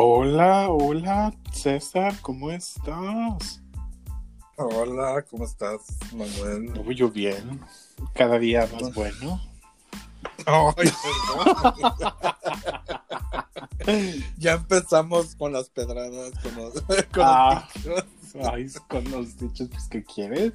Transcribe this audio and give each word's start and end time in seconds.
Hola, 0.00 0.68
hola, 0.68 1.34
César, 1.50 2.14
¿cómo 2.22 2.52
estás? 2.52 3.60
Hola, 4.56 5.24
¿cómo 5.28 5.44
estás, 5.44 5.80
Manuel? 6.12 6.70
Muy 6.84 6.94
yo 6.94 7.10
bien, 7.10 7.60
cada 8.14 8.38
día 8.38 8.68
más 8.72 8.94
bueno. 8.94 9.40
Ay, 10.46 10.72
perdón. 13.84 14.24
ya 14.38 14.52
empezamos 14.52 15.34
con 15.34 15.52
las 15.52 15.68
pedradas, 15.68 16.30
con 16.44 16.54
los, 16.54 16.80
con 17.12 17.24
Ah. 17.24 17.68
los 17.84 18.04
dichos. 18.04 18.48
Ay, 18.52 18.68
con 18.88 19.10
los 19.10 19.36
dichos 19.36 19.68
pues, 19.68 19.88
que 19.88 20.04
quieres. 20.04 20.52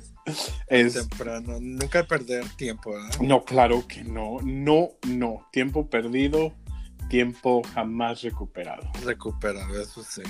Es... 0.68 0.94
temprano. 0.94 1.58
Nunca 1.60 2.06
perder 2.06 2.48
tiempo, 2.56 2.92
¿verdad? 2.92 3.20
No, 3.20 3.44
claro 3.44 3.86
que 3.90 4.06
no, 4.06 4.38
no, 4.42 4.92
no. 5.06 5.46
Tiempo 5.52 5.90
perdido, 5.90 6.54
tiempo 7.10 7.62
jamás 7.74 8.22
recuperado. 8.22 8.84
Recuperado, 9.04 9.80
eso 9.82 10.04
sí. 10.04 10.22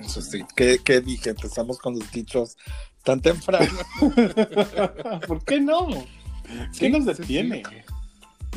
Eso 0.00 0.20
sí. 0.20 0.44
¿Qué, 0.56 0.80
qué 0.84 1.00
dije? 1.00 1.30
Empezamos 1.30 1.78
con 1.78 1.98
los 1.98 2.10
dichos 2.12 2.56
tan 3.04 3.20
temprano. 3.20 3.72
¿Por 5.26 5.44
qué 5.44 5.60
no? 5.60 5.86
¿Qué 5.88 6.68
Sí, 6.72 6.90
nos 6.90 7.04
sí, 7.16 7.22
detiene? 7.22 7.62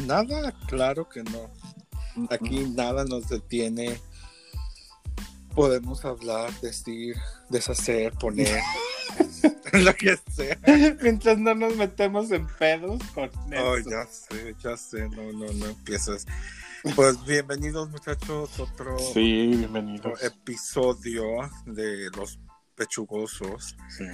Nada, 0.05 0.51
claro 0.67 1.07
que 1.07 1.23
no. 1.23 1.49
Aquí 2.29 2.59
nada 2.75 3.05
nos 3.05 3.29
detiene. 3.29 3.99
Podemos 5.55 6.05
hablar, 6.05 6.49
decir, 6.61 7.15
deshacer, 7.49 8.13
poner, 8.13 8.61
lo 9.73 9.93
que 9.95 10.17
sea. 10.33 10.57
Mientras 11.01 11.37
no 11.37 11.53
nos 11.55 11.75
metemos 11.75 12.31
en 12.31 12.47
pedos 12.57 13.01
con 13.13 13.29
Oh, 13.61 13.75
eso. 13.75 13.89
ya 13.89 14.05
sé, 14.05 14.55
ya 14.63 14.77
sé, 14.77 15.09
no, 15.09 15.31
no, 15.33 15.51
no 15.51 15.65
empieces. 15.65 16.25
Pues 16.95 17.23
bienvenidos 17.25 17.89
muchachos, 17.89 18.59
otro, 18.59 18.97
Sí, 18.97 19.47
otro 19.49 19.59
bienvenidos. 19.59 20.23
episodio 20.23 21.23
de 21.65 22.09
Los 22.17 22.39
Pechugosos. 22.75 23.75
Sí. 23.95 24.05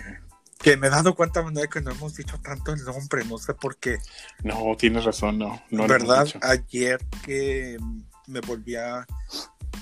Que 0.60 0.76
me 0.76 0.88
he 0.88 0.90
dado 0.90 1.16
cuenta, 1.16 1.42
Manuel, 1.42 1.70
que 1.70 1.80
no 1.82 1.92
hemos 1.92 2.16
dicho 2.16 2.40
tanto 2.42 2.74
el 2.74 2.84
nombre, 2.84 3.24
no 3.26 3.38
sé 3.38 3.54
por 3.54 3.78
qué. 3.78 4.00
No, 4.44 4.76
tienes 4.78 5.06
razón, 5.06 5.38
no. 5.38 5.62
no 5.70 5.88
¿Verdad? 5.88 6.28
Ayer 6.42 7.00
que 7.24 7.78
me 8.28 8.42
volví 8.42 8.76
a, 8.76 9.06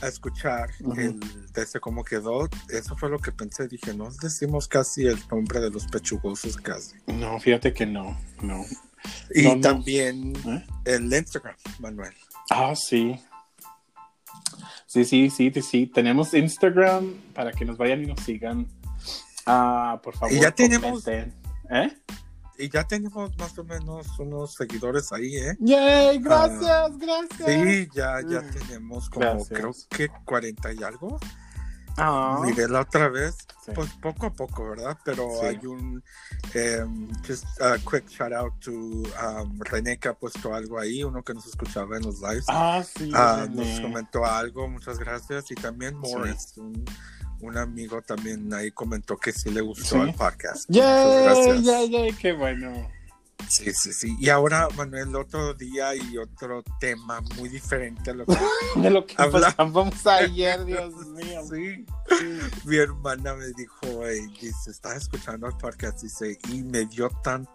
a 0.02 0.08
escuchar 0.08 0.70
Ujú. 0.82 1.00
el, 1.00 1.20
desde 1.54 1.80
cómo 1.80 2.04
quedó, 2.04 2.48
eso 2.70 2.96
fue 2.98 3.10
lo 3.10 3.18
que 3.20 3.32
pensé. 3.32 3.68
Dije, 3.68 3.96
no 3.96 4.12
decimos 4.22 4.68
casi 4.68 5.08
el 5.08 5.18
nombre 5.32 5.60
de 5.60 5.72
los 5.72 5.88
pechugosos, 5.88 6.58
casi. 6.58 6.96
No, 7.08 7.40
fíjate 7.40 7.74
que 7.74 7.86
no, 7.88 8.20
no. 8.44 8.64
Y 9.34 9.44
No, 9.44 9.56
no. 9.56 9.62
también 9.62 10.34
¿Eh? 10.46 10.66
el 10.86 11.12
Instagram, 11.14 11.56
Manuel. 11.80 12.14
Ah, 12.50 12.74
sí. 12.76 13.20
Sí, 14.86 15.04
sí, 15.06 15.30
sí, 15.30 15.52
sí. 15.62 15.88
Tenemos 15.88 16.34
Instagram 16.34 17.14
para 17.34 17.52
que 17.52 17.66
nos 17.66 17.78
vayan 17.78 18.04
y 18.04 18.08
nos 18.08 18.20
sigan. 18.22 18.68
Ah, 19.46 20.00
por 20.04 20.16
favor. 20.16 20.34
Y 20.36 20.40
ya 20.42 20.52
tenemos-. 20.52 21.06
¿Eh? 21.08 21.98
Y 22.58 22.70
ya 22.70 22.86
tenemos 22.88 23.38
más 23.38 23.58
o 23.58 23.64
menos 23.66 24.08
unos 24.20 24.54
seguidores 24.54 25.12
ahí, 25.12 25.36
¿eh? 25.36 25.58
¡Yay! 25.60 26.20
Gracias, 26.20 26.98
gracias. 26.98 27.46
Sí, 27.46 27.88
ya, 27.94 28.22
ya 28.30 28.42
Mm. 28.42 28.50
tenemos 28.52 29.10
como 29.10 29.26
Gracias. 29.26 29.50
creo 29.60 29.74
que 29.90 30.08
40 30.24 30.74
y 30.74 30.84
algo. 30.84 31.20
Ah, 31.98 32.40
Miré 32.44 32.68
la 32.68 32.82
otra 32.82 33.08
vez, 33.10 33.36
sí. 33.66 33.72
pues 33.74 33.90
poco 34.02 34.26
a 34.26 34.34
poco, 34.34 34.70
¿verdad? 34.72 34.98
Pero 35.06 35.30
Sí. 35.40 35.46
hay 35.46 35.66
un 35.66 36.04
um, 36.84 37.10
just 37.26 37.46
a 37.62 37.78
quick 37.90 38.08
shout 38.10 38.34
out 38.34 38.54
to 38.60 38.72
um, 38.72 39.60
René 39.62 39.98
que 39.98 40.10
ha 40.10 40.14
puesto 40.14 40.54
algo 40.54 40.78
ahí, 40.80 41.04
uno 41.04 41.24
que 41.24 41.34
nos 41.34 41.46
escuchaba 41.48 41.98
en 41.98 42.04
los 42.04 42.20
lives. 42.22 42.46
Ah, 42.50 42.84
sí. 42.84 43.12
Ah, 43.16 43.46
René. 43.48 43.56
nos 43.72 43.80
comentó 43.80 44.26
algo, 44.26 44.68
muchas 44.68 45.00
gracias. 45.00 45.50
Y 45.52 45.56
también 45.56 45.96
Morris, 45.98 46.54
un, 46.58 46.84
un 47.42 47.58
amigo 47.58 48.02
también 48.02 48.54
ahí 48.54 48.72
comentó 48.72 49.18
que 49.18 49.32
sí 49.32 49.50
le 49.50 49.62
gustó 49.62 50.04
el 50.04 50.14
podcast. 50.14 50.66
¡Yay! 50.70 50.84
Muchas 50.84 51.24
gracias. 51.24 51.64
¡Yay, 51.64 51.90
yay! 51.90 52.14
¡Qué 52.14 52.34
bueno! 52.34 52.90
Sí, 53.48 53.72
sí, 53.74 53.94
sí. 53.94 54.16
Y 54.20 54.30
ahora, 54.30 54.68
Manuel, 54.76 55.16
otro 55.16 55.54
día 55.54 55.96
y 55.96 56.18
otro 56.18 56.64
tema 56.80 57.22
muy 57.38 57.50
diferente 57.50 58.12
a 58.12 58.14
lo 58.14 58.26
que 58.26 58.36
De 58.82 58.90
lo 58.90 59.06
que 59.06 59.16
pasamos 59.16 60.06
ayer, 60.08 60.64
Dios 60.66 60.94
mío. 61.08 61.42
Sí. 61.50 61.86
Mi 62.66 62.78
hermana 62.78 63.34
me 63.36 63.48
dijo, 63.58 64.06
dice, 64.42 64.72
estaba 64.72 64.96
escuchando 64.96 65.48
el 65.48 65.58
podcast, 65.58 66.02
dice, 66.02 66.38
y 66.50 66.64
me 66.64 66.86
dio 66.86 67.10
tan, 67.24 67.48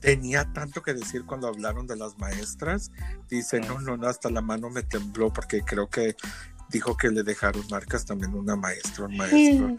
tenía 0.00 0.50
tanto 0.52 0.82
que 0.82 0.94
decir 0.94 1.24
cuando 1.24 1.48
hablaron 1.48 1.86
de 1.86 1.96
las 1.96 2.18
maestras. 2.18 2.90
Dice, 3.28 3.60
no, 3.60 3.80
no, 3.80 3.96
no, 3.96 4.08
hasta 4.08 4.30
la 4.30 4.40
mano 4.40 4.70
me 4.70 4.82
tembló 4.82 5.32
porque 5.32 5.62
creo 5.62 5.88
que 5.88 6.16
dijo 6.68 6.96
que 6.96 7.10
le 7.10 7.22
dejaron 7.22 7.64
marcas 7.70 8.04
también 8.04 8.34
una 8.34 8.56
maestra, 8.56 9.04
un 9.04 9.16
maestro. 9.16 9.76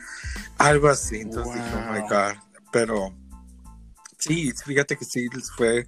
Algo 0.57 0.89
así. 0.89 1.17
Entonces 1.17 1.55
dije, 1.55 1.75
oh 1.75 1.91
my 1.91 1.99
Wow. 1.99 2.09
God. 2.09 2.33
Pero 2.71 3.13
sí, 4.23 4.51
fíjate 4.65 4.97
que 4.97 5.05
sí 5.05 5.27
les 5.33 5.51
fue, 5.51 5.87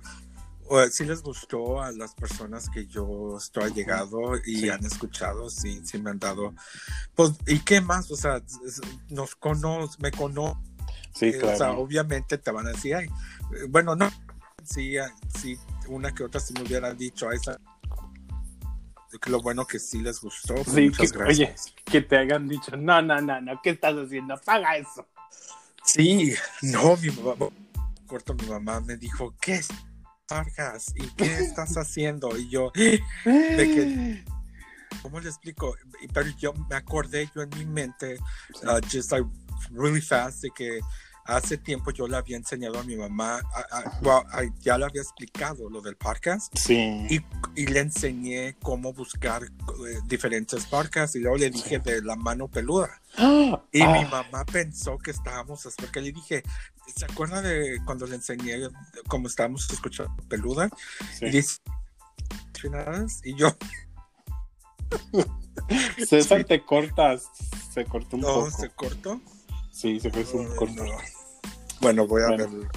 sí 0.92 1.06
les 1.06 1.22
gustó 1.22 1.82
a 1.82 1.92
las 1.92 2.14
personas 2.16 2.70
que 2.70 2.86
yo 2.88 3.38
estoy 3.38 3.72
llegado 3.74 4.36
y 4.46 4.62
Sí. 4.62 4.70
han 4.70 4.84
escuchado, 4.86 5.50
sí, 5.50 5.82
sí 5.86 5.98
me 6.00 6.10
han 6.12 6.20
dado. 6.20 6.54
Pues, 7.16 7.32
¿y 7.48 7.60
qué 7.60 7.82
más? 7.82 8.10
O 8.12 8.16
sea, 8.16 8.42
nos 9.10 9.36
cono, 9.36 9.90
me 10.00 10.12
cono, 10.12 10.62
Sí, 11.14 11.28
eh, 11.28 11.38
o 11.38 11.48
sea, 11.48 11.56
claro. 11.58 11.80
obviamente 11.80 12.38
te 12.38 12.52
van 12.52 12.68
a 12.68 12.72
decir, 12.72 12.96
ay, 12.96 13.06
eh, 13.06 13.66
bueno, 13.70 13.96
no, 13.96 14.12
sí, 14.64 14.98
ah, 14.98 15.10
sí, 15.40 15.58
una 15.88 16.14
que 16.14 16.24
otra 16.24 16.42
si 16.42 16.54
me 16.54 16.64
hubieran 16.64 16.98
dicho, 16.98 17.30
"Ay, 17.30 17.38
esa. 17.38 17.60
que 19.22 19.30
Lo 19.30 19.42
bueno 19.42 19.66
que 19.66 19.80
sí 19.80 20.02
les 20.02 20.20
gustó. 20.20 20.56
pues, 20.56 20.76
Sí, 20.76 20.82
muchas 20.90 21.12
que- 21.14 21.18
gracias. 21.18 21.74
Que 21.86 22.02
te 22.02 22.18
hayan 22.18 22.50
dicho, 22.50 22.76
no, 22.76 23.02
no, 23.02 23.22
no, 23.22 23.40
no, 23.40 23.62
¿qué 23.64 23.70
estás 23.70 23.96
haciendo? 23.96 24.34
Apaga 24.34 24.76
eso. 24.76 25.08
Sí, 25.86 26.34
no, 26.64 26.98
mi 26.98 27.10
mamá, 27.12 27.48
corto, 28.06 28.34
mi 28.34 28.46
mamá 28.48 28.80
me 28.82 28.98
dijo, 28.98 29.36
¿qué 29.42 29.56
es 29.56 29.68
Vargas? 30.30 30.94
¿Y 30.96 31.08
qué 31.16 31.38
estás 31.40 31.76
haciendo? 31.78 32.38
Y 32.38 32.50
yo, 32.50 32.72
que- 33.74 34.24
¿cómo 35.02 35.20
le 35.20 35.30
explico? 35.30 35.76
Pero 36.14 36.30
yo 36.38 36.54
me 36.70 36.76
acordé 36.76 37.30
yo 37.36 37.42
en 37.44 37.50
mi 37.50 37.66
mente, 37.66 38.18
uh, 38.64 38.80
just 38.92 39.12
like 39.12 39.28
really 39.72 40.02
fast, 40.02 40.42
de 40.42 40.50
que 40.56 40.80
hace 41.26 41.58
tiempo 41.58 41.92
yo 41.92 42.08
le 42.08 42.18
había 42.18 42.38
enseñado 42.38 42.80
a 42.80 42.84
mi 42.84 42.96
mamá, 42.96 43.40
a- 43.54 43.78
a- 43.80 44.00
well, 44.02 44.24
a- 44.32 44.44
ya 44.62 44.78
le 44.78 44.86
había 44.86 45.02
explicado 45.02 45.70
lo 45.70 45.82
del 45.82 45.96
podcast 45.98 46.56
Sí. 46.58 46.76
y, 47.10 47.20
y 47.56 47.66
le 47.68 47.80
enseñé 47.80 48.56
cómo 48.62 48.94
buscar 48.94 49.44
eh, 49.44 50.00
diferentes 50.06 50.66
podcasts 50.68 51.16
y 51.16 51.20
luego 51.20 51.38
le 51.38 51.50
dije 51.50 51.80
de 51.80 52.02
la 52.02 52.16
mano 52.16 52.48
peluda. 52.48 53.02
Y 53.72 53.82
Ah, 53.82 53.92
mi 53.92 54.06
mamá 54.06 54.46
pensó 54.46 54.98
que 54.98 55.12
estábamos, 55.12 55.68
porque 55.78 56.00
le 56.02 56.12
dije, 56.12 56.44
¿se 56.96 57.06
acuerda 57.06 57.42
de 57.42 57.80
cuando 57.86 58.06
le 58.08 58.16
enseñé 58.16 58.56
cómo 59.08 59.28
estábamos 59.28 59.70
escuchando 59.72 60.16
peluda? 60.30 60.70
sí. 61.18 61.26
Y 61.26 61.30
dice, 61.32 61.60
y 63.24 63.36
yo, 63.36 63.56
César, 66.08 66.40
Sí. 66.42 66.46
te 66.46 66.64
cortas. 66.66 67.30
Se 67.74 67.86
cortó 67.86 68.16
un 68.16 68.22
no, 68.24 68.28
poco. 68.34 68.52
se 68.52 68.70
cortó. 68.70 69.22
Sí, 69.72 70.00
se 70.00 70.10
cortó 70.12 70.38
un 70.38 70.56
corto. 70.56 70.84
no. 70.86 70.98
Bueno, 71.86 72.08
voy 72.08 72.24
a 72.24 72.28
Bueno. 72.28 72.48
ver 72.50 72.68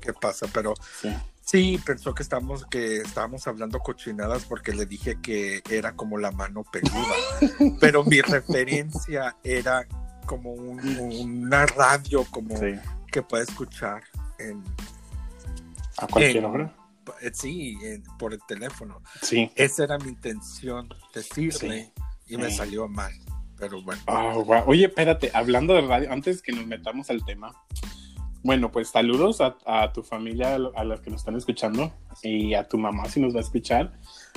qué 0.00 0.12
pasa, 0.12 0.46
pero 0.52 0.74
Sí. 1.00 1.08
sí, 1.42 1.80
pensó 1.84 2.14
que 2.14 2.22
estábamos, 2.22 2.64
que 2.66 2.98
estábamos 2.98 3.46
hablando 3.46 3.78
cochinadas 3.80 4.44
porque 4.44 4.72
le 4.72 4.86
dije 4.86 5.18
que 5.22 5.62
era 5.70 5.92
como 5.96 6.18
la 6.18 6.30
mano 6.30 6.64
peluda, 6.64 7.14
pero 7.80 8.04
mi 8.04 8.20
referencia 8.20 9.36
era 9.44 9.86
como 10.26 10.52
un- 10.52 10.80
una 11.40 11.66
radio 11.66 12.24
como 12.30 12.56
Sí. 12.56 12.74
que 13.12 13.22
puede 13.22 13.44
escuchar 13.44 14.02
en, 14.38 14.62
A 15.98 16.06
cualquier 16.08 16.38
En- 16.38 16.44
hora. 16.46 16.74
eh, 17.20 17.30
sí, 17.32 17.76
en- 17.82 18.02
por 18.18 18.32
el 18.32 18.40
teléfono. 18.48 19.00
Sí. 19.22 19.50
Esa 19.54 19.84
era 19.84 19.98
mi 19.98 20.08
intención, 20.08 20.88
decirle, 21.14 21.92
y 22.26 22.36
me 22.36 22.50
salió 22.50 22.88
mal. 22.88 23.12
Pero 23.56 23.80
bueno, 23.82 24.02
Ah. 24.08 24.34
Oye, 24.66 24.86
espérate, 24.86 25.30
hablando 25.32 25.74
de 25.74 25.82
radio, 25.82 26.10
antes 26.12 26.42
que 26.42 26.50
nos 26.52 26.66
metamos 26.66 27.08
al 27.10 27.24
tema. 27.24 27.52
Bueno, 28.44 28.70
pues 28.70 28.90
saludos 28.90 29.40
a, 29.40 29.56
a 29.66 29.92
tu 29.92 30.02
familia, 30.02 30.54
a 30.54 30.84
los 30.84 31.00
que 31.00 31.10
nos 31.10 31.22
están 31.22 31.34
escuchando, 31.36 31.92
y 32.22 32.54
a 32.54 32.68
tu 32.68 32.76
mamá 32.78 33.08
si 33.08 33.18
nos 33.20 33.34
va 33.34 33.38
a 33.38 33.42
escuchar. 33.42 33.92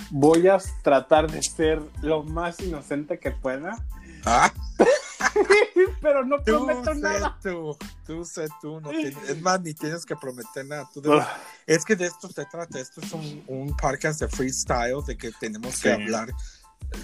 Voy 0.10 0.48
a 0.48 0.58
tratar 0.82 1.30
de 1.30 1.44
ser 1.44 1.82
lo 2.02 2.24
más 2.24 2.60
inocente 2.62 3.20
que 3.20 3.32
pueda, 3.32 3.78
ah, 4.26 4.52
pero 6.02 6.24
no 6.26 6.38
tú 6.38 6.44
prometo 6.66 6.94
sé 6.94 7.00
nada. 7.02 7.38
tú, 7.44 7.78
tú 8.06 8.24
sé 8.24 8.48
tú, 8.62 8.80
no 8.80 8.90
tienes- 8.92 9.30
es 9.30 9.42
más, 9.42 9.60
ni 9.62 9.74
tienes 9.74 10.06
que 10.06 10.16
prometer 10.16 10.66
nada. 10.66 10.90
tú 10.94 11.02
debes- 11.02 11.24
Ah, 11.24 11.38
es 11.66 11.84
que 11.84 11.96
de 11.98 12.06
esto 12.06 12.30
se 12.30 12.46
trata, 12.46 12.80
esto 12.80 13.02
es 13.02 13.12
un, 13.12 13.44
un 13.48 13.76
podcast 13.76 14.22
de 14.22 14.28
freestyle, 14.30 15.04
de 15.06 15.18
que 15.18 15.32
tenemos 15.40 15.76
Sí. 15.76 15.82
que 15.84 15.92
hablar 15.92 16.30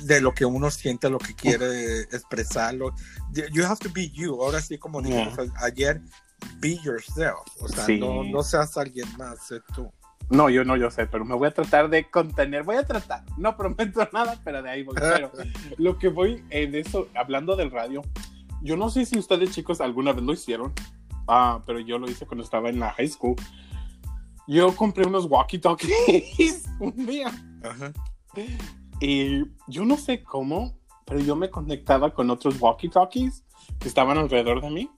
de 0.03 0.21
lo 0.21 0.33
que 0.33 0.45
uno 0.45 0.71
siente, 0.71 1.09
lo 1.09 1.17
que 1.17 1.35
quiere 1.35 2.01
expresarlo. 2.03 2.94
You 3.51 3.65
have 3.65 3.79
to 3.79 3.89
be 3.94 4.09
you. 4.09 4.41
Ahora 4.41 4.61
sí, 4.61 4.77
como 4.77 5.01
dijimos 5.01 5.38
ayer, 5.61 6.00
be 6.60 6.78
yourself. 6.84 7.40
O 7.62 7.68
sea, 7.68 7.86
Sí. 7.86 8.00
no, 8.00 8.24
no 8.24 8.44
seas 8.44 8.78
alguien 8.78 9.07
más, 9.18 9.48
sé 9.48 9.60
tú. 9.75 9.92
No, 10.30 10.50
yo 10.50 10.63
no, 10.63 10.78
yo 10.78 10.90
sé, 10.90 11.06
pero 11.06 11.25
me 11.25 11.36
voy 11.36 11.48
a 11.48 11.54
tratar 11.54 11.90
de 11.90 12.10
contener. 12.10 12.63
Voy 12.63 12.78
a 12.78 12.86
tratar. 12.86 13.24
No 13.38 13.56
prometo 13.57 14.07
nada, 14.13 14.40
pero 14.44 14.62
de 14.63 14.69
ahí 14.69 14.84
voy. 14.84 14.95
Pero 14.95 15.31
lo 15.78 15.98
que 16.00 16.07
voy 16.07 16.44
en 16.50 16.75
eso, 16.75 17.07
hablando 17.16 17.56
del 17.56 17.72
radio, 17.72 18.01
yo 18.62 18.78
no 18.78 18.90
sé 18.90 19.06
si 19.06 19.19
ustedes 19.19 19.51
chicos 19.51 19.81
alguna 19.81 20.13
vez 20.13 20.24
lo 20.24 20.31
hicieron, 20.34 20.74
ah, 21.28 21.62
pero 21.66 21.80
yo 21.80 22.00
lo 22.00 22.10
hice 22.10 22.25
cuando 22.25 22.44
estaba 22.44 22.69
en 22.69 22.80
la 22.80 22.92
high 22.94 23.10
school. 23.10 23.36
Yo 24.48 24.75
compré 24.75 25.06
unos 25.06 25.25
walkie-talkies 25.30 26.66
un 26.80 27.06
día. 27.06 27.31
Ajá. 27.63 27.92
Y 29.00 29.44
yo 29.68 29.86
no 29.86 29.98
sé 29.98 30.24
cómo, 30.24 30.78
pero 31.06 31.19
yo 31.19 31.36
me 31.36 31.50
conectaba 31.50 32.13
con 32.13 32.30
otros 32.30 32.60
walkie-talkies 32.60 33.44
que 33.80 33.88
estaban 33.88 34.18
alrededor 34.18 34.62
de 34.62 34.69
mí. 34.69 34.89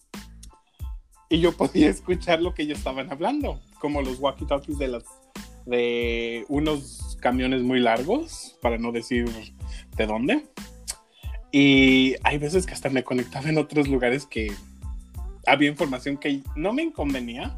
Y 1.30 1.40
yo 1.40 1.52
podía 1.54 1.90
escuchar 1.90 2.42
lo 2.42 2.54
que 2.54 2.64
ellos 2.64 2.78
estaban 2.78 3.12
hablando, 3.12 3.60
como 3.80 4.02
los 4.02 4.20
walkie-talkies 4.20 4.78
de 4.78 4.88
las 4.88 5.04
de 5.66 6.46
unos 6.48 7.18
camiones 7.22 7.64
muy 7.64 7.80
largos, 7.80 8.56
para 8.62 8.78
no 8.78 8.92
decir 8.92 9.26
de 9.98 10.06
dónde. 10.06 10.46
Y 11.52 12.16
hay 12.24 12.38
veces 12.38 12.66
que 12.66 12.74
hasta 12.74 12.90
me 12.90 13.04
conectaba 13.04 13.50
en 13.50 13.58
otros 13.58 13.88
lugares 13.88 14.26
que 14.26 14.52
había 15.48 15.70
información 15.70 16.18
que 16.18 16.42
no 16.56 16.74
me 16.74 16.84
inconvenía. 16.84 17.58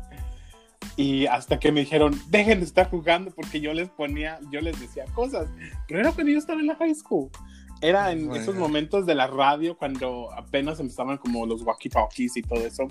Y 0.96 1.26
hasta 1.28 1.60
que 1.60 1.72
me 1.72 1.82
dijeron, 1.82 2.20
dejen 2.30 2.60
de 2.60 2.66
estar 2.66 2.90
jugando 2.90 3.32
porque 3.32 3.60
yo 3.60 3.74
les 3.74 3.90
ponía, 3.90 4.40
yo 4.52 4.62
les 4.62 4.80
decía 4.80 5.06
cosas. 5.14 5.48
Pero 5.88 6.00
era 6.00 6.12
cuando 6.12 6.32
yo 6.32 6.40
estaba 6.40 6.60
en 6.60 6.68
la 6.68 6.76
high 6.76 6.96
school. 6.96 7.30
Era 7.82 8.12
en 8.12 8.28
Bueno. 8.28 8.42
esos 8.42 8.56
momentos 8.56 9.06
de 9.06 9.14
la 9.16 9.28
radio 9.28 9.78
cuando 9.78 10.32
apenas 10.34 10.80
empezaban 10.80 11.18
como 11.18 11.46
los 11.46 11.64
walkie-talkies 11.64 12.38
y 12.38 12.42
todo 12.42 12.66
eso. 12.66 12.88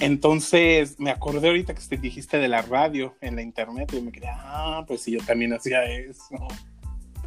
Entonces 0.00 0.98
me 0.98 1.10
acordé 1.10 1.48
ahorita 1.48 1.74
que 1.74 1.82
te 1.82 1.96
dijiste 1.96 2.38
de 2.38 2.48
la 2.48 2.62
radio 2.62 3.16
en 3.20 3.36
la 3.36 3.42
internet 3.42 3.92
y 3.92 4.00
me 4.00 4.12
quedé, 4.12 4.28
ah, 4.30 4.84
pues 4.86 5.02
sí, 5.02 5.12
yo 5.12 5.24
también 5.24 5.52
hacía 5.52 5.84
eso. 5.84 6.36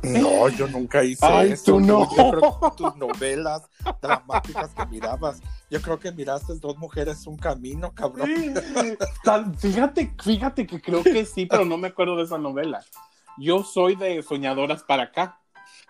No, 0.03 0.50
yo 0.50 0.68
nunca 0.68 1.03
hice 1.03 1.25
Ay, 1.25 1.51
eso. 1.51 1.73
tú 1.73 1.79
no. 1.79 2.09
Yo 2.15 2.31
creo 2.31 2.59
que 2.59 2.77
tus 2.77 2.95
novelas 2.95 3.69
dramáticas 4.01 4.71
que 4.73 4.85
mirabas, 4.88 5.41
yo 5.69 5.81
creo 5.81 6.00
que 6.00 6.12
miraste 6.12 6.56
Dos 6.56 6.77
Mujeres, 6.77 7.27
Un 7.27 7.38
Camino, 7.38 7.94
cabrón. 7.94 8.29
Fíjate, 9.59 10.13
fíjate 10.24 10.65
que 10.65 10.81
creo 10.81 11.03
que 11.03 11.25
sí, 11.25 11.45
pero 11.45 11.65
no 11.65 11.77
me 11.77 11.89
acuerdo 11.89 12.15
de 12.17 12.24
esa 12.24 12.38
novela. 12.38 12.83
Yo 13.38 13.63
soy 13.63 13.95
de 13.95 14.24
Soñadoras 14.24 14.83
para 14.83 15.03
acá. 15.03 15.40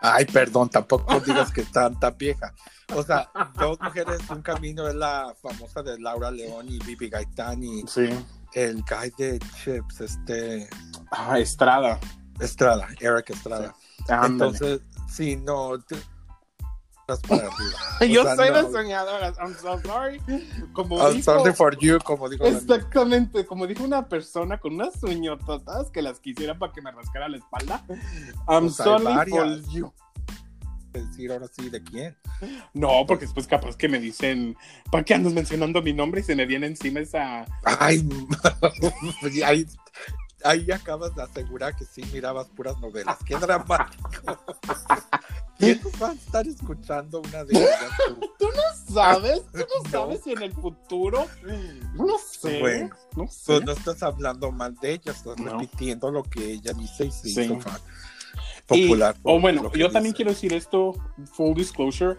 Ay, 0.02 0.26
perdón, 0.26 0.70
tampoco 0.70 1.20
digas 1.26 1.52
que 1.52 1.64
tanta 1.64 2.10
vieja. 2.12 2.54
O 2.94 3.04
sea, 3.04 3.30
Dos 3.58 3.80
Mujeres, 3.80 4.20
Un 4.30 4.42
Camino 4.42 4.88
es 4.88 4.96
la 4.96 5.34
famosa 5.42 5.82
de 5.84 5.98
Laura 6.00 6.30
León 6.32 6.66
y 6.68 6.80
Bibi 6.80 7.10
Gaitán 7.10 7.64
y 7.64 7.84
Sí. 7.88 8.10
el 8.54 8.84
guy 8.84 9.12
de 9.18 9.40
Chips, 9.64 10.02
este, 10.02 10.68
Ah, 11.12 11.40
Estrada. 11.40 12.00
Estrada, 12.40 12.88
Eric 13.00 13.30
Estrada. 13.30 13.76
Entonces, 14.26 14.82
sí, 15.08 15.36
no, 15.38 15.74
para 17.20 17.48
arriba. 17.48 17.78
yo 18.10 18.22
o 18.22 18.24
sea, 18.24 18.36
soy 18.36 18.50
no. 18.50 18.64
de 18.64 18.72
Soñadoras. 18.72 19.38
I'm 19.40 19.54
so 19.56 19.80
sorry. 19.82 20.22
Como 20.74 20.98
I'm 20.98 21.18
dijo- 21.18 21.24
sorry 21.24 21.54
for 21.54 21.78
you, 21.78 22.00
como 22.00 22.30
dijo 22.30 22.46
Exactamente, 22.46 23.46
como 23.46 23.68
dijo 23.68 23.84
una 23.84 24.08
persona 24.08 24.58
con 24.60 24.76
unas 24.76 25.02
uñototas 25.04 25.92
que 25.92 26.02
las 26.02 26.20
quisiera 26.20 26.58
para 26.58 26.72
que 26.72 26.82
me 26.82 26.92
rascara 26.92 27.28
la 27.30 27.38
espalda. 27.38 27.84
I'm 28.48 28.64
Pues 28.66 28.76
sorry 28.76 29.30
for 29.30 29.62
you. 29.72 29.94
decir 30.94 31.32
ahora 31.32 31.48
sí 31.48 31.70
de 31.70 31.82
quién. 31.84 32.18
No, 32.74 33.06
porque 33.08 33.26
después 33.26 33.48
capaz 33.48 33.76
que 33.78 33.88
me 33.88 34.00
dicen, 34.00 34.58
¿para 34.92 35.04
qué 35.04 35.14
andas 35.14 35.32
mencionando 35.34 35.82
mi 35.82 35.94
nombre? 35.94 36.22
Y 36.22 36.24
se 36.24 36.36
me 36.36 36.46
viene 36.46 36.68
encima 36.68 37.00
esa... 37.00 37.46
Ay, 37.64 38.06
ahí, 39.46 39.66
ahí 40.44 40.70
acabas 40.72 41.16
de 41.16 41.24
asegurar 41.24 41.76
que 41.78 41.86
sí 41.86 42.04
mirabas 42.12 42.48
puras 42.50 42.78
novelas. 42.80 43.18
Qué 43.26 43.36
dramático. 43.40 44.38
¿Quién 45.62 45.82
nos 45.84 46.02
va 46.02 46.10
a 46.10 46.14
estar 46.14 46.48
escuchando 46.48 47.22
una 47.22 47.44
de 47.46 47.58
ellas? 47.58 47.80
tú? 48.40 48.48
¿Sabes? 48.94 49.42
¿Tú 49.52 49.60
no 49.60 49.66
No. 49.84 49.90
sabes 49.90 50.22
si 50.24 50.32
en 50.34 50.42
el 50.42 50.52
futuro? 50.54 51.26
Yo 51.46 52.04
no 52.06 52.18
sé. 52.18 52.60
Bueno, 52.60 52.90
no 53.16 53.24
Tú 53.26 53.32
sé. 53.32 53.60
no 53.64 53.72
estás 53.72 54.04
hablando 54.04 54.52
mal 54.52 54.76
de 54.76 54.94
ella, 54.94 55.12
estás 55.14 55.38
No. 55.40 55.58
repitiendo 55.60 56.12
lo 56.12 56.24
que 56.24 56.44
ella 56.54 56.74
dice 56.74 57.06
y 57.06 57.12
se 57.12 57.30
Sí. 57.30 57.42
hizo 57.44 57.60
fa- 57.62 57.80
Y- 58.72 58.88
popular. 58.88 59.16
O 59.24 59.40
bueno, 59.40 59.72
yo 59.74 59.86
también 59.92 60.12
dice. 60.14 60.16
quiero 60.18 60.32
decir 60.32 60.54
esto, 60.54 60.94
full 61.34 61.56
disclosure. 61.56 62.18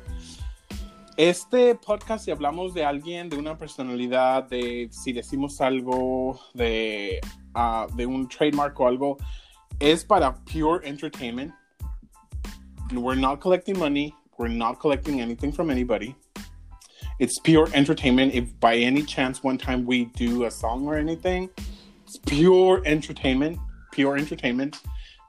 Este 1.19 1.75
podcast, 1.75 2.25
si 2.25 2.31
hablamos 2.31 2.73
de 2.73 2.85
alguien, 2.87 3.29
de 3.29 3.37
una 3.37 3.57
personalidad, 3.59 4.45
de 4.45 4.89
si 4.91 5.13
decimos 5.13 5.61
algo, 5.61 6.41
de, 6.55 7.21
ah, 7.55 7.87
de 7.95 8.07
un 8.07 8.27
trademark 8.29 8.79
o 8.81 8.87
algo, 8.89 9.17
es 9.79 10.05
para 10.05 10.35
pure 10.35 10.89
entertainment. 10.89 11.53
We're 13.01 13.15
not 13.15 13.41
collecting 13.41 13.79
money. 13.79 14.15
We're 14.39 14.49
not 14.49 14.81
collecting 14.81 15.21
anything 15.21 15.53
from 15.53 15.71
anybody. 15.71 16.15
It's 17.19 17.39
pure 17.39 17.69
entertainment. 17.75 18.35
If 18.35 18.59
by 18.61 18.77
any 18.77 19.03
chance 19.03 19.43
one 19.43 19.59
time 19.59 19.85
we 19.87 20.07
do 20.17 20.45
a 20.45 20.51
song 20.51 20.87
or 20.87 20.97
anything, 20.97 21.51
it's 22.05 22.19
pure 22.27 22.83
entertainment. 22.85 23.59
Pure 23.93 24.17
entertainment. 24.19 24.81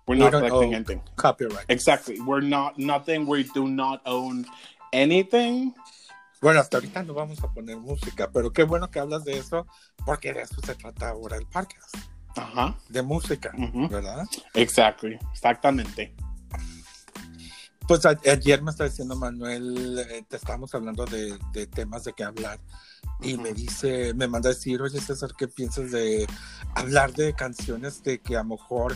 We're 0.07 0.15
not 0.15 0.31
don't 0.31 0.48
collecting 0.48 0.74
anything. 0.74 1.01
Copyright. 1.15 1.65
Exactly. 1.69 2.19
We're 2.21 2.42
not 2.42 2.77
nothing. 2.77 3.25
We 3.27 3.44
do 3.44 3.68
not 3.68 4.01
own 4.06 4.45
anything. 4.92 5.74
Bueno, 6.42 6.60
hasta 6.60 6.77
ahorita 6.77 7.04
no 7.04 7.13
vamos 7.13 7.42
a 7.42 7.48
poner 7.48 7.77
música, 7.77 8.30
pero 8.30 8.51
qué 8.51 8.63
bueno 8.63 8.92
que 8.92 9.00
hablas 9.00 9.24
de 9.24 9.38
eso, 9.38 9.65
porque 10.06 10.33
de 10.33 10.42
eso 10.42 10.56
se 10.65 10.75
trata 10.75 11.10
ahora 11.10 11.38
el 11.38 11.45
podcast, 11.45 11.95
Ajá. 12.36 12.75
de 12.89 13.01
música, 13.01 13.54
Ujú. 13.57 13.88
¿verdad? 13.88 14.25
Exactly. 14.54 15.18
Exactamente. 15.31 16.13
Pues 17.88 18.06
a- 18.06 18.18
ayer 18.31 18.62
me 18.62 18.71
está 18.71 18.85
diciendo 18.85 19.15
Manuel, 19.15 20.00
eh, 20.09 20.24
te 20.27 20.38
estábamos 20.38 20.74
hablando 20.74 21.06
de, 21.06 21.38
de 21.51 21.68
temas 21.68 22.06
de 22.06 22.13
qué 22.13 22.24
hablar, 22.24 22.59
y 23.21 23.38
me 23.38 23.53
dice, 23.53 24.13
me 24.13 24.27
manda 24.27 24.50
a 24.50 24.53
decir, 24.53 24.81
oye 24.81 25.01
César, 25.01 25.31
¿qué 25.38 25.47
piensas 25.47 25.91
de 25.91 26.25
hablar 26.75 27.13
de 27.13 27.33
canciones 27.33 28.01
de 28.03 28.19
que 28.19 28.35
a 28.38 28.44
lo 28.44 28.50
mejor 28.56 28.95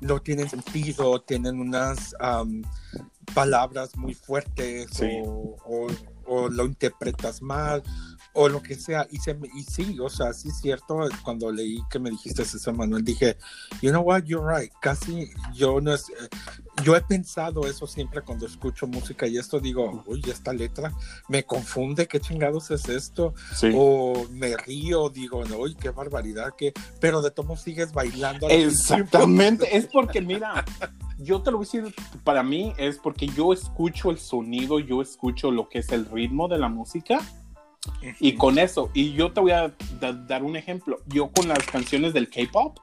no 0.00 0.20
tienen 0.20 0.48
sentido, 0.48 1.20
tienen 1.22 1.60
unas 1.60 2.14
am, 2.20 2.62
palabras 3.34 3.96
muy 3.96 4.14
fuertes 4.14 4.88
Sí. 4.92 5.06
o, 5.24 5.56
o- 5.64 5.86
o 6.26 6.48
lo 6.48 6.64
interpretas 6.66 7.42
mal 7.42 7.82
o 8.32 8.48
lo 8.48 8.62
que 8.62 8.74
sea. 8.76 9.06
Y, 9.10 9.18
se 9.18 9.38
y 9.54 9.62
sí, 9.64 9.98
o 10.00 10.08
sea, 10.08 10.32
sí 10.32 10.48
es 10.48 10.60
cierto, 10.60 10.98
cuando 11.22 11.50
leí 11.50 11.80
que 11.90 11.98
me 11.98 12.10
dijiste 12.10 12.42
eso, 12.42 12.72
Manuel, 12.72 13.04
dije, 13.04 13.36
you 13.82 13.90
know 13.90 14.02
what, 14.02 14.24
you're 14.24 14.46
right, 14.60 14.72
casi 14.80 15.30
yo 15.54 15.80
no 15.80 15.94
es... 15.94 16.08
eh, 16.10 16.28
Yo 16.84 16.96
he 16.96 17.00
pensado 17.02 17.66
eso 17.66 17.86
siempre 17.86 18.22
cuando 18.22 18.46
escucho 18.46 18.86
música 18.86 19.26
y 19.26 19.36
esto 19.36 19.60
digo, 19.60 20.02
uy, 20.06 20.22
esta 20.28 20.52
letra 20.52 20.92
me 21.28 21.44
confunde, 21.44 22.06
¿qué 22.08 22.20
chingados 22.20 22.70
es 22.70 22.88
esto? 22.88 23.34
Sí. 23.54 23.70
O 23.74 24.26
me 24.30 24.56
río, 24.56 25.08
digo, 25.10 25.44
no, 25.44 25.58
uy, 25.58 25.74
qué 25.74 25.90
barbaridad, 25.90 26.54
que... 26.56 26.72
pero 27.00 27.20
de 27.22 27.30
tomo 27.30 27.56
sigues 27.56 27.92
bailando. 27.92 28.48
Exactamente. 28.48 29.68
Es 29.76 29.86
porque, 29.86 30.20
mira, 30.20 30.64
yo 31.18 31.42
te 31.42 31.50
lo 31.50 31.58
voy 31.58 31.66
a 31.66 31.82
decir, 31.82 31.94
para 32.24 32.42
mí 32.42 32.72
es 32.76 32.98
porque 32.98 33.26
yo 33.28 33.52
escucho 33.52 34.10
el 34.10 34.18
sonido, 34.18 34.78
yo 34.80 35.00
escucho 35.02 35.50
lo 35.50 35.68
que 35.68 35.78
es 35.80 35.90
el 35.90 36.06
ritmo 36.06 36.48
de 36.48 36.58
la 36.58 36.68
música. 36.68 37.20
Y 38.18 38.34
con 38.34 38.58
eso, 38.58 38.90
y 38.94 39.12
yo 39.12 39.32
te 39.32 39.40
voy 39.40 39.52
a 39.52 39.74
da- 40.00 40.12
dar 40.12 40.42
un 40.42 40.56
ejemplo. 40.56 40.98
Yo 41.06 41.30
con 41.30 41.48
las 41.48 41.64
canciones 41.66 42.12
del 42.12 42.28
K-pop, 42.28 42.78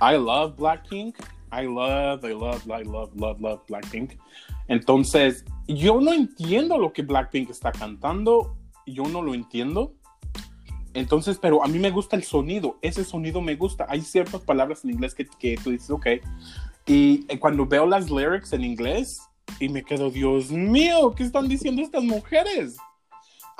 I 0.00 0.16
love 0.16 0.56
Blackpink, 0.56 1.16
I 1.52 1.66
love, 1.66 2.24
I 2.24 2.32
love, 2.32 2.62
I 2.66 2.84
love, 2.84 3.10
love, 3.14 3.40
love 3.40 3.60
Blackpink. 3.68 4.12
Entonces, 4.68 5.44
yo 5.66 6.00
no 6.00 6.12
entiendo 6.12 6.78
lo 6.78 6.92
que 6.92 7.02
Blackpink 7.02 7.50
está 7.50 7.72
cantando, 7.72 8.56
yo 8.86 9.04
no 9.04 9.20
lo 9.20 9.34
entiendo. 9.34 9.94
Entonces, 10.94 11.38
pero 11.40 11.62
a 11.62 11.68
mí 11.68 11.78
me 11.78 11.90
gusta 11.90 12.16
el 12.16 12.24
sonido, 12.24 12.78
ese 12.82 13.04
sonido 13.04 13.40
me 13.40 13.54
gusta. 13.54 13.86
Hay 13.88 14.00
ciertas 14.00 14.40
palabras 14.40 14.84
en 14.84 14.90
inglés 14.90 15.14
que, 15.14 15.26
que 15.26 15.56
tú 15.62 15.70
dices, 15.70 15.90
ok. 15.90 16.06
Y 16.86 17.26
eh, 17.28 17.38
cuando 17.38 17.66
veo 17.66 17.86
las 17.86 18.10
lyrics 18.10 18.52
en 18.52 18.64
inglés, 18.64 19.20
y 19.58 19.68
me 19.68 19.82
quedo, 19.82 20.10
Dios 20.10 20.50
mío, 20.50 21.12
¿qué 21.16 21.24
están 21.24 21.48
diciendo 21.48 21.82
estas 21.82 22.02
mujeres? 22.02 22.76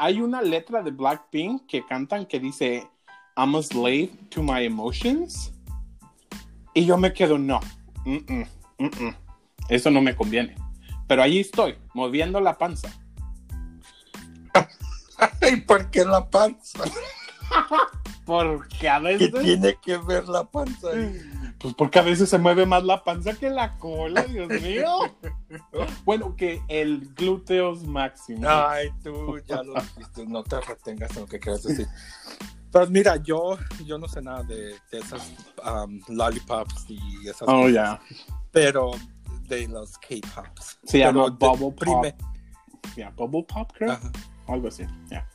Hay 0.03 0.23
una 0.23 0.41
letra 0.41 0.83
de 0.83 0.93
Blackpink 0.93 1.67
que 1.67 1.85
cantan 1.85 2.25
que 2.25 2.41
dice, 2.41 2.89
I'm 3.37 3.55
a 3.55 3.63
slave 3.63 4.09
to 4.31 4.43
my 4.43 4.65
emotions. 4.65 5.53
Y 6.73 6.87
yo 6.87 6.97
me 6.97 7.13
quedo, 7.13 7.37
no, 7.37 7.61
mm, 8.07 8.17
mm, 8.27 8.47
mm, 8.79 9.15
eso 9.69 9.91
no 9.91 10.01
me 10.01 10.17
conviene. 10.17 10.57
Pero 11.07 11.23
ahí 11.23 11.41
estoy, 11.41 11.77
moviendo 11.93 12.41
la 12.41 12.57
panza. 12.57 12.89
¿Y 15.53 15.57
por 15.57 15.91
qué 15.91 16.03
la 16.07 16.31
panza? 16.31 16.83
Porque 18.31 18.89
a 18.89 19.01
¿Qué 19.01 19.05
veces... 19.19 19.43
tiene 19.43 19.77
que 19.83 19.97
ver 19.97 20.29
la 20.29 20.45
panza? 20.45 20.89
Pues 21.59 21.75
porque 21.75 21.99
a 21.99 22.03
veces 22.03 22.29
se 22.29 22.39
mueve 22.39 22.65
más 22.65 22.85
la 22.85 23.03
panza 23.03 23.35
que 23.35 23.51
la 23.51 23.77
cola, 23.79 24.23
Dios 24.23 24.49
mío. 24.63 24.87
Bueno, 26.05 26.37
que 26.37 26.63
el 26.69 27.13
glúteos 27.15 27.83
máximo. 27.83 28.49
Ay, 28.49 28.91
tú 29.03 29.37
ya 29.49 29.63
lo 29.65 29.75
dijiste, 29.75 30.27
no 30.27 30.45
te 30.45 30.61
retengas 30.61 31.11
en 31.17 31.23
lo 31.23 31.27
que 31.27 31.41
quieras 31.41 31.65
decir. 31.65 31.89
Pues 32.71 32.89
mira, 32.89 33.17
yo, 33.17 33.59
yo 33.85 33.99
no 33.99 34.07
sé 34.07 34.23
nada 34.23 34.45
de, 34.45 34.75
de 34.93 34.99
esas 35.01 35.33
um, 35.67 36.01
lollipops 36.09 36.85
y 36.89 37.01
esas 37.29 37.43
Oh, 37.43 37.63
cosas, 37.63 37.73
ya. 37.73 38.01
pero 38.53 38.93
de 39.49 39.67
los 39.67 39.99
K-pops. 39.99 40.79
Se 40.85 40.99
llama 41.01 41.37
Pero 41.37 41.57
Bubble 41.57 41.73
Pop. 41.73 41.79
prime- 41.81 42.15
Yeah, 42.95 43.11
Bubble 43.11 43.43
Pop, 43.53 43.73
creo. 43.77 43.99
Algo 44.47 44.69
así. 44.69 44.85
Yeah. 45.11 45.29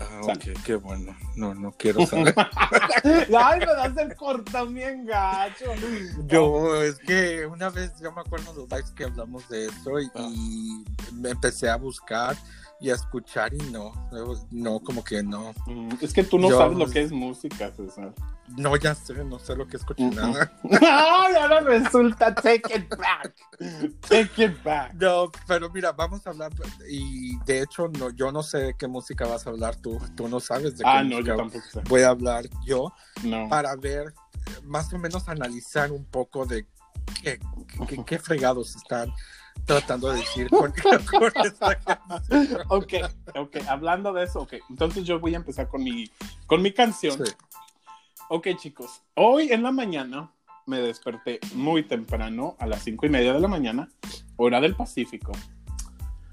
Ah, 0.00 0.20
ok, 0.22 0.62
qué 0.64 0.76
bueno. 0.76 1.14
No, 1.36 1.54
no 1.54 1.72
quiero 1.72 2.06
saber. 2.06 2.34
Ay, 3.38 3.60
me 3.60 3.66
das 3.66 3.96
el 3.98 4.14
cortón 4.16 4.72
bien 4.74 5.04
gacho. 5.06 5.66
Yo, 6.26 6.82
es 6.82 6.98
que 6.98 7.46
una 7.46 7.68
vez, 7.70 7.92
yo 8.00 8.10
me 8.12 8.20
acuerdo 8.22 8.52
de 8.52 8.60
los 8.60 8.70
lives 8.70 8.90
que 8.92 9.04
hablamos 9.04 9.48
de 9.48 9.66
eso 9.66 10.00
y, 10.00 10.10
Ah. 10.14 10.28
y 10.32 10.84
me 11.14 11.30
empecé 11.30 11.68
a 11.68 11.76
buscar 11.76 12.36
y 12.80 12.90
a 12.90 12.94
escuchar 12.94 13.52
y 13.52 13.58
no, 13.70 13.92
no, 14.50 14.80
como 14.80 15.04
que 15.04 15.22
no. 15.22 15.52
Mm, 15.66 15.90
Es 16.00 16.14
que 16.14 16.24
tú 16.24 16.38
no 16.38 16.48
Yo- 16.48 16.56
sabes 16.58 16.78
lo 16.78 16.88
que 16.88 17.02
es 17.02 17.12
música, 17.12 17.70
César. 17.76 18.12
No, 18.56 18.76
ya 18.76 18.94
sé, 18.94 19.14
no 19.24 19.38
sé 19.38 19.54
lo 19.56 19.66
que 19.66 19.76
es 19.76 19.84
cochinada. 19.84 20.52
Ay, 20.80 21.34
ahora 21.36 21.60
resulta, 21.60 22.34
take 22.34 22.74
it 22.76 22.88
back. 22.96 23.34
Take 24.08 24.44
it 24.44 24.62
back. 24.62 24.94
No, 24.94 25.30
pero 25.46 25.70
mira, 25.70 25.92
vamos 25.92 26.26
a 26.26 26.30
hablar 26.30 26.50
y 26.88 27.38
de 27.44 27.62
hecho 27.62 27.88
no, 27.88 28.10
yo 28.10 28.32
no 28.32 28.42
sé 28.42 28.58
de 28.58 28.74
qué 28.74 28.86
música 28.88 29.26
vas 29.26 29.46
a 29.46 29.50
hablar 29.50 29.76
tú, 29.76 30.00
tú 30.16 30.28
no 30.28 30.40
sabes 30.40 30.76
de 30.78 30.84
qué 30.84 30.90
Ah, 30.90 31.02
no, 31.02 31.20
yo 31.20 31.36
tampoco 31.36 31.64
sé. 31.72 31.80
voy 31.88 32.02
a 32.02 32.08
hablar 32.08 32.44
yo 32.66 32.92
No. 33.22 33.48
para 33.48 33.76
ver, 33.76 34.12
más 34.64 34.92
o 34.92 34.98
menos 34.98 35.28
analizar 35.28 35.92
un 35.92 36.04
poco 36.04 36.44
de 36.46 36.66
qué, 37.22 37.38
qué, 37.88 38.04
qué 38.04 38.18
fregados 38.18 38.74
están 38.76 39.12
tratando 39.66 40.10
de 40.10 40.18
decir 40.20 40.48
con, 40.48 40.72
con 41.10 41.32
esta 41.44 41.74
canción. 41.76 42.58
Ok, 42.68 42.94
ok, 43.36 43.56
hablando 43.68 44.12
de 44.12 44.24
eso, 44.24 44.40
ok. 44.40 44.54
Entonces 44.70 45.04
yo 45.04 45.20
voy 45.20 45.34
a 45.34 45.36
empezar 45.36 45.68
con 45.68 45.82
mi, 45.84 46.10
con 46.46 46.62
mi 46.62 46.72
canción. 46.72 47.16
Sí. 47.24 47.32
Ok, 48.32 48.46
chicos. 48.56 49.02
Hoy 49.16 49.50
en 49.50 49.64
la 49.64 49.72
mañana 49.72 50.30
me 50.64 50.78
desperté 50.78 51.40
muy 51.52 51.82
temprano, 51.82 52.54
a 52.60 52.66
las 52.68 52.84
cinco 52.84 53.04
y 53.04 53.08
media 53.08 53.32
de 53.32 53.40
la 53.40 53.48
mañana, 53.48 53.88
hora 54.36 54.60
del 54.60 54.76
Pacífico. 54.76 55.32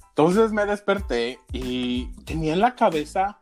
Entonces 0.09 0.51
me 0.51 0.63
desperté 0.67 1.39
y 1.51 2.05
tenía 2.25 2.53
en 2.53 2.59
la 2.59 2.75
cabeza 2.75 3.39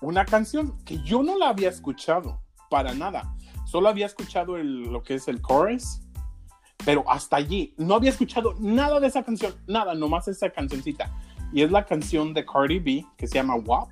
una 0.00 0.24
canción 0.24 0.76
que 0.84 1.00
yo 1.02 1.22
no 1.22 1.38
la 1.38 1.50
había 1.50 1.68
escuchado 1.68 2.42
para 2.70 2.92
nada. 2.92 3.36
Solo 3.66 3.88
había 3.88 4.06
escuchado 4.06 4.56
el- 4.56 4.82
lo 4.92 5.04
que 5.04 5.14
es 5.14 5.28
el 5.28 5.40
chorus, 5.40 6.00
pero 6.84 7.08
hasta 7.08 7.36
allí 7.36 7.72
no 7.78 7.94
había 7.94 8.10
escuchado 8.10 8.56
nada 8.58 8.98
de 8.98 9.06
esa 9.06 9.22
canción, 9.22 9.54
nada, 9.68 9.94
nomás 9.94 10.26
esa 10.26 10.50
cancioncita. 10.50 11.08
Y 11.52 11.62
es 11.62 11.70
la 11.70 11.86
canción 11.86 12.34
de 12.34 12.44
Cardi 12.44 12.80
B 12.80 13.06
que 13.16 13.28
se 13.28 13.36
llama 13.36 13.54
WAP. 13.54 13.90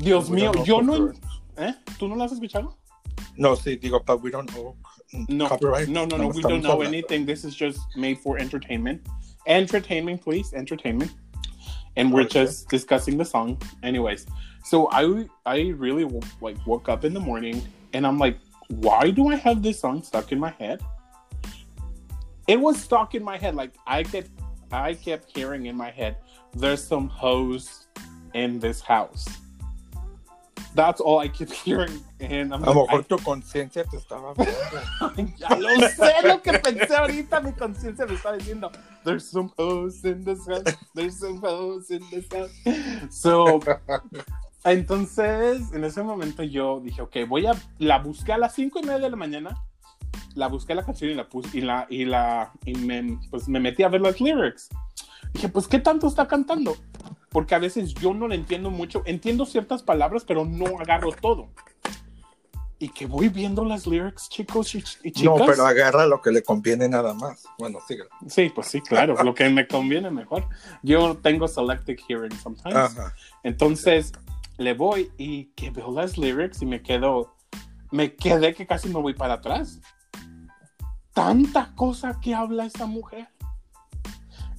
Dios 0.00 0.30
mío, 0.30 0.50
yo 0.64 0.82
no. 0.82 1.12
¿Eh? 1.58 1.74
¿Tú 1.98 2.08
no 2.08 2.16
la 2.16 2.24
has 2.24 2.32
escuchado? 2.32 2.76
No, 3.36 3.54
sí, 3.56 3.76
digo, 3.80 4.00
but 4.04 4.22
we 4.22 4.30
don't 4.30 4.50
know 4.54 4.76
No, 5.28 5.48
copyright. 5.48 5.88
no, 5.88 6.04
no, 6.04 6.16
no, 6.16 6.28
we 6.28 6.42
don't 6.42 6.62
know 6.62 6.80
anything. 6.82 7.24
This 7.26 7.44
is 7.44 7.54
just 7.54 7.80
made 7.96 8.18
for 8.18 8.38
entertainment. 8.38 9.06
Entertainment, 9.46 10.22
please, 10.22 10.52
entertainment. 10.54 11.12
And 11.96 12.12
we're 12.12 12.22
Okay. 12.22 12.44
just 12.44 12.68
discussing 12.68 13.16
the 13.16 13.24
song. 13.24 13.58
Anyways, 13.82 14.26
so 14.64 14.88
I 14.90 15.26
I 15.46 15.70
really 15.78 16.04
like 16.42 16.58
woke 16.66 16.88
up 16.90 17.04
in 17.04 17.14
the 17.14 17.20
morning 17.20 17.62
and 17.94 18.06
I'm 18.06 18.18
like, 18.18 18.36
why 18.68 19.10
do 19.10 19.28
I 19.28 19.36
have 19.36 19.62
this 19.62 19.80
song 19.80 20.02
stuck 20.02 20.30
in 20.32 20.38
my 20.38 20.50
head? 20.58 20.82
It 22.48 22.60
was 22.60 22.76
stuck 22.80 23.14
in 23.14 23.22
my 23.24 23.38
head. 23.38 23.54
Like 23.54 23.72
I 23.86 24.02
kept 24.02 24.30
I 24.72 24.94
kept 24.94 25.30
hearing 25.36 25.66
in 25.66 25.76
my 25.76 25.90
head, 25.90 26.16
there's 26.54 26.82
some 26.82 27.08
hoes 27.08 27.86
in 28.34 28.58
this 28.60 28.80
house. 28.80 29.24
That's 30.76 31.00
all 31.00 31.20
I 31.20 31.28
kept 31.28 31.52
hearing. 31.64 32.04
And 32.20 32.52
I'm 32.52 32.62
A 32.62 32.66
lo 32.66 32.84
like, 32.84 32.92
mejor 32.92 33.02
tu 33.04 33.16
conciencia 33.24 33.84
te 33.84 33.96
estaba 33.96 34.34
ya 35.38 35.56
lo 35.56 35.68
sé 35.88 36.22
lo 36.22 36.42
que 36.42 36.52
pensé 36.58 36.94
ahorita, 36.94 37.40
mi 37.40 37.52
conciencia 37.52 38.06
me 38.06 38.14
está 38.14 38.32
diciendo, 38.32 38.70
there's 39.02 39.24
some 39.24 39.50
hoes 39.56 40.04
in 40.04 40.22
this 40.22 40.46
house, 40.46 40.76
there's 40.94 41.18
some 41.18 41.40
hoes 41.40 41.90
in 41.90 42.02
this 42.10 42.26
house. 42.30 42.50
So, 43.10 43.60
entonces, 44.64 45.72
en 45.72 45.84
ese 45.84 46.02
momento 46.02 46.42
yo 46.42 46.80
dije, 46.80 47.00
ok, 47.00 47.16
voy 47.26 47.46
a, 47.46 47.54
la 47.78 47.98
busqué 47.98 48.32
a 48.32 48.38
las 48.38 48.54
cinco 48.54 48.78
y 48.78 48.82
media 48.82 48.98
de 48.98 49.10
la 49.10 49.16
mañana, 49.16 49.56
la 50.34 50.48
busqué 50.48 50.74
la 50.74 50.84
canción 50.84 51.10
y 51.10 51.14
la 51.14 51.26
puse, 51.26 51.56
y 51.56 51.62
la, 51.62 51.86
y 51.88 52.04
la, 52.04 52.52
y 52.66 52.74
me, 52.74 53.18
pues 53.30 53.48
me 53.48 53.60
metí 53.60 53.82
a 53.82 53.88
ver 53.88 54.02
las 54.02 54.20
lyrics. 54.20 54.68
Dije, 55.32 55.48
pues, 55.48 55.66
¿qué 55.68 55.78
tanto 55.78 56.06
está 56.06 56.28
cantando? 56.28 56.76
Porque 57.36 57.54
a 57.54 57.58
veces 57.58 57.92
yo 57.92 58.14
no 58.14 58.28
le 58.28 58.34
entiendo 58.34 58.70
mucho, 58.70 59.02
entiendo 59.04 59.44
ciertas 59.44 59.82
palabras, 59.82 60.24
pero 60.26 60.46
no 60.46 60.80
agarro 60.80 61.12
todo. 61.12 61.50
Y 62.78 62.88
que 62.88 63.04
voy 63.04 63.28
viendo 63.28 63.62
las 63.62 63.86
lyrics, 63.86 64.30
chicos 64.30 64.74
y, 64.74 64.78
y 65.02 65.12
chicas. 65.12 65.38
No, 65.38 65.44
pero 65.44 65.66
agarra 65.66 66.06
lo 66.06 66.22
que 66.22 66.30
le 66.30 66.42
conviene 66.42 66.88
nada 66.88 67.12
más. 67.12 67.44
Bueno, 67.58 67.78
sigue. 67.86 68.04
Sí, 68.26 68.50
pues 68.54 68.68
sí, 68.68 68.80
claro, 68.80 69.22
lo 69.22 69.34
que 69.34 69.50
me 69.50 69.68
conviene 69.68 70.10
mejor. 70.10 70.48
Yo 70.82 71.18
tengo 71.18 71.46
selective 71.46 72.02
hearing 72.08 72.32
sometimes. 72.38 72.74
Ajá. 72.74 73.14
Entonces 73.42 74.12
le 74.56 74.72
voy 74.72 75.10
y 75.18 75.48
que 75.56 75.68
veo 75.68 75.92
las 75.92 76.16
lyrics 76.16 76.62
y 76.62 76.64
me 76.64 76.80
quedo, 76.80 77.36
me 77.90 78.14
quedé 78.14 78.54
que 78.54 78.66
casi 78.66 78.88
me 78.88 78.98
voy 78.98 79.12
para 79.12 79.34
atrás. 79.34 79.78
Tanta 81.12 81.74
cosa 81.74 82.18
que 82.18 82.34
habla 82.34 82.64
esta 82.64 82.86
mujer. 82.86 83.28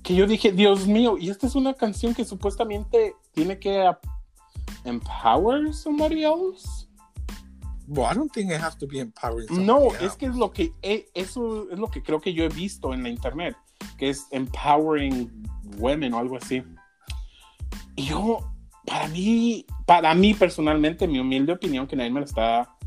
Que 0.08 0.16
yo 0.16 0.26
dije, 0.26 0.54
Dios 0.54 0.88
mío, 0.88 1.18
y 1.18 1.30
esta 1.30 1.48
es 1.48 1.56
una 1.56 1.74
canción 1.74 2.16
que 2.16 2.24
supuestamente 2.24 3.14
tiene 3.34 3.60
que 3.60 3.92
empower 4.86 5.74
somebody 5.74 6.24
else. 6.24 6.88
Well, 7.90 8.08
I 8.10 8.16
don't 8.16 8.32
think 8.32 8.50
it 8.50 8.62
has 8.62 8.78
to 8.78 8.88
be 8.88 9.00
empowering. 9.00 9.66
No, 9.66 9.88
else. 9.88 10.06
es 10.06 10.16
que 10.16 10.28
es 10.28 10.36
lo 10.38 10.54
que 10.54 10.72
eso 11.14 11.70
es 11.70 11.78
lo 11.78 11.90
que 11.90 12.02
creo 12.02 12.22
que 12.22 12.34
yo 12.34 12.46
he 12.46 12.48
visto 12.48 12.94
en 12.94 13.04
la 13.04 13.10
internet, 13.10 13.58
que 13.98 14.08
es 14.08 14.28
empowering 14.32 15.30
women 15.78 16.14
o 16.14 16.20
algo 16.20 16.38
así. 16.38 16.64
Y 17.98 18.06
yo, 18.06 18.50
para 18.86 19.10
mí, 19.10 19.66
para 19.86 20.16
mí 20.16 20.34
personalmente, 20.34 21.06
mi 21.06 21.20
humilde 21.20 21.52
opinión, 21.52 21.86
que 21.86 21.98
nadie 21.98 22.12
me 22.12 22.22
la 22.22 22.28
está, 22.28 22.78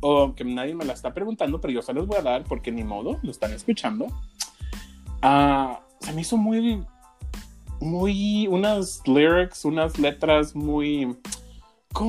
o 0.00 0.34
que 0.34 0.44
nadie 0.44 0.74
me 0.74 0.86
la 0.86 0.94
está 0.94 1.12
preguntando, 1.12 1.60
pero 1.60 1.74
yo 1.74 1.82
se 1.82 1.92
los 1.92 2.06
voy 2.06 2.16
a 2.16 2.22
dar 2.22 2.44
porque 2.44 2.72
ni 2.72 2.84
modo, 2.84 3.20
lo 3.22 3.30
están 3.30 3.52
escuchando. 3.52 4.06
Ah, 5.20 5.83
se 6.04 6.12
me 6.12 6.20
hizo 6.20 6.36
muy, 6.36 6.84
muy, 7.80 8.46
unas 8.48 9.00
lyrics, 9.06 9.64
unas 9.64 9.98
letras 9.98 10.54
muy, 10.54 11.16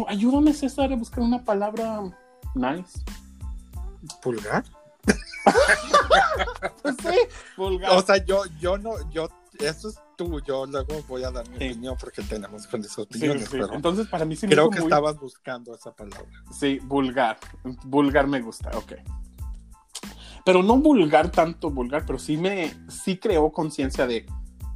ayúdame 0.07 0.53
César 0.53 0.91
a 0.91 0.95
buscar 0.95 1.21
una 1.21 1.43
palabra 1.43 2.01
nice. 2.55 2.99
pulgar. 4.21 4.63
Pues 6.81 6.95
sí, 7.01 7.17
vulgar. 7.57 7.91
O 7.97 8.01
sea, 8.01 8.17
yo, 8.23 8.43
yo 8.59 8.77
no, 8.77 8.91
yo, 9.11 9.27
eso 9.59 9.89
es 9.89 9.99
tú. 10.17 10.39
Yo 10.41 10.65
luego 10.65 11.01
voy 11.07 11.23
a 11.23 11.31
dar 11.31 11.47
mi 11.49 11.57
Sí. 11.57 11.65
opinión 11.69 11.95
porque 11.99 12.21
tenemos 12.23 12.63
diferentes 12.63 12.91
Sí, 12.93 13.01
opiniones, 13.01 13.43
sí. 13.43 13.49
pero 13.51 13.73
Entonces, 13.73 14.07
para 14.07 14.25
mí 14.25 14.35
sí 14.35 14.47
me 14.47 14.53
creo 14.53 14.69
que 14.69 14.79
muy- 14.79 14.87
estabas 14.87 15.17
buscando 15.19 15.73
esa 15.73 15.91
palabra. 15.93 16.25
Sí, 16.51 16.79
vulgar. 16.83 17.37
Vulgar 17.85 18.27
me 18.27 18.41
gusta, 18.41 18.69
ok. 18.77 18.93
Pero 20.45 20.63
no 20.63 20.77
vulgar 20.77 21.31
tanto 21.31 21.71
vulgar, 21.71 22.05
pero 22.05 22.19
sí 22.19 22.37
me 22.37 22.73
sí 22.87 23.17
creó 23.17 23.51
conciencia 23.51 24.07
de, 24.07 24.25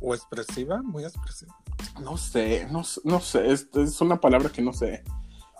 O 0.01 0.15
expresiva, 0.15 0.81
muy 0.81 1.03
expresiva. 1.03 1.55
no 2.01 2.17
sé, 2.17 2.67
no, 2.71 2.81
no 3.03 3.19
sé, 3.19 3.51
es, 3.51 3.69
es 3.75 4.01
una 4.01 4.19
palabra 4.19 4.49
que 4.49 4.61
no 4.61 4.73
sé. 4.73 5.03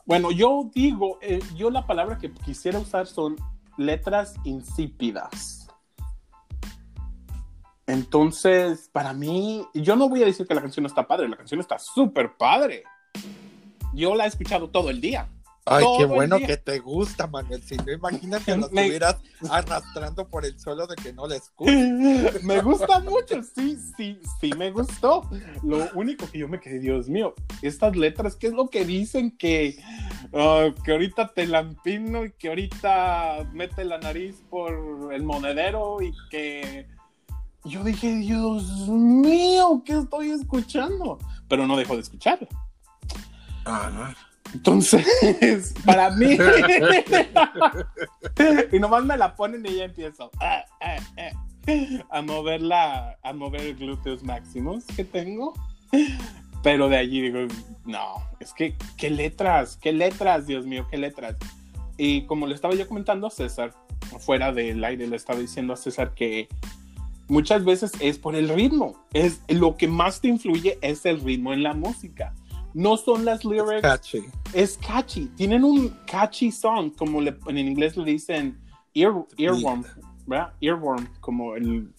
Bueno, 0.05 0.31
yo 0.31 0.71
digo, 0.73 1.19
eh, 1.21 1.39
yo 1.55 1.69
la 1.69 1.85
palabra 1.85 2.17
que 2.17 2.33
quisiera 2.33 2.79
usar 2.79 3.05
son 3.05 3.35
letras 3.77 4.33
insípidas. 4.43 5.67
Entonces, 7.85 8.89
para 8.91 9.13
mí, 9.13 9.65
yo 9.73 9.95
no 9.95 10.09
voy 10.09 10.23
a 10.23 10.25
decir 10.25 10.47
que 10.47 10.53
la 10.53 10.61
canción 10.61 10.83
no 10.83 10.87
está 10.87 11.07
padre, 11.07 11.29
la 11.29 11.37
canción 11.37 11.59
está 11.59 11.77
súper 11.79 12.37
padre. 12.37 12.83
Yo 13.93 14.15
la 14.15 14.25
he 14.25 14.27
escuchado 14.27 14.69
todo 14.69 14.89
el 14.89 15.01
día. 15.01 15.27
Ay, 15.69 15.85
qué 15.97 16.05
bueno 16.05 16.37
día. 16.37 16.47
que 16.47 16.57
te 16.57 16.79
gusta, 16.79 17.27
Manuel. 17.27 17.61
Si 17.63 17.77
no, 17.77 17.91
imagínate 17.91 18.51
lo 18.57 18.69
Me- 18.69 18.81
estuvieras 18.81 19.17
arrastrando 19.49 20.27
por 20.27 20.45
el 20.45 20.59
suelo 20.59 20.87
de 20.87 20.95
que 20.95 21.13
no 21.13 21.27
le 21.27 21.37
escuchas. 21.37 21.75
me 22.43 22.61
gusta 22.61 22.99
mucho, 22.99 23.41
sí, 23.55 23.77
sí, 23.95 24.19
sí 24.41 24.51
me 24.57 24.71
gustó. 24.71 25.29
Lo 25.63 25.87
único 25.93 26.29
que 26.29 26.39
yo 26.39 26.47
me 26.47 26.59
quedé, 26.59 26.79
Dios 26.79 27.07
mío, 27.09 27.33
estas 27.61 27.95
letras, 27.95 28.35
¿qué 28.35 28.47
es 28.47 28.53
lo 28.53 28.69
que 28.69 28.85
dicen? 28.85 29.37
Que, 29.37 29.77
ah, 30.33 30.69
que 30.83 30.91
ahorita 30.91 31.33
te 31.33 31.45
lampino 31.47 32.25
y 32.25 32.31
que 32.31 32.49
ahorita 32.49 33.49
mete 33.53 33.85
la 33.85 33.97
nariz 33.99 34.41
por 34.49 35.13
el 35.13 35.23
monedero 35.23 36.01
y 36.01 36.13
que... 36.29 36.87
Yo 37.65 37.83
dije, 37.83 38.15
Dios 38.15 38.87
mío, 38.87 39.83
¿qué 39.85 39.97
estoy 39.99 40.31
escuchando? 40.31 41.19
Pero 41.49 41.67
no 41.67 41.75
dejo 41.75 41.95
de 41.95 42.01
escucharla. 42.01 42.47
Ajá. 43.65 44.15
Entonces, 44.53 45.73
para 45.85 46.11
mí. 46.11 46.37
y 48.71 48.79
nomás 48.79 49.05
me 49.05 49.17
la 49.17 49.35
ponen 49.35 49.65
y 49.65 49.75
ya 49.75 49.85
empiezo 49.85 50.31
ah, 50.39 50.63
ah, 50.81 50.97
ah, 51.17 51.31
a 52.09 52.21
mover 52.21 52.61
la, 52.61 53.17
a 53.21 53.33
mover 53.33 53.75
glúteos 53.75 54.23
máximos 54.23 54.85
que 54.95 55.03
tengo. 55.03 55.53
Pero 56.63 56.89
de 56.89 56.97
allí 56.97 57.21
digo, 57.21 57.39
no, 57.85 58.15
es 58.39 58.53
que, 58.53 58.75
¿qué 58.97 59.09
letras? 59.09 59.77
¿Qué 59.77 59.93
letras, 59.93 60.45
Dios 60.45 60.65
mío, 60.65 60.87
qué 60.89 60.97
letras? 60.97 61.37
Y 61.97 62.25
como 62.25 62.47
le 62.47 62.55
estaba 62.55 62.75
yo 62.75 62.87
comentando 62.87 63.27
a 63.27 63.31
César, 63.31 63.73
fuera 64.19 64.51
del 64.51 64.83
aire, 64.83 65.07
le 65.07 65.15
estaba 65.15 65.39
diciendo 65.39 65.73
a 65.73 65.77
César 65.77 66.13
que 66.13 66.49
muchas 67.27 67.63
veces 67.63 67.91
es 67.99 68.17
por 68.17 68.35
el 68.35 68.49
ritmo. 68.49 69.05
Es 69.13 69.41
lo 69.47 69.77
que 69.77 69.87
más 69.87 70.19
te 70.19 70.27
influye 70.27 70.77
es 70.81 71.05
el 71.05 71.21
ritmo 71.21 71.53
en 71.53 71.63
la 71.63 71.73
música. 71.73 72.33
No 72.73 72.97
son 72.97 73.25
las 73.25 73.43
lyrics. 73.45 73.75
Es 73.75 73.81
catchy. 73.81 74.23
Es 74.53 74.77
catchy. 74.77 75.25
Tienen 75.35 75.63
un 75.63 75.89
catchy 76.05 76.51
song, 76.51 76.91
como 76.95 77.21
le- 77.21 77.37
en 77.47 77.57
inglés 77.57 77.97
le 77.97 78.05
dicen 78.05 78.59
ear, 78.93 79.13
earworm, 79.37 79.83
¿verdad? 80.27 80.53
Earworm, 80.61 81.07
como 81.19 81.55
el 81.55 81.91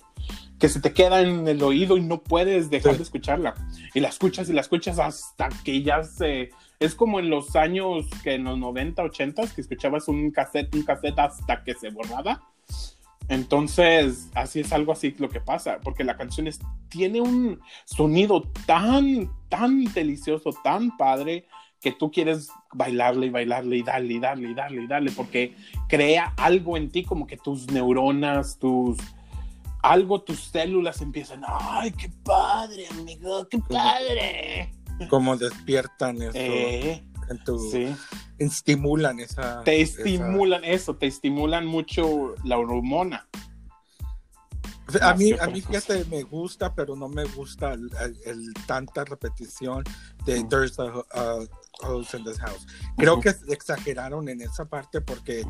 que 0.58 0.68
se 0.68 0.78
te 0.80 0.92
queda 0.92 1.22
en 1.22 1.48
el 1.48 1.62
oído 1.62 1.96
y 1.96 2.02
no 2.02 2.22
puedes 2.22 2.68
dejar 2.68 2.92
Sí. 2.92 2.98
de 2.98 3.02
escucharla. 3.04 3.54
Y 3.94 4.00
la 4.00 4.08
escuchas 4.08 4.50
y 4.50 4.52
la 4.52 4.60
escuchas 4.60 4.98
hasta 4.98 5.48
que 5.64 5.82
ya 5.82 6.04
se... 6.04 6.50
Es 6.78 6.94
como 6.94 7.18
en 7.18 7.30
los 7.30 7.56
años 7.56 8.06
que 8.22 8.34
en 8.34 8.44
los 8.44 8.58
90, 8.58 9.02
80 9.02 9.46
que 9.54 9.60
escuchabas 9.62 10.06
un 10.08 10.30
cassette, 10.30 10.74
un 10.74 10.82
cassette 10.82 11.18
hasta 11.18 11.64
que 11.64 11.74
se 11.74 11.90
borraba. 11.90 12.42
Entonces, 13.30 14.28
así 14.34 14.58
es 14.58 14.72
algo 14.72 14.90
así 14.90 15.14
lo 15.18 15.28
que 15.28 15.40
pasa, 15.40 15.78
porque 15.84 16.02
la 16.02 16.16
canción 16.16 16.48
es, 16.48 16.58
tiene 16.88 17.20
un 17.20 17.60
sonido 17.84 18.42
tan, 18.66 19.30
tan 19.48 19.84
delicioso, 19.84 20.50
tan 20.64 20.96
padre, 20.96 21.46
que 21.80 21.92
tú 21.92 22.10
quieres 22.10 22.50
bailarle 22.74 23.26
y 23.26 23.30
bailarle 23.30 23.76
y 23.76 23.82
darle 23.84 24.14
y 24.14 24.18
darle 24.18 24.50
y 24.50 24.54
darle 24.54 24.82
y 24.82 24.86
darle, 24.88 25.12
porque 25.12 25.54
crea 25.88 26.34
algo 26.36 26.76
en 26.76 26.90
ti, 26.90 27.04
como 27.04 27.26
que 27.28 27.36
tus 27.36 27.70
neuronas, 27.70 28.58
tus... 28.58 28.98
Algo, 29.82 30.20
tus 30.20 30.40
células 30.40 31.00
empiezan, 31.00 31.42
ay, 31.46 31.92
qué 31.92 32.10
padre, 32.24 32.86
amigo, 32.88 33.48
qué 33.48 33.58
padre. 33.60 34.72
Como 35.08 35.36
despiertan 35.36 36.20
eso 36.20 36.32
Eh, 36.34 37.02
en 37.30 37.44
tu, 37.44 37.58
sí. 37.70 37.86
Estimulan 38.40 39.20
esa. 39.20 39.62
Te 39.62 39.80
esa- 39.80 39.98
estimulan 39.98 40.64
eso, 40.64 40.96
te 40.96 41.06
estimulan 41.06 41.66
mucho 41.66 42.34
la 42.44 42.58
hormona. 42.58 43.28
A 45.02 45.14
mí, 45.14 45.30
a 45.40 45.46
mí 45.46 45.60
fíjate, 45.60 46.04
me 46.06 46.24
gusta, 46.24 46.74
pero 46.74 46.96
no 46.96 47.08
me 47.08 47.24
gusta 47.24 47.74
el, 47.74 47.88
el- 48.00 48.18
el 48.26 48.54
tanta 48.66 49.04
repetición 49.04 49.84
de. 50.26 50.42
There's 50.44 50.80
a 50.80 50.86
uh, 50.86 51.46
house 51.80 52.12
in 52.14 52.24
this 52.24 52.38
house. 52.40 52.66
Creo 52.96 53.20
que 53.20 53.32
exageraron 53.52 54.28
en 54.28 54.40
esa 54.40 54.64
parte 54.64 55.00
porque 55.00 55.46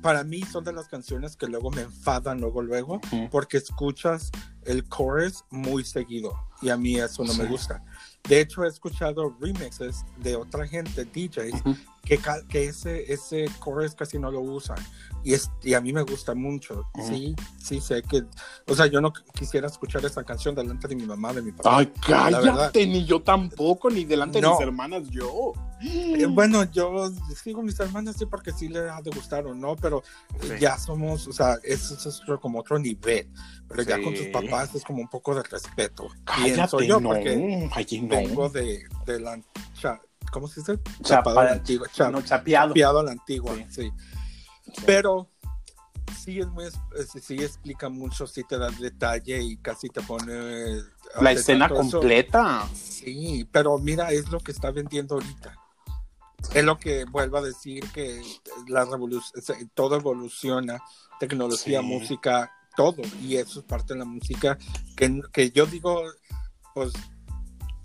para 0.00 0.22
mí 0.22 0.42
son 0.42 0.62
de 0.62 0.72
las 0.72 0.86
canciones 0.86 1.36
que 1.36 1.48
luego 1.48 1.72
me 1.72 1.82
enfadan 1.82 2.40
luego 2.40 2.62
luego 2.62 3.00
porque 3.32 3.56
escuchas 3.56 4.30
el 4.66 4.88
chorus 4.88 5.44
muy 5.50 5.84
seguido 5.84 6.34
y 6.62 6.70
a 6.70 6.76
mí 6.76 6.96
eso 6.96 7.24
no 7.24 7.34
me 7.34 7.44
gusta. 7.46 7.82
De 8.28 8.40
hecho 8.40 8.64
he 8.64 8.68
escuchado 8.68 9.36
remixes 9.38 10.04
de 10.18 10.34
otra 10.34 10.66
gente, 10.66 11.04
DJs, 11.04 11.62
que, 12.04 12.18
que 12.48 12.64
ese, 12.64 13.12
ese 13.12 13.46
chorus 13.62 13.94
casi 13.94 14.18
no 14.18 14.30
lo 14.30 14.40
usan. 14.40 14.78
Y, 15.22 15.34
es, 15.34 15.50
y 15.62 15.74
a 15.74 15.80
mí 15.80 15.92
me 15.92 16.02
gusta 16.02 16.34
mucho. 16.34 16.86
Ujú. 16.94 17.06
Sí, 17.06 17.36
sí 17.62 17.80
sé 17.80 18.02
que... 18.02 18.24
O 18.66 18.74
sea, 18.74 18.86
yo 18.86 19.02
no 19.02 19.12
quisiera 19.34 19.66
escuchar 19.66 20.04
esa 20.06 20.24
canción 20.24 20.54
delante 20.54 20.88
de 20.88 20.96
mi 20.96 21.04
mamá, 21.04 21.34
de 21.34 21.42
mi 21.42 21.52
papá. 21.52 21.78
Ay, 21.78 21.92
cállate, 22.06 22.86
ni 22.86 23.04
yo 23.04 23.20
tampoco, 23.20 23.90
ni 23.90 24.04
delante 24.04 24.40
de 24.40 24.48
mis 24.48 24.60
hermanas, 24.60 25.08
yo. 25.10 25.52
Eh, 25.86 26.26
bueno, 26.26 26.64
yo 26.70 27.10
sigo 27.42 27.62
mis 27.62 27.78
hermanas, 27.78 28.16
sí, 28.18 28.24
porque 28.26 28.52
sí 28.52 28.68
le 28.68 28.88
ha 28.88 29.02
de 29.02 29.10
gustar 29.10 29.46
o 29.46 29.54
no, 29.54 29.76
pero 29.76 30.02
Sí. 30.40 30.48
ya 30.60 30.78
somos, 30.78 31.26
o 31.28 31.32
sea, 31.32 31.58
eso 31.62 31.94
es 31.94 32.20
otro- 32.22 32.40
como 32.40 32.60
otro 32.60 32.78
nivel. 32.78 33.28
Pero 33.68 33.82
ya 33.82 34.02
con 34.02 34.14
tus 34.14 34.26
papás 34.28 34.74
es 34.74 34.82
como 34.84 35.00
un 35.00 35.08
poco 35.08 35.34
de 35.34 35.42
respeto. 35.42 36.08
Cállate, 36.24 36.52
Pienso 36.54 36.80
yo, 36.80 37.00
no. 37.00 37.10
porque 37.10 37.68
Ay, 37.72 38.00
no. 38.02 38.08
vengo 38.08 38.48
de, 38.48 38.84
de 39.06 39.20
la... 39.20 39.40
cha- 39.80 40.00
¿Cómo 40.32 40.48
se 40.48 40.60
dice? 40.60 40.78
Chapa- 40.78 41.02
Chapado 41.02 41.40
a 41.40 41.44
la 41.44 41.52
antigua. 41.52 41.88
cha- 41.92 42.10
no, 42.10 42.22
chapeado. 42.22 42.68
Chapeado 42.68 42.98
a 43.00 43.02
la 43.02 43.12
antigua, 43.12 43.54
Sí. 43.70 43.90
Pero 44.86 45.28
sí 46.18 46.40
es 46.40 46.46
muy, 46.48 46.64
sí, 47.22 47.34
explica 47.42 47.88
mucho, 47.90 48.26
sí 48.26 48.42
te 48.48 48.56
da 48.58 48.70
detalle 48.70 49.42
y 49.42 49.56
casi 49.58 49.88
te 49.88 50.00
pone... 50.02 50.80
La 51.20 51.32
escena 51.32 51.66
eso. 51.66 51.74
completa. 51.74 52.66
Sí, 52.74 53.46
pero 53.52 53.78
mira, 53.78 54.10
es 54.10 54.30
lo 54.30 54.40
que 54.40 54.50
está 54.52 54.70
vendiendo 54.70 55.14
ahorita. 55.16 55.54
Es 56.52 56.64
lo 56.64 56.78
que 56.78 57.04
vuelvo 57.04 57.38
a 57.38 57.42
decir 57.42 57.84
que 57.92 58.22
la 58.68 58.84
revolución, 58.84 59.42
todo 59.74 59.96
evoluciona, 59.96 60.80
tecnología, 61.20 61.80
Sí. 61.80 61.86
música, 61.86 62.52
todo, 62.76 62.96
y 63.22 63.36
eso 63.36 63.60
es 63.60 63.64
parte 63.66 63.94
de 63.94 64.00
la 64.00 64.04
música 64.04 64.58
que, 64.96 65.20
que 65.32 65.50
yo 65.52 65.64
digo, 65.66 66.02
pues 66.74 66.92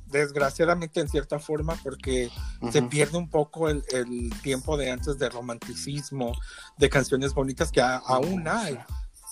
desgraciadamente 0.08 1.00
en 1.00 1.08
cierta 1.08 1.38
forma, 1.40 1.76
porque 1.84 2.32
se 2.72 2.82
pierde 2.82 3.18
un 3.18 3.30
poco 3.30 3.70
el, 3.70 3.84
el 3.92 4.32
tiempo 4.42 4.76
de 4.78 4.90
antes 4.92 5.20
de 5.20 5.30
romanticismo, 5.30 6.32
de 6.78 6.90
canciones 6.90 7.34
bonitas 7.34 7.72
que 7.72 7.82
a- 7.82 7.98
aún 7.98 8.48
hay, 8.48 8.80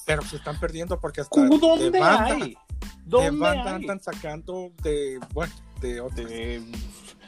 pero 0.05 0.21
se 0.23 0.35
están 0.35 0.59
perdiendo 0.59 0.99
porque 0.99 1.21
hasta 1.21 1.31
¿Cómo? 1.31 1.49
de 1.57 1.59
¿Dónde 1.59 1.99
banda, 1.99 2.25
hay? 2.35 2.51
de 2.51 2.57
¿Dónde 3.05 3.31
banda 3.39 3.63
hay? 3.75 3.75
andan 3.81 3.99
sacando 4.03 4.71
de, 4.83 5.19
bueno, 5.33 5.53
de 5.81 6.01
otros. 6.01 6.29
De- 6.29 6.63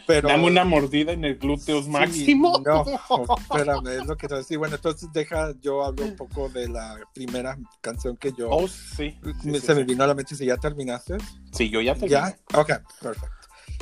Pero, 0.10 0.28
Dame 0.28 0.48
una 0.48 0.66
mordida 0.66 1.12
en 1.12 1.24
el 1.24 1.38
glúteos 1.38 1.86
Sí, 1.86 1.92
máximo. 1.92 2.64
No, 2.66 2.84
espérame, 2.84 3.88
es 3.90 4.08
lo 4.08 4.18
que 4.18 4.28
te 4.28 4.34
decía. 4.38 4.58
Bueno, 4.58 4.74
entonces 4.78 5.08
deja, 5.14 5.54
yo 5.62 5.84
hablo 5.86 6.04
un 6.04 6.16
poco 6.16 6.50
de 6.50 6.68
la 6.68 6.98
primera 7.14 7.56
canción 7.80 8.18
que 8.18 8.34
yo 8.34 8.50
Oh, 8.50 8.68
sí. 8.68 9.16
Sí, 9.22 9.48
me- 9.52 9.60
sí, 9.60 9.68
se 9.68 9.76
me 9.76 9.84
vino 9.84 10.04
a 10.04 10.08
la 10.08 10.16
mente. 10.16 10.36
Si 10.36 10.48
ya 10.48 10.58
terminaste, 10.58 11.16
Sí, 11.52 11.70
yo 11.70 11.80
ya 11.82 11.94
te 11.94 12.10
ya, 12.10 12.36
ok, 12.56 12.72
perfecto. 13.00 13.38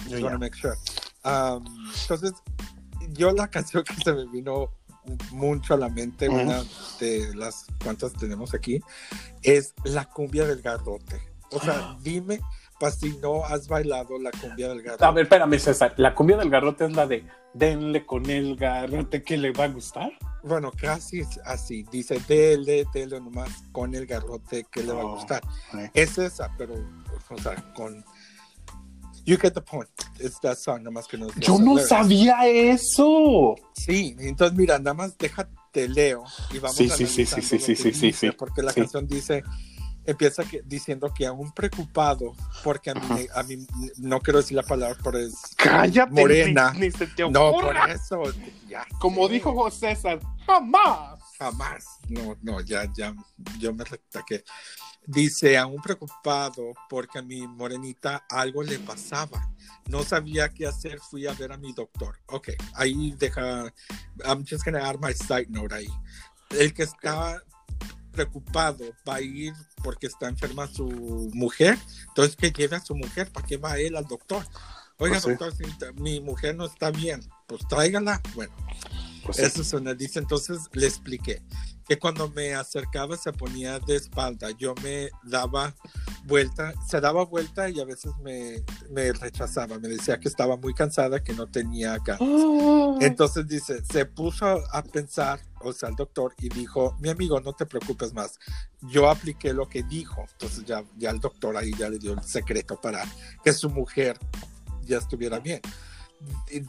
Yo 0.10 0.18
Just 0.20 0.22
ya. 0.32 0.38
make 0.38 0.58
sure. 0.58 0.76
Um, 1.24 1.63
entonces, 2.02 2.34
yo 3.13 3.32
la 3.32 3.48
canción 3.48 3.86
que 3.86 3.94
se 3.96 4.12
me 4.12 4.26
vino 4.26 4.70
mucho 5.32 5.76
a 5.76 5.78
la 5.78 5.88
mente, 5.88 6.28
una 6.28 6.62
de 7.00 7.34
las 7.36 7.68
cuantas 7.82 8.12
tenemos 8.12 8.54
aquí, 8.54 8.82
es 9.44 9.74
la 9.86 10.04
cumbia 10.04 10.46
del 10.46 10.62
garrote. 10.62 11.22
O 11.52 11.62
sea, 11.62 11.96
dime, 12.02 12.42
pa 12.80 12.92
si 12.92 13.18
no 13.18 13.44
has 13.46 13.68
bailado 13.68 14.18
la 14.20 14.32
cumbia 14.32 14.68
del 14.70 14.82
garrote. 14.82 15.06
A 15.06 15.12
ver, 15.12 15.24
espérame, 15.24 15.60
César. 15.60 15.94
La 15.98 16.13
cumbia 16.13 16.38
del 16.38 16.50
garrote 16.50 16.86
es 16.86 16.94
la 16.96 17.08
de 17.08 17.26
denle 17.54 18.06
con 18.06 18.30
el 18.30 18.56
garrote 18.56 19.24
que 19.24 19.38
le 19.38 19.52
va 19.52 19.66
a 19.66 19.68
gustar. 19.70 20.12
Bueno, 20.44 20.72
casi 20.72 21.22
es 21.22 21.40
así. 21.46 21.84
Dice, 21.92 22.20
dele, 22.28 22.86
dele 22.94 23.20
nomás 23.20 23.50
con 23.72 23.96
el 23.96 24.06
garrote 24.06 24.66
que 24.72 24.84
le 24.84 24.94
va 24.94 25.02
a 25.02 25.06
Oh, 25.06 25.16
gustar. 25.16 25.42
ok. 25.74 25.90
Es 25.94 26.18
esa, 26.18 26.50
pero, 26.58 26.76
o 27.30 27.38
sea, 27.42 27.56
con... 27.74 28.04
You 29.26 29.38
get 29.38 29.54
the 29.56 29.62
point. 29.62 29.90
It's 30.22 30.40
that 30.40 30.56
song, 30.56 30.84
nomás 30.84 31.06
que 31.08 31.18
no... 31.18 31.28
Yo 31.38 31.60
no 31.60 31.78
sabía 31.80 32.48
eso. 32.48 33.56
Sí, 33.74 34.16
entonces 34.20 34.58
mira, 34.58 34.78
nada 34.80 34.94
más 34.94 35.18
déjate 35.18 35.90
leo 35.90 36.24
y 36.54 36.60
vamos 36.60 36.78
Sí, 36.78 36.90
sí, 36.90 37.06
sí, 37.08 37.26
sí, 37.26 37.42
sí, 37.42 37.60
sí, 37.60 37.76
sí, 37.76 37.94
sí, 37.94 38.13
sí. 38.13 38.32
Porque 38.32 38.62
la 38.62 38.72
Sí. 38.72 38.82
canción 38.82 39.06
dice, 39.06 39.44
empieza 40.08 40.43
que, 40.46 40.62
diciendo 40.65 41.13
que 41.13 41.28
aún 41.28 41.52
preocupado, 41.52 42.34
porque 42.63 42.89
a 42.89 42.93
mí, 42.96 43.28
a 43.36 43.43
mí 43.43 43.67
no 43.98 44.20
quiero 44.22 44.39
decir 44.39 44.56
la 44.56 44.63
palabra, 44.63 44.98
pero 45.04 45.20
es 45.20 45.36
Cállate. 45.58 46.12
morena. 46.12 46.72
Ni, 46.74 46.80
ni 46.80 46.91
se 46.91 47.06
te 47.08 47.30
No, 47.30 47.52
por 47.52 47.76
eso, 47.89 48.24
ya. 48.67 48.86
Como 49.00 49.28
sé. 49.28 49.34
dijo 49.34 49.54
José 49.54 49.96
César, 49.96 50.20
jamás. 50.46 51.20
Jamás. 51.38 51.86
No, 52.08 52.38
no, 52.41 52.62
ya, 52.62 52.89
ya, 52.96 53.13
yo 53.60 53.74
me 53.74 53.84
retaqué. 53.84 54.43
Dice, 55.06 55.58
aún 55.58 55.82
preocupado 55.82 56.74
porque 56.89 57.20
a 57.20 57.22
mi 57.22 57.46
morenita 57.46 58.26
algo 58.30 58.63
le 58.63 58.80
pasaba. 58.80 59.50
No 59.89 60.04
sabía 60.04 60.50
qué 60.50 60.67
hacer, 60.67 61.00
fui 61.00 61.28
a 61.28 61.34
ver 61.34 61.52
a 61.52 61.58
mi 61.58 61.74
doctor. 61.74 62.20
Ok, 62.28 62.50
ahí 62.76 63.13
deja, 63.17 63.74
I'm 64.26 64.46
just 64.50 64.63
gonna 64.65 64.86
add 64.86 64.98
my 65.02 65.13
side 65.13 65.48
note 65.50 65.76
ahí. 65.76 65.88
El 66.50 66.74
que 66.74 66.84
está 66.84 67.41
preocupado 68.17 68.84
va 69.08 69.15
a 69.15 69.21
ir 69.21 69.53
porque 69.84 70.08
está 70.08 70.27
enferma 70.27 70.67
su 70.67 71.30
mujer, 71.34 71.77
entonces 72.08 72.36
que 72.36 72.51
lleve 72.51 72.75
a 72.75 72.84
su 72.84 72.95
mujer, 72.95 73.32
¿para 73.32 73.45
qué 73.45 73.58
va 73.58 73.77
él 73.77 73.95
al 73.95 74.06
doctor? 74.06 74.43
Oiga, 74.97 75.21
Pues 75.21 75.23
sí. 75.23 75.30
doctor, 75.30 75.53
si 75.56 75.63
mi 76.01 76.19
mujer 76.19 76.56
no 76.56 76.65
está 76.65 76.89
bien, 76.89 77.21
pues 77.45 77.62
tráigala. 77.67 78.21
Bueno, 78.34 78.53
Pues 79.23 79.39
eso 79.39 79.62
es 79.62 79.73
una 79.73 79.93
dice, 79.93 80.19
entonces 80.19 80.62
le 80.73 80.88
expliqué 80.88 81.41
que 81.88 81.97
cuando 81.97 82.30
me 82.30 82.54
acercaba 82.54 83.15
se 83.15 83.32
ponía 83.32 83.80
de 83.80 83.95
espalda, 83.95 84.52
yo 84.52 84.76
me 84.84 85.10
daba 85.23 85.73
vuelta, 86.26 86.73
se 86.86 87.00
daba 87.00 87.23
vuelta 87.23 87.69
y 87.69 87.80
a 87.80 87.86
veces 87.86 88.12
me, 88.21 88.63
me 88.89 89.13
rechazaba, 89.13 89.80
me 89.80 89.88
decía 89.88 90.19
que 90.19 90.28
estaba 90.28 90.58
muy 90.58 90.73
cansada, 90.73 91.23
que 91.23 91.34
no 91.34 91.47
tenía 91.47 91.93
acá. 91.93 92.17
Entonces 93.00 93.47
dice, 93.47 93.84
se 93.86 94.06
puso 94.06 94.45
a 94.45 94.84
pensar, 94.84 95.39
o 95.62 95.71
sea, 95.71 95.89
el 95.89 95.95
doctor, 95.95 96.34
y 96.39 96.50
dijo, 96.50 96.95
mi 97.00 97.10
amigo, 97.10 97.39
no 97.39 97.54
te 97.54 97.65
preocupes 97.65 98.13
más. 98.13 98.38
Yo 98.82 99.10
apliqué 99.10 99.54
lo 99.54 99.69
que 99.69 99.84
dijo, 99.84 100.26
entonces 100.32 100.65
ya, 100.65 100.84
ya 100.97 101.12
el 101.12 101.19
doctor 101.19 101.56
ahí 101.56 101.71
ya 101.78 101.89
le 101.89 102.00
dio 102.00 102.13
el 102.13 102.23
secreto 102.23 102.80
para 102.82 103.04
que 103.43 103.54
su 103.54 103.69
mujer 103.69 104.17
ya 104.82 104.97
estuviera 104.97 105.39
bien. 105.39 105.62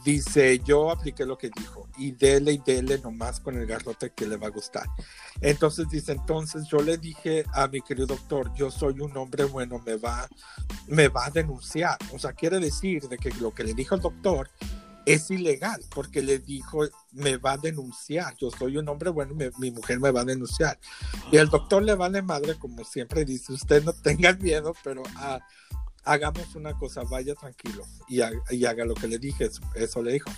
Dice, 0.03 0.59
yo 0.59 0.91
apliqué 0.91 1.25
lo 1.25 1.37
que 1.37 1.49
dijo 1.55 1.87
y 1.97 2.11
dele 2.11 2.53
y 2.53 2.57
dele 2.59 2.99
nomás 2.99 3.39
con 3.39 3.57
el 3.57 3.65
garrote 3.65 4.11
que 4.11 4.27
le 4.27 4.37
va 4.37 4.47
a 4.47 4.51
gustar. 4.51 4.85
Entonces 5.41 5.89
dice, 5.89 6.11
entonces 6.11 6.67
yo 6.67 6.79
le 6.79 6.97
dije 6.97 7.45
a 7.53 7.67
mi 7.67 7.81
querido 7.81 8.07
doctor, 8.07 8.53
yo 8.53 8.69
soy 8.71 8.99
un 8.99 9.15
hombre 9.17 9.45
bueno, 9.45 9.81
me 9.85 9.95
va, 9.95 10.27
me 10.87 11.07
va 11.07 11.25
a 11.25 11.31
denunciar. 11.31 11.97
O 12.13 12.19
sea, 12.19 12.33
quiere 12.33 12.59
decir 12.59 13.07
de 13.07 13.17
que 13.17 13.31
lo 13.31 13.53
que 13.53 13.63
le 13.63 13.73
dijo 13.73 13.95
el 13.95 14.01
doctor 14.01 14.49
es 15.05 15.31
ilegal 15.31 15.81
porque 15.93 16.21
le 16.21 16.39
dijo, 16.39 16.83
me 17.13 17.37
va 17.37 17.53
a 17.53 17.57
denunciar, 17.57 18.35
yo 18.37 18.51
soy 18.51 18.77
un 18.77 18.87
hombre 18.89 19.09
bueno, 19.09 19.33
mi 19.57 19.71
mujer 19.71 19.99
me 19.99 20.11
va 20.11 20.21
a 20.21 20.25
denunciar. 20.25 20.79
Y 21.31 21.37
el 21.37 21.49
doctor 21.49 21.81
le 21.81 21.95
va 21.95 22.09
de 22.09 22.21
madre, 22.21 22.55
como 22.55 22.83
siempre 22.83 23.25
dice, 23.25 23.53
usted 23.53 23.83
no 23.83 23.93
tenga 23.93 24.33
miedo, 24.33 24.73
pero... 24.83 25.03
a 25.15 25.39
hagamos 26.09 26.55
una 26.55 26.73
cosa, 26.73 27.03
vaya 27.03 27.35
tranquilo 27.35 27.83
y, 28.07 28.21
haga, 28.21 28.83
lo 28.83 28.95
que 28.95 29.07
le 29.07 29.19
dije, 29.19 29.49
eso, 29.75 30.01
le 30.01 30.13
dijo. 30.13 30.31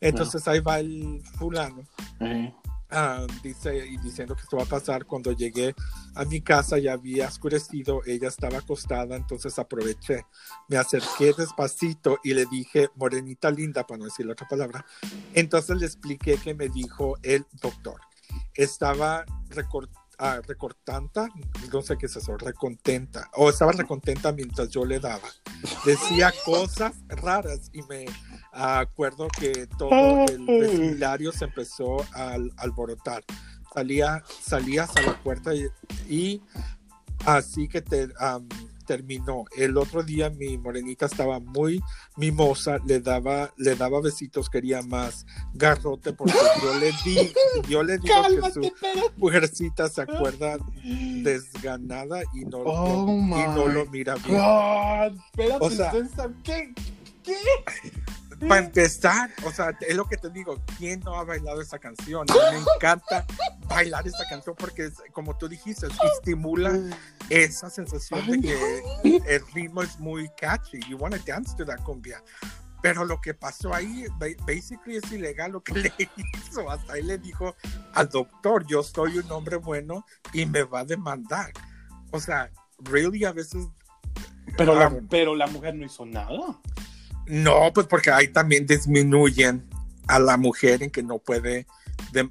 Entonces 0.00 0.48
ahí 0.48 0.60
va 0.60 0.80
el 0.80 1.22
fulano. 1.38 1.84
Ah, 2.92 3.24
dice 3.42 3.86
y 3.86 3.98
diciendo 3.98 4.34
que 4.34 4.42
esto 4.42 4.56
va 4.56 4.64
a 4.64 4.66
pasar 4.66 5.06
cuando 5.06 5.30
llegué 5.30 5.76
a 6.16 6.24
mi 6.24 6.40
casa 6.40 6.76
ya 6.76 6.94
había 6.94 7.28
oscurecido 7.28 8.02
ella 8.04 8.26
estaba 8.26 8.58
acostada 8.58 9.14
entonces 9.14 9.56
aproveché 9.60 10.26
me 10.66 10.76
acerqué 10.76 11.32
despacito 11.38 12.18
y 12.24 12.34
le 12.34 12.46
dije 12.46 12.88
morenita 12.96 13.48
linda 13.52 13.86
para 13.86 13.98
no 13.98 14.04
decir 14.06 14.26
la 14.26 14.32
otra 14.32 14.48
palabra 14.48 14.84
entonces 15.34 15.76
le 15.76 15.86
expliqué 15.86 16.36
que 16.38 16.52
me 16.52 16.68
dijo 16.68 17.16
el 17.22 17.46
doctor 17.62 18.00
estaba 18.54 19.24
recortando 19.50 19.99
ah, 20.20 20.40
recortanta, 20.46 21.28
no 21.72 21.82
sé 21.82 21.96
qué 21.96 22.06
es 22.06 22.14
eso, 22.14 22.36
recontenta, 22.36 23.30
o 23.34 23.48
estaba 23.48 23.72
recontenta 23.72 24.32
mientras 24.32 24.68
yo 24.68 24.84
le 24.84 25.00
daba. 25.00 25.28
Decía 25.84 26.32
cosas 26.44 26.94
raras 27.08 27.70
y 27.72 27.82
me 27.82 28.06
acuerdo 28.52 29.28
que 29.28 29.66
todo 29.78 30.26
el 30.26 30.44
vecindario 30.46 31.32
se 31.32 31.46
empezó 31.46 32.04
a 32.12 32.36
alborotar. 32.58 33.24
Salía, 33.74 34.22
salías 34.40 34.94
a 34.96 35.02
la 35.02 35.22
puerta 35.22 35.52
y, 36.08 36.42
así 37.24 37.68
que 37.68 37.80
te 37.80 38.08
terminó. 38.90 39.44
El 39.56 39.76
otro 39.76 40.02
día 40.02 40.30
mi 40.30 40.58
morenita 40.58 41.06
estaba 41.06 41.38
muy 41.38 41.80
mimosa, 42.16 42.78
le 42.84 42.98
daba, 42.98 43.52
le 43.56 43.76
daba 43.76 44.00
besitos, 44.00 44.50
quería 44.50 44.82
más 44.82 45.26
garrote 45.54 46.12
porque 46.12 46.34
yo 46.62 46.74
le 46.80 46.90
di, 47.04 47.32
yo 47.68 47.84
le 47.84 47.98
digo 47.98 48.14
que 48.42 48.50
su 48.50 48.72
mujercita 49.16 49.88
se 49.88 50.02
acuerda 50.02 50.58
desganada 50.82 52.22
y 52.34 52.44
no, 52.46 52.58
oh 52.64 53.06
y 53.08 53.54
no 53.54 53.68
lo 53.68 53.86
mira 53.86 54.16
bien. 54.16 54.40
o 55.60 55.70
sea, 55.70 55.92
¿qué? 56.42 56.74
¿Qué? 57.22 57.36
Para 58.48 58.64
empezar, 58.64 59.30
o 59.44 59.52
sea, 59.52 59.76
es 59.80 59.94
lo 59.94 60.06
que 60.06 60.16
te 60.16 60.30
digo, 60.30 60.62
¿quién 60.78 61.00
no 61.00 61.14
ha 61.14 61.24
bailado 61.24 61.60
esa 61.60 61.78
canción? 61.78 62.26
Me 62.50 62.58
encanta 62.58 63.26
bailar 63.68 64.06
esta 64.06 64.24
canción 64.28 64.56
porque, 64.58 64.90
como 65.12 65.36
tú 65.36 65.48
dijiste, 65.48 65.86
estimula 66.14 66.78
esa 67.28 67.68
sensación 67.68 68.26
de 68.26 68.40
que 68.40 69.22
el 69.26 69.46
ritmo 69.52 69.82
es 69.82 69.98
muy 70.00 70.28
catchy. 70.40 70.80
You 70.88 70.96
want 70.96 71.14
to 71.14 71.22
dance 71.26 71.54
to 71.56 71.64
that 71.66 71.82
cumbia. 71.84 72.22
Pero 72.82 73.04
lo 73.04 73.20
que 73.20 73.34
pasó 73.34 73.74
ahí, 73.74 74.06
basically 74.46 74.96
es 74.96 75.12
ilegal 75.12 75.52
lo 75.52 75.62
que 75.62 75.74
le 75.74 75.92
hizo. 76.34 76.70
Hasta 76.70 76.94
ahí 76.94 77.02
le 77.02 77.18
dijo 77.18 77.54
al 77.92 78.08
doctor, 78.08 78.66
yo 78.66 78.82
soy 78.82 79.18
un 79.18 79.30
hombre 79.30 79.56
bueno 79.56 80.06
y 80.32 80.46
me 80.46 80.62
va 80.62 80.80
a 80.80 80.84
demandar. 80.84 81.52
O 82.10 82.20
sea, 82.20 82.50
really 82.78 83.24
a 83.24 83.32
veces... 83.32 83.68
Pero, 84.56 84.74
la, 84.74 84.90
pero 85.08 85.36
la 85.36 85.46
mujer 85.46 85.74
no 85.74 85.84
hizo 85.84 86.04
nada. 86.06 86.58
No, 87.30 87.72
pues 87.72 87.86
porque 87.86 88.10
ahí 88.10 88.26
también 88.28 88.66
disminuyen 88.66 89.64
a 90.08 90.18
la 90.18 90.36
mujer 90.36 90.82
en 90.82 90.90
que 90.90 91.00
no 91.00 91.20
puede, 91.20 91.68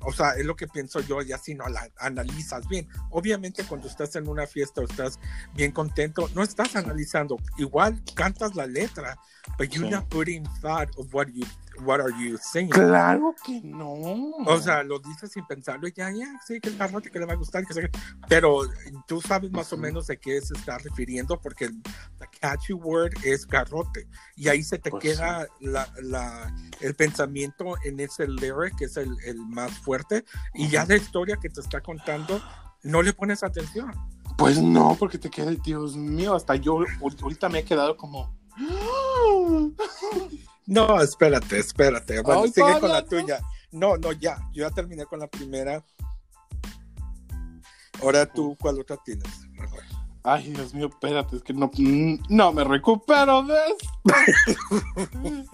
o 0.01 0.11
sea, 0.11 0.31
es 0.31 0.45
lo 0.45 0.57
que 0.57 0.67
pienso 0.67 0.99
yo, 0.99 1.21
ya 1.21 1.37
si 1.37 1.55
no 1.55 1.69
la 1.69 1.89
analizas 1.97 2.67
bien. 2.67 2.85
Obviamente 3.09 3.63
cuando 3.63 3.87
estás 3.87 4.17
en 4.17 4.27
una 4.27 4.45
fiesta 4.45 4.81
o 4.81 4.83
estás 4.83 5.17
bien 5.55 5.71
contento, 5.71 6.29
no 6.35 6.43
estás 6.43 6.75
analizando, 6.75 7.37
igual 7.57 8.03
cantas 8.13 8.55
la 8.55 8.67
letra, 8.67 9.17
but 9.57 9.69
you're 9.69 9.89
not 9.89 10.09
putting 10.09 10.43
thought 10.61 10.89
of 10.97 11.07
what 11.13 11.27
you 11.27 11.45
what 11.79 11.99
are 11.99 12.13
you 12.19 12.37
saying? 12.37 12.69
Claro 12.69 13.35
que 13.45 13.61
no. 13.63 14.31
O 14.45 14.59
sea, 14.59 14.83
lo 14.83 14.99
dices 14.99 15.31
sin 15.31 15.45
pensarlo 15.45 15.87
y 15.87 15.93
ya, 15.93 16.11
ya, 16.11 16.39
sí, 16.45 16.59
que 16.59 16.69
el 16.69 16.77
garrote 16.77 17.09
que 17.09 17.19
le 17.19 17.25
va 17.25 17.33
a 17.33 17.37
gustar, 17.37 17.65
que 17.65 17.89
pero 18.27 18.61
tú 19.07 19.21
sabes 19.21 19.51
más 19.51 19.71
o 19.73 19.77
menos 19.77 20.07
de 20.07 20.17
qué 20.17 20.41
se 20.41 20.53
está 20.53 20.77
refiriendo 20.77 21.39
porque 21.39 21.65
el 21.65 21.81
catchy 22.39 22.73
word 22.73 23.13
es 23.23 23.45
garrote 23.45 24.07
y 24.35 24.47
ahí 24.47 24.63
se 24.63 24.77
te 24.77 24.91
pues 24.91 25.03
queda 25.03 25.47
la, 25.59 25.91
la, 26.01 26.53
el 26.81 26.95
pensamiento 26.95 27.75
en 27.83 27.99
ese 27.99 28.27
lyric 28.27 28.75
que 28.77 28.85
es 28.85 28.97
el, 28.97 29.15
el 29.25 29.37
más 29.37 29.71
fuerte 29.79 30.25
y 30.53 30.69
ya 30.69 30.85
la 30.85 30.95
historia 30.95 31.37
que 31.37 31.49
te 31.49 31.61
está 31.61 31.81
contando 31.81 32.41
no 32.83 33.01
le 33.01 33.13
pones 33.13 33.43
atención. 33.43 33.91
Pues 34.37 34.61
no, 34.61 34.95
porque 34.97 35.17
te 35.17 35.29
queda, 35.29 35.51
Dios 35.51 35.97
mío, 35.97 36.33
hasta 36.33 36.55
yo 36.55 36.79
ahorita 37.01 37.49
me 37.49 37.59
he 37.59 37.63
quedado 37.65 37.97
como... 37.97 38.33
No, 40.69 41.01
espérate, 41.01 41.57
espérate. 41.57 42.21
Bueno, 42.21 42.43
sigue 42.43 42.79
con 42.79 42.91
la 42.91 43.03
tuya. 43.03 43.39
No, 43.71 43.97
no, 43.97 44.11
ya. 44.11 44.37
Yo 44.53 44.67
ya 44.67 44.69
terminé 44.69 45.03
con 45.05 45.19
la 45.19 45.25
primera. 45.27 45.83
Ahora 48.03 48.31
tú, 48.31 48.55
¿cuál 48.61 48.79
otra 48.79 48.95
tienes? 49.03 49.27
Ay, 50.21 50.51
Dios 50.51 50.75
mío, 50.75 50.87
espérate, 50.87 51.37
es 51.37 51.41
que 51.41 51.53
no, 51.53 51.71
mm, 51.75 52.19
no 52.29 52.53
me 52.53 52.63
recupero 52.63 53.41
de 53.43 53.57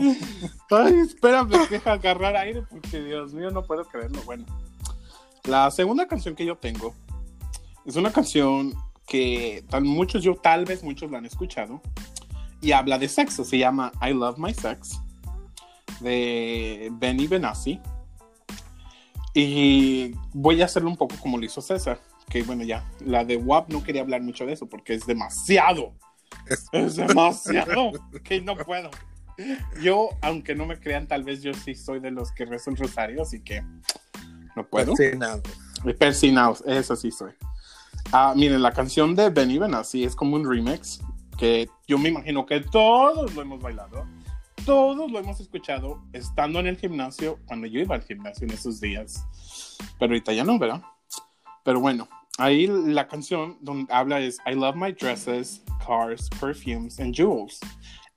Ay, 0.69 0.95
espérame, 0.95 1.69
deja 1.69 1.93
agarrar 1.93 2.35
aire 2.35 2.63
porque, 2.63 3.01
Dios 3.01 3.33
mío, 3.33 3.51
no 3.51 3.63
puedo 3.63 3.85
creerlo. 3.85 4.21
Bueno, 4.23 4.45
la 5.45 5.71
segunda 5.71 6.07
canción 6.07 6.35
que 6.35 6.45
yo 6.45 6.57
tengo 6.57 6.93
es 7.85 7.95
una 7.95 8.11
canción 8.11 8.73
que 9.07 9.63
tan 9.69 9.83
muchos, 9.83 10.23
yo 10.23 10.35
tal 10.35 10.65
vez 10.65 10.83
muchos 10.83 11.09
la 11.09 11.19
han 11.19 11.25
escuchado 11.25 11.81
y 12.59 12.73
habla 12.73 12.97
de 12.97 13.07
sexo. 13.07 13.45
Se 13.45 13.57
llama 13.57 13.93
I 14.01 14.13
Love 14.13 14.39
My 14.39 14.53
Sex 14.53 14.99
de 15.99 16.89
Benny 16.93 17.27
Benassi. 17.27 17.79
Y 19.33 20.13
voy 20.33 20.61
a 20.61 20.65
hacerlo 20.65 20.89
un 20.89 20.97
poco 20.97 21.15
como 21.17 21.37
lo 21.37 21.45
hizo 21.45 21.61
César. 21.61 21.99
Que 22.29 22.43
bueno, 22.43 22.63
ya, 22.63 22.89
la 23.05 23.25
de 23.25 23.37
WAP 23.37 23.69
no 23.69 23.83
quería 23.83 24.01
hablar 24.01 24.21
mucho 24.21 24.45
de 24.45 24.53
eso 24.53 24.67
porque 24.67 24.93
es 24.93 25.05
demasiado. 25.05 25.93
Es 26.71 26.95
demasiado 26.95 27.91
que 28.23 28.41
no 28.41 28.55
puedo. 28.55 28.89
Yo, 29.81 30.09
aunque 30.21 30.55
no 30.55 30.65
me 30.65 30.79
crean, 30.79 31.07
tal 31.07 31.23
vez 31.23 31.43
yo 31.43 31.53
sí 31.53 31.75
soy 31.75 31.99
de 31.99 32.11
los 32.11 32.31
que 32.31 32.45
rezo 32.45 32.69
el 32.69 32.77
rosario, 32.77 33.21
así 33.21 33.41
que 33.41 33.61
no 34.55 34.65
puedo. 34.65 34.93
Persinados. 34.93 35.43
Persinados, 35.99 36.63
eso 36.65 36.95
sí 36.95 37.11
soy. 37.11 37.33
Ah, 38.11 38.33
miren, 38.35 38.61
la 38.61 38.71
canción 38.71 39.15
de 39.15 39.29
Benny 39.29 39.59
Benassi 39.59 40.05
es 40.05 40.15
como 40.15 40.35
un 40.35 40.49
remix 40.49 41.01
que 41.37 41.67
yo 41.85 41.97
me 41.97 42.09
imagino 42.09 42.45
que 42.45 42.61
todos 42.61 43.33
lo 43.35 43.41
hemos 43.41 43.61
bailado 43.61 44.05
todos 44.65 45.11
lo 45.11 45.19
hemos 45.19 45.39
escuchado 45.39 46.03
estando 46.11 46.59
en 46.59 46.67
el 46.67 46.77
gimnasio, 46.77 47.39
cuando 47.45 47.67
yo 47.67 47.79
iba 47.79 47.95
al 47.95 48.01
gimnasio 48.01 48.47
en 48.47 48.53
esos 48.53 48.81
días. 48.81 49.23
Pero 49.99 50.11
ahorita 50.11 50.33
ya 50.33 50.43
no, 50.43 50.57
¿verdad? 50.57 50.81
Pero 51.63 51.79
bueno, 51.79 52.07
ahí 52.37 52.67
la 52.67 53.07
canción 53.07 53.57
donde 53.61 53.93
habla 53.93 54.19
es 54.19 54.39
I 54.45 54.55
love 54.55 54.75
my 54.75 54.91
dresses, 54.91 55.61
cars, 55.85 56.29
perfumes 56.39 56.99
and 56.99 57.15
jewels. 57.15 57.59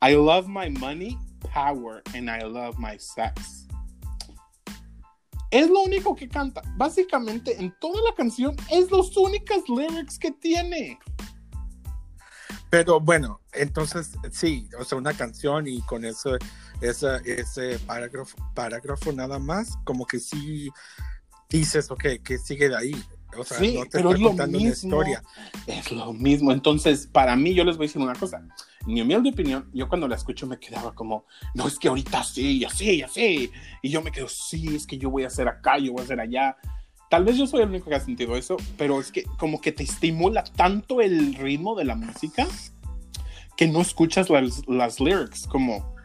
I 0.00 0.14
love 0.14 0.48
my 0.48 0.70
money, 0.70 1.18
power 1.52 2.02
and 2.14 2.30
I 2.30 2.42
love 2.42 2.78
my 2.78 2.98
sex. 2.98 3.66
Es 5.50 5.68
lo 5.68 5.82
único 5.82 6.14
que 6.14 6.28
canta. 6.28 6.62
Básicamente 6.76 7.56
en 7.58 7.74
toda 7.80 8.00
la 8.02 8.14
canción 8.14 8.56
es 8.70 8.90
los 8.90 9.16
únicos 9.16 9.68
lyrics 9.68 10.18
que 10.18 10.30
tiene. 10.30 10.98
Pero 12.70 13.00
bueno, 13.00 13.40
entonces 13.52 14.12
sí, 14.31 14.68
o 14.78 14.85
sea, 14.85 14.98
una 14.98 15.14
canción 15.14 15.66
y 15.66 15.81
con 15.83 16.04
eso, 16.04 16.37
ese, 16.81 17.16
ese 17.24 17.78
parágrafo, 17.81 18.37
parágrafo 18.54 19.12
nada 19.12 19.38
más, 19.38 19.76
como 19.85 20.07
que 20.07 20.18
sí 20.18 20.70
dices, 21.48 21.90
ok, 21.90 22.04
que 22.22 22.38
sigue 22.38 22.68
de 22.68 22.76
ahí. 22.76 23.04
O 23.37 23.44
sea, 23.44 23.59
sí, 23.59 23.74
no 23.74 23.85
te 23.85 23.90
pero 23.98 24.12
es 24.12 24.20
lo 24.20 24.33
mismo. 24.33 24.68
Historia. 24.68 25.22
Es 25.66 25.92
lo 25.92 26.12
mismo. 26.12 26.50
Entonces, 26.50 27.07
para 27.07 27.37
mí, 27.37 27.54
yo 27.54 27.64
les 27.64 27.76
voy 27.76 27.85
a 27.85 27.88
decir 27.88 28.02
una 28.02 28.14
cosa. 28.14 28.42
En 28.87 28.94
mi 28.94 29.02
humilde 29.02 29.31
opinión, 29.31 29.70
yo 29.72 29.88
cuando 29.88 30.09
la 30.09 30.16
escucho 30.16 30.46
me 30.46 30.59
quedaba 30.59 30.94
como, 30.94 31.26
no, 31.54 31.68
es 31.68 31.78
que 31.78 31.88
ahorita 31.88 32.24
sí, 32.24 32.64
así, 32.64 33.02
así. 33.02 33.50
Y 33.83 33.90
yo 33.90 34.02
me 34.02 34.11
quedo, 34.11 34.28
sí, 34.28 34.74
es 34.74 34.87
que 34.87 34.98
yo 34.98 35.11
voy 35.11 35.24
a 35.24 35.28
hacer 35.28 35.46
acá, 35.46 35.78
yo 35.78 35.92
voy 35.92 36.00
a 36.00 36.04
hacer 36.04 36.20
allá. 36.20 36.57
Tal 37.10 37.24
vez 37.24 37.36
yo 37.36 37.46
soy 37.46 37.62
el 37.62 37.70
único 37.70 37.88
que 37.88 37.96
ha 37.96 38.00
sentido 38.00 38.36
eso, 38.36 38.58
pero 38.76 39.00
es 39.00 39.10
que 39.10 39.24
como 39.38 39.60
que 39.60 39.72
te 39.72 39.82
estimula 39.82 40.44
tanto 40.44 41.00
el 41.00 41.34
ritmo 41.34 41.74
de 41.74 41.84
la 41.84 41.94
música 41.94 42.46
que 43.56 43.66
no 43.66 43.80
escuchas 43.80 44.30
las, 44.30 44.66
las 44.68 45.00
lyrics, 45.00 45.46
como 45.46 45.96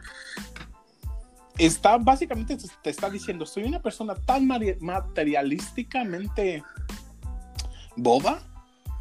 está 1.58 1.98
básicamente 1.98 2.56
te 2.82 2.90
está 2.90 3.10
diciendo, 3.10 3.46
soy 3.46 3.64
una 3.64 3.80
persona 3.80 4.14
tan 4.14 4.46
materialísticamente 4.46 6.62
boba 7.96 8.42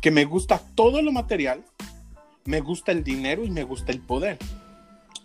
que 0.01 0.11
me 0.11 0.25
gusta 0.25 0.61
todo 0.75 1.01
lo 1.01 1.11
material, 1.11 1.63
me 2.45 2.59
gusta 2.59 2.91
el 2.91 3.03
dinero 3.03 3.43
y 3.43 3.49
me 3.49 3.63
gusta 3.63 3.91
el 3.91 4.01
poder. 4.01 4.37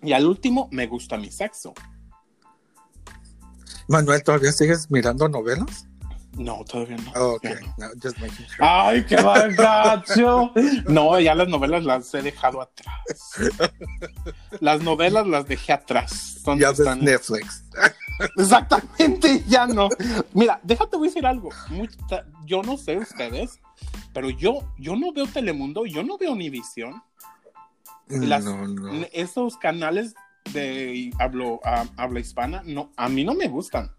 Y 0.00 0.12
al 0.12 0.26
último, 0.26 0.68
me 0.70 0.86
gusta 0.86 1.16
mi 1.16 1.32
sexo. 1.32 1.74
Manuel, 3.88 4.22
¿todavía 4.22 4.52
sigues 4.52 4.88
mirando 4.90 5.28
novelas? 5.28 5.88
No, 6.38 6.64
todavía 6.64 6.96
no. 6.96 7.12
Oh, 7.16 7.34
ok, 7.34 7.42
Ya 7.44 7.60
no. 7.78 7.88
just 8.02 8.18
making 8.18 8.46
sure. 8.46 8.58
Ay, 8.60 9.04
qué 9.04 9.16
gacho. 9.56 10.52
No, 10.88 11.18
ya 11.18 11.34
las 11.34 11.48
novelas 11.48 11.84
las 11.84 12.14
he 12.14 12.22
dejado 12.22 12.60
atrás. 12.62 12.94
Las 14.60 14.82
novelas 14.82 15.26
las 15.26 15.46
dejé 15.48 15.72
atrás. 15.72 16.38
Son- 16.44 16.58
ya 16.58 16.70
están- 16.70 17.00
Netflix. 17.04 17.64
Exactamente, 18.36 19.44
ya 19.46 19.66
no. 19.66 19.88
Mira, 20.32 20.60
déjate 20.62 20.96
voy 20.96 21.08
a 21.08 21.10
decir 21.10 21.26
algo. 21.26 21.50
Mucha- 21.70 22.24
yo 22.46 22.62
no 22.62 22.76
sé 22.76 22.96
ustedes, 22.96 23.60
pero 24.12 24.30
yo, 24.30 24.62
yo 24.78 24.96
no 24.96 25.12
veo 25.12 25.26
Telemundo, 25.26 25.86
yo 25.86 26.02
no 26.02 26.18
veo 26.18 26.32
Univisión. 26.32 27.02
Las- 28.08 28.44
no, 28.44 28.66
no. 28.66 29.06
Esos 29.12 29.56
canales 29.58 30.14
de 30.52 31.10
hablo, 31.18 31.60
ah, 31.64 31.84
habla 31.96 32.20
hispana, 32.20 32.62
no, 32.64 32.90
a 32.96 33.08
mí 33.08 33.22
no 33.24 33.34
me 33.34 33.48
gustan. 33.48 33.92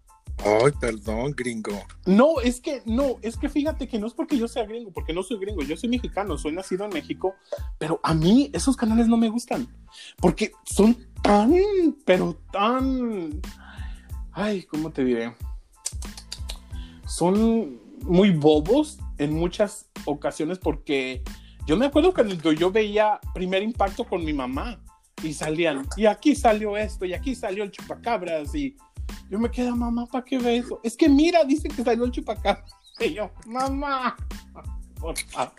Ay, 0.44 0.72
perdón, 0.80 1.32
gringo. 1.36 1.72
No, 2.06 2.40
es 2.40 2.60
que 2.60 2.82
no, 2.86 3.16
es 3.20 3.36
que 3.36 3.48
fíjate 3.48 3.86
que 3.88 3.98
no 3.98 4.06
es 4.06 4.14
porque 4.14 4.38
yo 4.38 4.48
sea 4.48 4.64
gringo, 4.64 4.90
porque 4.90 5.12
no 5.12 5.22
soy 5.22 5.38
gringo, 5.38 5.62
yo 5.62 5.76
soy 5.76 5.90
mexicano, 5.90 6.38
soy 6.38 6.52
nacido 6.52 6.84
en 6.86 6.92
México, 6.92 7.34
pero 7.78 8.00
a 8.02 8.14
mí 8.14 8.50
esos 8.54 8.76
canales 8.76 9.06
no 9.06 9.16
me 9.16 9.28
gustan, 9.28 9.68
porque 10.16 10.52
son 10.64 10.96
tan, 11.22 11.52
pero 12.06 12.38
tan, 12.52 13.40
ay, 14.32 14.62
¿cómo 14.62 14.90
te 14.90 15.04
diré? 15.04 15.34
Son 17.06 17.78
muy 18.02 18.30
bobos 18.30 18.98
en 19.18 19.34
muchas 19.34 19.90
ocasiones 20.06 20.58
porque 20.58 21.22
yo 21.66 21.76
me 21.76 21.86
acuerdo 21.86 22.14
cuando 22.14 22.52
yo 22.52 22.70
veía 22.70 23.20
primer 23.34 23.62
impacto 23.62 24.04
con 24.04 24.24
mi 24.24 24.32
mamá 24.32 24.82
y 25.22 25.34
salían, 25.34 25.86
y 25.96 26.06
aquí 26.06 26.34
salió 26.34 26.78
esto, 26.78 27.04
y 27.04 27.12
aquí 27.12 27.34
salió 27.34 27.62
el 27.62 27.70
chupacabras, 27.70 28.54
y 28.54 28.74
yo 29.28 29.38
me 29.38 29.50
quedé, 29.50 29.70
mamá, 29.70 30.06
¿para 30.06 30.24
qué 30.24 30.38
ve 30.38 30.58
eso? 30.58 30.80
Es 30.82 30.96
que 30.96 31.08
mira, 31.08 31.44
dice 31.44 31.68
que 31.68 31.82
salió 31.82 32.04
el 32.04 32.10
chupacabras. 32.10 32.72
Y 32.98 33.14
yo, 33.14 33.30
mamá, 33.46 34.16
por 35.00 35.18
favor. 35.18 35.54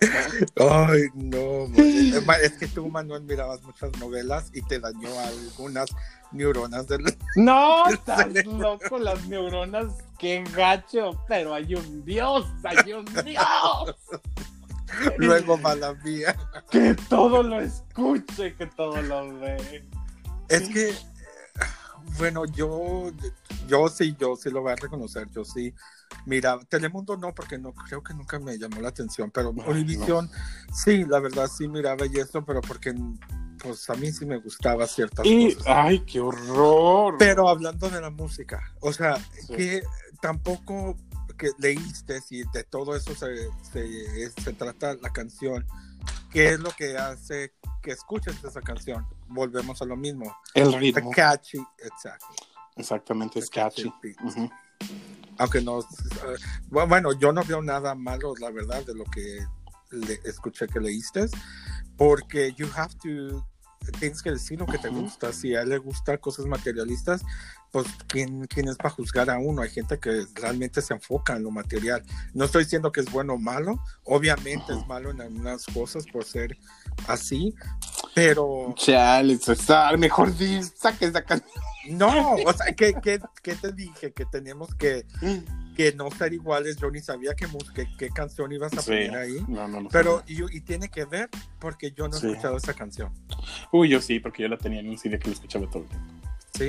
Ay, 0.57 1.03
no. 1.15 1.65
Es 1.75 2.53
que 2.53 2.67
tú, 2.67 2.87
Manuel, 2.87 3.23
mirabas 3.23 3.61
muchas 3.63 3.91
novelas 3.99 4.51
y 4.53 4.61
te 4.61 4.79
dañó 4.79 5.09
algunas 5.19 5.89
neuronas 6.31 6.87
del... 6.87 7.03
No, 7.35 7.87
estás 7.87 8.27
loco, 8.45 8.99
las 8.99 9.25
neuronas, 9.27 9.93
qué 10.19 10.43
gacho, 10.55 11.19
pero 11.27 11.53
hay 11.53 11.73
un 11.75 12.05
Dios, 12.05 12.45
hay 12.63 12.93
un 12.93 13.05
Dios. 13.25 13.95
Luego 15.17 15.57
mala 15.57 15.93
mía. 16.03 16.35
Que 16.69 16.95
todo 17.09 17.43
lo 17.43 17.59
escuche, 17.61 18.55
que 18.55 18.67
todo 18.67 19.01
lo 19.01 19.39
ve. 19.39 19.83
Es 20.49 20.69
que, 20.69 20.93
bueno, 22.17 22.45
yo, 22.45 23.11
yo 23.67 23.87
sí, 23.89 24.15
yo 24.19 24.35
sí 24.35 24.49
lo 24.49 24.61
voy 24.61 24.73
a 24.73 24.75
reconocer, 24.75 25.29
yo 25.31 25.43
sí. 25.43 25.73
Mira, 26.25 26.59
Telemundo 26.69 27.15
no, 27.17 27.33
porque 27.33 27.57
no 27.57 27.73
creo 27.73 28.03
que 28.03 28.13
nunca 28.13 28.37
me 28.39 28.57
llamó 28.57 28.81
la 28.81 28.89
atención, 28.89 29.31
pero 29.31 29.53
Ay, 29.65 29.71
Univision, 29.71 30.29
sí, 30.73 31.05
la 31.05 31.19
verdad 31.19 31.47
sí 31.47 31.67
miraba 31.67 32.05
y 32.05 32.17
esto, 32.19 32.43
pero 32.45 32.61
porque 32.61 32.93
pues 33.63 33.89
a 33.89 33.93
mí 33.93 34.11
sí 34.11 34.25
me 34.25 34.37
gustaba 34.37 34.87
ciertas 34.87 35.25
Y, 35.25 35.53
cosas. 35.55 35.67
ay, 35.67 35.99
qué 36.05 36.19
horror. 36.19 37.15
Pero 37.19 37.47
hablando 37.47 37.89
de 37.89 38.01
la 38.01 38.09
música, 38.09 38.61
o 38.81 38.91
sea, 38.91 39.17
Sí. 39.47 39.55
que 39.55 39.83
tampoco 40.21 40.97
que 41.37 41.51
leíste 41.57 42.21
si 42.21 42.43
de 42.53 42.63
todo 42.63 42.95
eso 42.95 43.15
se, 43.15 43.49
se 43.71 44.53
trata 44.53 44.95
la 44.95 45.11
canción, 45.11 45.65
¿qué 46.31 46.49
es 46.49 46.59
lo 46.59 46.71
que 46.71 46.97
hace 46.97 47.53
que 47.81 47.91
escuches 47.91 48.43
esa 48.43 48.61
canción? 48.61 49.05
Volvemos 49.27 49.81
a 49.81 49.85
lo 49.85 49.95
mismo. 49.95 50.35
el 50.53 50.71
The 50.71 50.79
ritmo. 50.79 51.11
catchy, 51.11 51.59
exacto. 51.79 52.27
Exactamente, 52.75 53.39
es 53.39 53.49
catchy 53.49 53.83
catchy. 53.83 53.93
beat. 54.01 54.21
Ujú. 54.21 54.49
Aunque 55.37 55.61
no, 55.61 55.79
bu- 56.69 56.87
bueno, 56.87 57.13
yo 57.13 57.31
no 57.31 57.43
veo 57.43 57.61
nada 57.61 57.95
malo, 57.95 58.33
la 58.39 58.49
verdad, 58.51 58.85
de 58.85 58.93
lo 58.95 59.03
que 59.05 59.39
le, 59.91 60.19
escuché 60.23 60.67
que 60.67 60.79
leíste, 60.79 61.27
porque 61.97 62.53
you 62.53 62.67
have 62.75 62.93
to, 63.01 63.45
tienes 63.99 64.21
que 64.21 64.31
decir 64.31 64.59
lo 64.59 64.65
que 64.65 64.77
te 64.77 64.89
gusta. 64.89 65.33
Si 65.33 65.55
a 65.55 65.61
él 65.61 65.69
le 65.69 65.77
gusta 65.77 66.17
cosas 66.17 66.45
materialistas, 66.45 67.21
pues 67.71 67.87
¿quién, 68.07 68.45
quién 68.47 68.67
es 68.67 68.77
para 68.77 68.89
juzgar 68.89 69.29
a 69.29 69.39
uno? 69.39 69.61
Hay 69.61 69.69
gente 69.69 69.99
que 69.99 70.25
realmente 70.35 70.81
se 70.81 70.93
enfoca 70.93 71.35
en 71.35 71.43
lo 71.43 71.51
material. 71.51 72.03
No 72.33 72.45
estoy 72.45 72.63
diciendo 72.63 72.91
que 72.91 73.01
es 73.01 73.11
bueno 73.11 73.33
o 73.33 73.37
malo, 73.37 73.81
obviamente 74.03 74.73
es 74.73 74.85
malo 74.87 75.11
en 75.11 75.21
algunas 75.21 75.65
cosas 75.65 76.05
por 76.05 76.23
ser 76.23 76.57
así, 77.07 77.55
pero 78.13 78.73
Chale, 78.75 79.37
César, 79.37 79.97
mejor 79.97 80.35
di, 80.35 80.61
saca 80.63 81.05
esa 81.05 81.23
canción. 81.23 81.49
no, 81.89 82.35
o 82.45 82.53
sea, 82.53 82.73
¿qué, 82.75 82.93
qué, 83.01 83.19
qué 83.41 83.55
te 83.55 83.71
dije? 83.71 84.11
Que 84.13 84.25
teníamos 84.25 84.73
que, 84.75 85.05
que 85.75 85.93
no 85.93 86.11
ser 86.11 86.33
iguales. 86.33 86.77
Yo 86.77 86.91
ni 86.91 86.99
sabía 86.99 87.33
qué, 87.33 87.47
mus- 87.47 87.71
qué, 87.71 88.09
canción 88.09 88.51
ibas 88.51 88.73
a 88.73 88.81
Sí. 88.81 88.91
poner 88.91 89.15
ahí. 89.15 89.45
No, 89.47 89.67
no, 89.67 89.81
no. 89.81 89.89
Pero, 89.89 90.23
y, 90.27 90.43
y 90.55 90.61
tiene 90.61 90.89
que 90.89 91.05
ver 91.05 91.29
porque 91.59 91.91
yo 91.91 92.07
no 92.07 92.17
he 92.17 92.19
Sí. 92.19 92.27
escuchado 92.27 92.57
esa 92.57 92.73
canción. 92.73 93.11
Uy, 93.71 93.89
yo 93.89 94.01
sí, 94.01 94.19
porque 94.19 94.43
yo 94.43 94.49
la 94.49 94.57
tenía 94.57 94.79
en 94.81 94.89
un 94.89 94.97
CD 94.97 95.17
que 95.17 95.27
lo 95.29 95.33
escuchaba 95.33 95.67
todo 95.69 95.83
el 95.83 95.89
tiempo. 95.89 96.07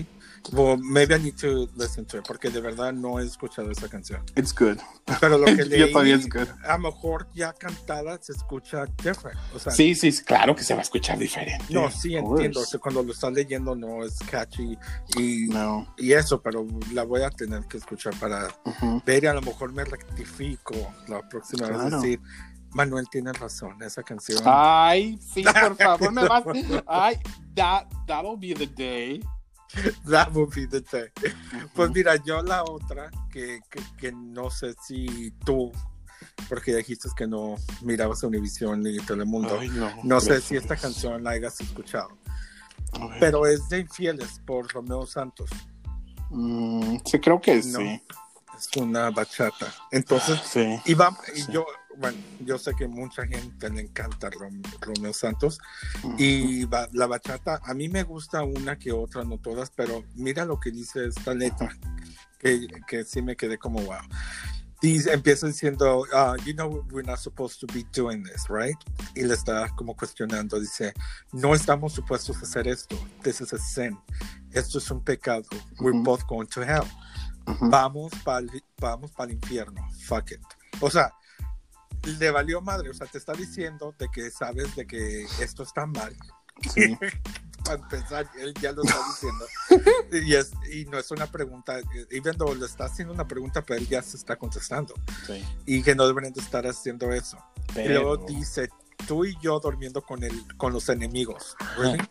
¿Sí? 0.00 0.06
Well, 0.50 0.76
maybe 0.76 1.14
I 1.14 1.20
need 1.20 1.36
to 1.36 1.68
listen 1.76 2.04
to 2.06 2.18
it 2.18 2.24
porque 2.26 2.50
de 2.50 2.60
verdad 2.60 2.92
no 2.92 3.20
he 3.20 3.24
escuchado 3.24 3.70
esa 3.70 3.88
canción. 3.88 4.24
It's 4.34 4.52
good. 4.52 4.76
Pero 5.20 5.38
lo 5.38 5.44
que 5.56 5.64
leí, 5.64 5.92
good. 5.92 6.48
a 6.64 6.72
lo 6.72 6.90
mejor 6.90 7.28
ya 7.32 7.52
cantada 7.52 8.18
se 8.20 8.32
escucha 8.32 8.86
different. 9.04 9.38
O 9.54 9.60
sea, 9.60 9.70
Sí, 9.72 9.94
sí, 9.94 10.10
claro 10.24 10.56
que 10.56 10.64
se 10.64 10.74
va 10.74 10.80
a 10.80 10.82
escuchar 10.82 11.16
diferente. 11.16 11.64
no, 11.70 11.88
sí 11.92 12.16
entiendo. 12.16 12.58
O 12.60 12.64
sea, 12.64 12.80
cuando 12.80 13.04
lo 13.04 13.12
estás 13.12 13.32
leyendo 13.32 13.76
no 13.76 14.04
es 14.04 14.18
catchy 14.28 14.76
y, 15.16 15.46
No. 15.46 15.94
y 15.96 16.12
eso, 16.12 16.42
pero 16.42 16.66
la 16.92 17.04
voy 17.04 17.22
a 17.22 17.30
tener 17.30 17.62
que 17.68 17.76
escuchar 17.76 18.12
para 18.18 18.48
Ujú. 18.64 19.00
ver 19.06 19.22
y 19.22 19.26
a 19.28 19.34
lo 19.34 19.42
mejor 19.42 19.72
me 19.72 19.84
rectifico 19.84 20.74
la 21.06 21.20
próxima 21.28 21.68
vez 21.68 21.76
Claro. 21.78 22.00
decir 22.00 22.20
Manuel 22.70 23.06
tiene 23.08 23.32
razón 23.32 23.80
esa 23.82 24.02
canción 24.02 24.40
Ay, 24.44 25.20
sí, 25.20 25.44
por 25.44 25.76
favor, 25.76 26.10
me 26.12 26.26
vas. 26.26 26.42
Ay, 26.88 27.16
that, 27.54 27.84
that'll 28.08 28.36
be 28.36 28.54
the 28.54 28.66
day. 28.66 29.20
That 30.10 30.28
would 30.32 30.54
be 30.54 30.66
the 30.66 30.80
day. 30.80 31.10
pues 31.74 31.90
mira 31.90 32.16
yo 32.24 32.42
la 32.42 32.62
otra 32.64 33.10
que, 33.30 33.60
que, 33.70 33.80
que 33.98 34.12
no 34.12 34.50
sé 34.50 34.74
si 34.86 35.30
tú 35.44 35.70
porque 36.48 36.74
dijiste 36.76 37.08
que 37.16 37.26
no 37.26 37.56
mirabas 37.82 38.22
Univision 38.22 38.80
ni 38.82 38.96
Telemundo 38.98 39.58
Ay, 39.58 39.68
no. 39.70 39.90
no 40.02 40.20
sé 40.20 40.40
si 40.40 40.56
esta 40.56 40.76
canción 40.76 41.22
la 41.24 41.30
hayas 41.30 41.60
escuchado 41.60 42.10
pero 43.18 43.46
es 43.46 43.68
de 43.68 43.80
Infieles 43.80 44.40
por 44.46 44.70
Romeo 44.72 45.06
Santos 45.06 45.50
Mm, 46.34 46.96
sí, 47.04 47.18
creo 47.20 47.38
que 47.40 47.56
No. 47.56 47.78
sí. 47.78 48.02
es 48.56 48.68
una 48.78 49.10
bachata 49.10 49.72
entonces 49.90 50.40
Sí. 50.44 50.80
Y, 50.86 50.94
va, 50.94 51.14
y 51.34 51.52
yo, 51.52 51.66
bueno, 51.98 52.18
yo 52.40 52.58
sé 52.58 52.72
que 52.74 52.86
mucha 52.88 53.26
gente 53.26 53.68
le 53.70 53.82
encanta 53.82 54.30
Rom- 54.30 54.62
Romeo 54.80 55.12
Santos 55.12 55.58
y 56.18 56.64
va- 56.64 56.88
la 56.92 57.06
bachata, 57.06 57.60
a 57.64 57.74
mí 57.74 57.88
me 57.88 58.02
gusta 58.02 58.42
una 58.44 58.78
que 58.78 58.92
otra, 58.92 59.24
no 59.24 59.38
todas, 59.38 59.70
pero 59.70 60.04
mira 60.14 60.44
lo 60.44 60.58
que 60.58 60.70
dice 60.70 61.06
esta 61.06 61.34
letra, 61.34 61.76
que, 62.38 62.66
que 62.86 63.04
sí 63.04 63.22
me 63.22 63.36
quedé 63.36 63.58
como 63.58 63.80
wow. 63.82 64.00
Dice, 64.80 65.12
empieza 65.12 65.46
diciendo, 65.46 66.00
uh, 66.00 66.34
you 66.44 66.54
know, 66.54 66.84
we're 66.90 67.06
not 67.08 67.18
supposed 67.20 67.60
to 67.60 67.68
be 67.72 67.84
doing 67.94 68.24
this, 68.24 68.46
right? 68.48 68.76
Y 69.14 69.22
le 69.22 69.34
está 69.34 69.68
como 69.76 69.94
cuestionando, 69.94 70.58
dice, 70.58 70.92
no 71.32 71.54
estamos 71.54 71.92
supuestos 71.92 72.36
a 72.38 72.40
hacer 72.40 72.66
esto. 72.66 72.96
This 73.22 73.40
is 73.42 73.52
a 73.52 73.58
sin. 73.58 73.96
Esto 74.50 74.78
es 74.78 74.90
un 74.90 75.00
pecado. 75.04 75.44
We're 75.78 75.94
Ujú. 75.96 76.02
both 76.02 76.26
going 76.26 76.46
to 76.48 76.62
hell 76.62 76.82
Ujú. 77.46 77.70
vamos 77.70 78.12
para 78.24 78.44
vamos 78.80 79.12
el 79.20 79.30
infierno, 79.30 79.86
fuck 80.06 80.32
it. 80.32 80.40
O 80.80 80.90
sea, 80.90 81.12
le 82.04 82.30
valió 82.30 82.60
madre, 82.60 82.90
o 82.90 82.94
sea, 82.94 83.06
te 83.06 83.18
está 83.18 83.32
diciendo 83.32 83.94
de 83.98 84.08
que 84.12 84.30
sabes 84.30 84.74
de 84.76 84.86
que 84.86 85.24
esto 85.40 85.62
está 85.62 85.86
mal. 85.86 86.14
Sí. 86.72 86.96
Para 87.64 87.80
empezar, 87.80 88.28
él 88.40 88.52
ya 88.60 88.72
lo 88.72 88.82
está 88.82 88.98
diciendo. 89.08 89.46
y, 90.26 90.34
es, 90.34 90.50
y 90.72 90.84
no 90.86 90.98
es 90.98 91.10
una 91.12 91.28
pregunta, 91.28 91.78
y 92.10 92.18
viendo 92.20 92.52
le 92.56 92.66
está 92.66 92.86
haciendo 92.86 93.14
una 93.14 93.26
pregunta, 93.28 93.62
pero 93.62 93.78
él 93.78 93.88
ya 93.88 94.02
se 94.02 94.16
está 94.16 94.34
contestando. 94.36 94.94
sí. 95.26 95.44
Y 95.64 95.82
que 95.82 95.94
no 95.94 96.06
deberían 96.08 96.32
de 96.32 96.40
estar 96.40 96.66
haciendo 96.66 97.12
eso. 97.12 97.38
Y 97.70 97.74
Pero- 97.74 98.02
luego 98.02 98.26
dice, 98.26 98.68
tú 99.06 99.24
y 99.24 99.36
yo 99.40 99.60
durmiendo 99.60 100.02
con, 100.02 100.24
el, 100.24 100.56
con 100.56 100.72
los 100.72 100.88
enemigos. 100.88 101.56
¿really? 101.78 102.02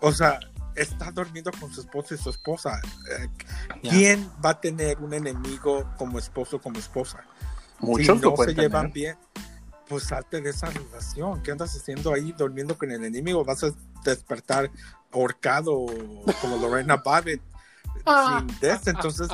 O 0.00 0.12
sea, 0.12 0.38
está 0.76 1.10
durmiendo 1.10 1.50
con 1.58 1.72
su 1.72 1.80
esposo 1.80 2.14
y 2.14 2.18
su 2.18 2.30
esposa. 2.30 2.80
Eh. 3.18 3.28
¿Quién 3.82 4.30
va 4.44 4.50
a 4.50 4.60
tener 4.60 4.98
un 4.98 5.12
enemigo 5.12 5.92
como 5.98 6.18
esposo 6.20 6.60
como 6.60 6.78
esposa? 6.78 7.24
Muchos 7.84 8.20
no 8.20 8.36
se 8.36 8.54
llevan 8.54 8.92
tener. 8.92 8.92
bien, 8.92 9.16
pues 9.88 10.04
salte 10.04 10.40
de 10.40 10.50
esa 10.50 10.70
relación. 10.70 11.42
¿Qué 11.42 11.52
andas 11.52 11.74
haciendo 11.76 12.12
ahí 12.12 12.32
durmiendo 12.32 12.76
con 12.76 12.90
el 12.90 13.04
enemigo? 13.04 13.44
Vas 13.44 13.64
a 13.64 13.70
despertar 14.04 14.70
ahorcado 15.12 15.86
como 16.40 16.56
Lorena 16.56 16.96
Babbitt 16.96 17.40
sin 18.04 18.60
des. 18.60 18.86
Entonces, 18.88 19.28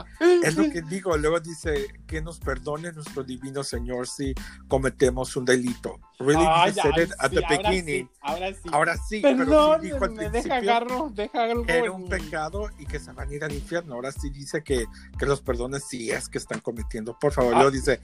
es 0.44 0.54
lo 0.56 0.70
que 0.70 0.82
digo. 0.82 1.16
Luego 1.16 1.40
dice 1.40 1.88
que 2.06 2.20
nos 2.20 2.38
perdone 2.38 2.92
nuestro 2.92 3.24
divino 3.24 3.64
Señor 3.64 4.06
si 4.06 4.34
cometemos 4.68 5.34
un 5.36 5.44
delito. 5.46 5.98
Really 6.18 6.44
Ay, 6.46 6.70
he 6.70 6.74
said 6.74 6.98
it 6.98 7.10
at 7.18 7.30
sí, 7.30 7.36
the 7.36 7.44
ahora 7.44 7.70
beginning. 7.70 8.06
sí, 8.06 8.10
ahora 8.20 8.52
sí. 8.52 8.60
Ahora 8.70 8.96
sí, 9.08 9.20
Perdón, 9.22 9.46
pero 9.48 9.80
sí 9.80 9.86
dijo 9.86 10.04
al 10.04 10.10
me 10.10 10.22
deja 10.24 10.30
principio 10.30 10.54
agarro, 10.72 11.10
deja 11.14 11.44
algo 11.44 11.64
que 11.66 11.78
era 11.78 11.90
un 11.90 12.08
pecado 12.08 12.68
y 12.78 12.84
que 12.86 13.00
se 13.00 13.12
van 13.12 13.28
a 13.30 13.34
ir 13.34 13.42
al 13.42 13.52
infierno. 13.54 13.94
Ahora 13.94 14.12
sí 14.12 14.28
dice 14.28 14.62
que, 14.62 14.84
que 15.18 15.26
los 15.26 15.40
perdones 15.40 15.84
si 15.88 16.10
es 16.10 16.28
que 16.28 16.36
están 16.38 16.60
cometiendo. 16.60 17.18
Por 17.18 17.32
favor, 17.32 17.54
Ah. 17.54 17.56
luego 17.56 17.70
dice, 17.70 18.00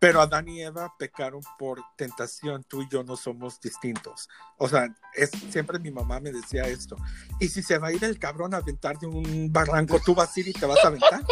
pero 0.00 0.20
Adán 0.22 0.48
y 0.48 0.62
Eva 0.62 0.94
pecaron 0.98 1.42
por 1.58 1.82
tentación, 1.94 2.64
tú 2.64 2.82
y 2.82 2.88
yo 2.88 3.04
no 3.04 3.16
somos 3.16 3.60
distintos. 3.60 4.30
O 4.56 4.66
sea, 4.66 4.88
es, 5.14 5.30
siempre 5.50 5.78
mi 5.78 5.90
mamá 5.90 6.20
me 6.20 6.32
decía 6.32 6.62
esto. 6.62 6.96
Y 7.38 7.48
si 7.48 7.62
se 7.62 7.76
va 7.76 7.88
a 7.88 7.92
ir 7.92 8.02
el 8.02 8.18
cabrón 8.18 8.54
a 8.54 8.56
aventar 8.56 8.98
de 8.98 9.06
un 9.06 9.52
barranco, 9.52 10.00
tú 10.00 10.14
vas 10.14 10.34
a 10.34 10.40
ir 10.40 10.48
y 10.48 10.52
te 10.54 10.64
vas 10.64 10.82
a 10.82 10.88
aventar. 10.88 11.22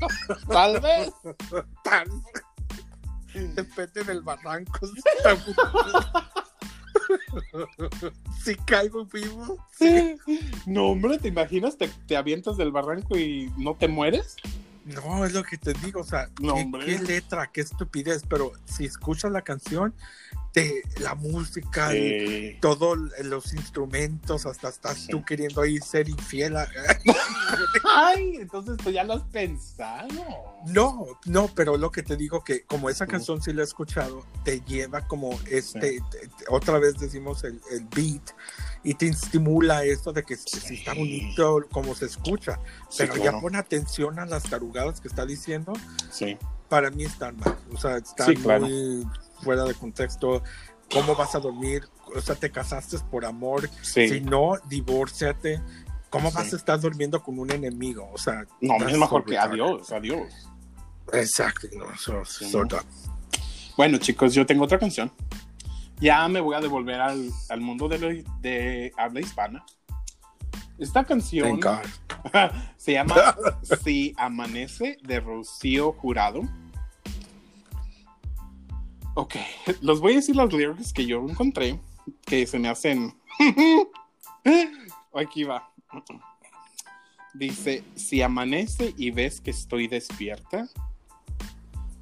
Tal 0.48 0.80
vez. 0.80 1.12
Tal. 1.84 2.08
Depende 3.34 4.04
del 4.04 4.22
barranco. 4.22 4.80
si 8.42 8.54
caigo 8.54 9.04
vivo. 9.04 9.58
No, 10.64 10.86
hombre, 10.86 11.18
¿te 11.18 11.28
imaginas? 11.28 11.76
Te, 11.76 11.88
te 12.06 12.16
avientas 12.16 12.56
del 12.56 12.72
barranco 12.72 13.18
y 13.18 13.52
no 13.58 13.74
te 13.74 13.86
mueres. 13.86 14.36
No, 14.84 15.24
es 15.24 15.32
lo 15.32 15.42
que 15.42 15.56
te 15.56 15.72
digo, 15.74 16.00
o 16.00 16.04
sea, 16.04 16.28
No, 16.40 16.54
qué, 16.54 16.70
qué 16.84 16.98
letra, 16.98 17.50
qué 17.52 17.62
estupidez, 17.62 18.22
pero 18.28 18.52
si 18.66 18.84
escuchas 18.84 19.32
la 19.32 19.42
canción, 19.42 19.94
te, 20.54 20.82
la 21.00 21.14
música, 21.16 21.90
el- 21.90 21.96
Eh, 21.98 22.58
todos 22.62 22.96
los 23.24 23.52
instrumentos, 23.54 24.46
hasta 24.46 24.68
estás 24.68 24.98
Sí. 24.98 25.08
tú 25.10 25.24
queriendo 25.24 25.60
ahí 25.60 25.78
ser 25.80 26.08
infiel. 26.08 26.56
a- 26.56 26.68
Ay, 27.96 28.36
entonces 28.36 28.76
tú 28.78 28.90
ya 28.90 29.02
lo 29.04 29.14
has 29.14 29.22
pensado. 29.24 30.08
No, 30.66 31.06
no, 31.26 31.48
pero 31.54 31.76
lo 31.76 31.90
que 31.90 32.02
te 32.04 32.16
digo 32.16 32.42
que 32.44 32.62
como 32.62 32.88
esa 32.88 33.06
canción 33.06 33.42
sí 33.42 33.52
la 33.52 33.62
he 33.62 33.64
escuchado, 33.64 34.24
te 34.44 34.60
lleva 34.60 35.06
como 35.08 35.38
este, 35.50 36.00
te- 36.10 36.28
te- 36.28 36.44
otra 36.48 36.78
vez 36.78 36.98
decimos 36.98 37.42
el, 37.44 37.60
el 37.72 37.84
beat 37.94 38.30
y 38.84 38.94
te 38.94 39.08
estimula 39.08 39.84
esto 39.84 40.12
de 40.12 40.22
que 40.22 40.36
si 40.36 40.60
Sí. 40.60 40.74
está 40.76 40.94
bonito 40.94 41.66
como 41.72 41.94
se 41.96 42.06
escucha, 42.06 42.60
Sí, 42.88 42.98
pero 42.98 43.14
claro. 43.14 43.32
ya 43.38 43.40
pon 43.40 43.56
atención 43.56 44.18
a 44.20 44.26
las 44.26 44.44
tarugadas 44.44 45.00
que 45.00 45.08
está 45.08 45.26
diciendo, 45.26 45.72
Sí, 46.10 46.38
para 46.68 46.90
mí 46.90 47.04
están 47.04 47.36
mal, 47.38 47.56
o 47.72 47.76
sea, 47.78 47.96
están 47.96 48.26
Sí, 48.28 48.36
claro. 48.36 48.66
Fuera 49.42 49.64
de 49.64 49.74
contexto. 49.74 50.42
¿Cómo 50.92 51.14
vas 51.16 51.34
a 51.34 51.40
dormir? 51.40 51.88
O 52.14 52.20
sea, 52.20 52.34
te 52.34 52.50
casaste 52.50 52.98
por 53.10 53.24
amor, 53.24 53.68
sí. 53.82 54.08
si 54.08 54.20
no, 54.20 54.52
divórciate. 54.68 55.60
¿Cómo 56.10 56.30
Sí. 56.30 56.36
vas 56.36 56.52
a 56.52 56.56
estar 56.56 56.78
durmiendo 56.80 57.22
con 57.22 57.38
un 57.38 57.50
enemigo? 57.50 58.08
O 58.12 58.18
sea, 58.18 58.44
No, 58.60 58.76
es 58.86 58.96
mejor 58.96 59.24
que 59.24 59.36
adiós, 59.38 59.90
adiós. 59.90 60.32
Exacto, 61.12 61.66
no, 61.76 61.86
so, 61.96 62.24
Sí, 62.24 62.48
so 62.50 62.60
¿no? 62.62 62.66
dumb. 62.66 62.82
Bueno, 63.76 63.98
chicos, 63.98 64.32
yo 64.34 64.46
tengo 64.46 64.64
otra 64.64 64.78
canción. 64.78 65.10
Ya 66.00 66.26
me 66.28 66.40
voy 66.40 66.54
a 66.54 66.60
devolver 66.60 67.00
al, 67.00 67.30
al 67.48 67.60
mundo 67.60 67.88
de, 67.88 67.98
lo- 67.98 68.30
de 68.40 68.92
habla 68.96 69.20
hispana. 69.20 69.64
Esta 70.78 71.04
canción 71.04 71.60
se 72.76 72.92
llama 72.92 73.36
Si 73.84 74.14
Amanece 74.16 74.98
de 75.02 75.20
Rocío 75.20 75.92
Jurado. 75.92 76.42
Ok, 79.14 79.36
los 79.80 80.00
voy 80.00 80.12
a 80.12 80.16
decir 80.16 80.36
los 80.36 80.52
lyrics 80.52 80.92
que 80.92 81.06
yo 81.06 81.26
encontré, 81.28 81.78
que 82.26 82.46
se 82.46 82.58
me 82.58 82.68
hacen... 82.68 83.14
Aquí 85.14 85.44
va. 85.44 85.72
Dice, 87.32 87.84
si 87.94 88.20
amanece 88.20 88.94
y 88.96 89.10
ves 89.10 89.40
que 89.40 89.50
estoy 89.50 89.86
despierta, 89.86 90.68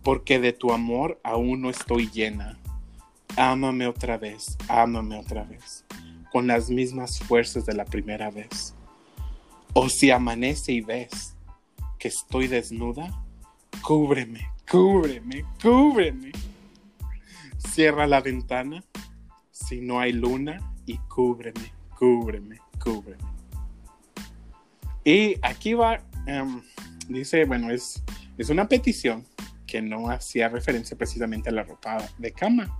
porque 0.03 0.38
de 0.40 0.53
tu 0.53 0.72
amor 0.72 1.20
aún 1.22 1.62
no 1.62 1.70
estoy 1.70 2.11
llena. 2.11 2.59
Ámame 3.37 3.87
otra 3.87 4.18
vez, 4.18 4.57
ámame 4.68 5.18
otra 5.18 5.44
vez, 5.44 5.85
con 6.33 6.46
las 6.46 6.70
mismas 6.70 7.18
fuerzas 7.18 7.66
de 7.66 7.75
la 7.75 7.85
primera 7.85 8.31
vez. 8.31 8.75
O 9.75 9.88
si 9.88 10.11
amanece 10.11 10.72
y 10.72 10.81
ves 10.81 11.35
que 11.98 12.09
estoy 12.09 12.48
desnuda, 12.48 13.22
cúbreme, 13.83 14.48
cúbreme, 14.70 15.44
cúbreme. 15.62 16.33
Cierra 17.68 18.07
la 18.07 18.20
ventana 18.20 18.83
si 19.51 19.81
no 19.81 20.01
hay 20.01 20.12
luna 20.12 20.59
y 20.87 20.98
cúbreme, 20.98 21.72
cúbreme, 21.98 22.59
cúbreme. 22.83 23.22
Y 25.05 25.37
aquí 25.42 25.75
va, 25.75 26.01
em, 26.27 26.62
dice, 27.09 27.44
bueno, 27.44 27.70
es, 27.70 28.03
es 28.38 28.51
una 28.51 28.68
petición 28.68 29.25
que 29.66 29.81
no 29.81 30.11
hacía 30.11 30.48
referencia 30.48 30.96
precisamente 30.96 31.48
a 31.48 31.53
la 31.53 31.62
ropa 31.62 31.98
de 32.18 32.33
cama, 32.33 32.79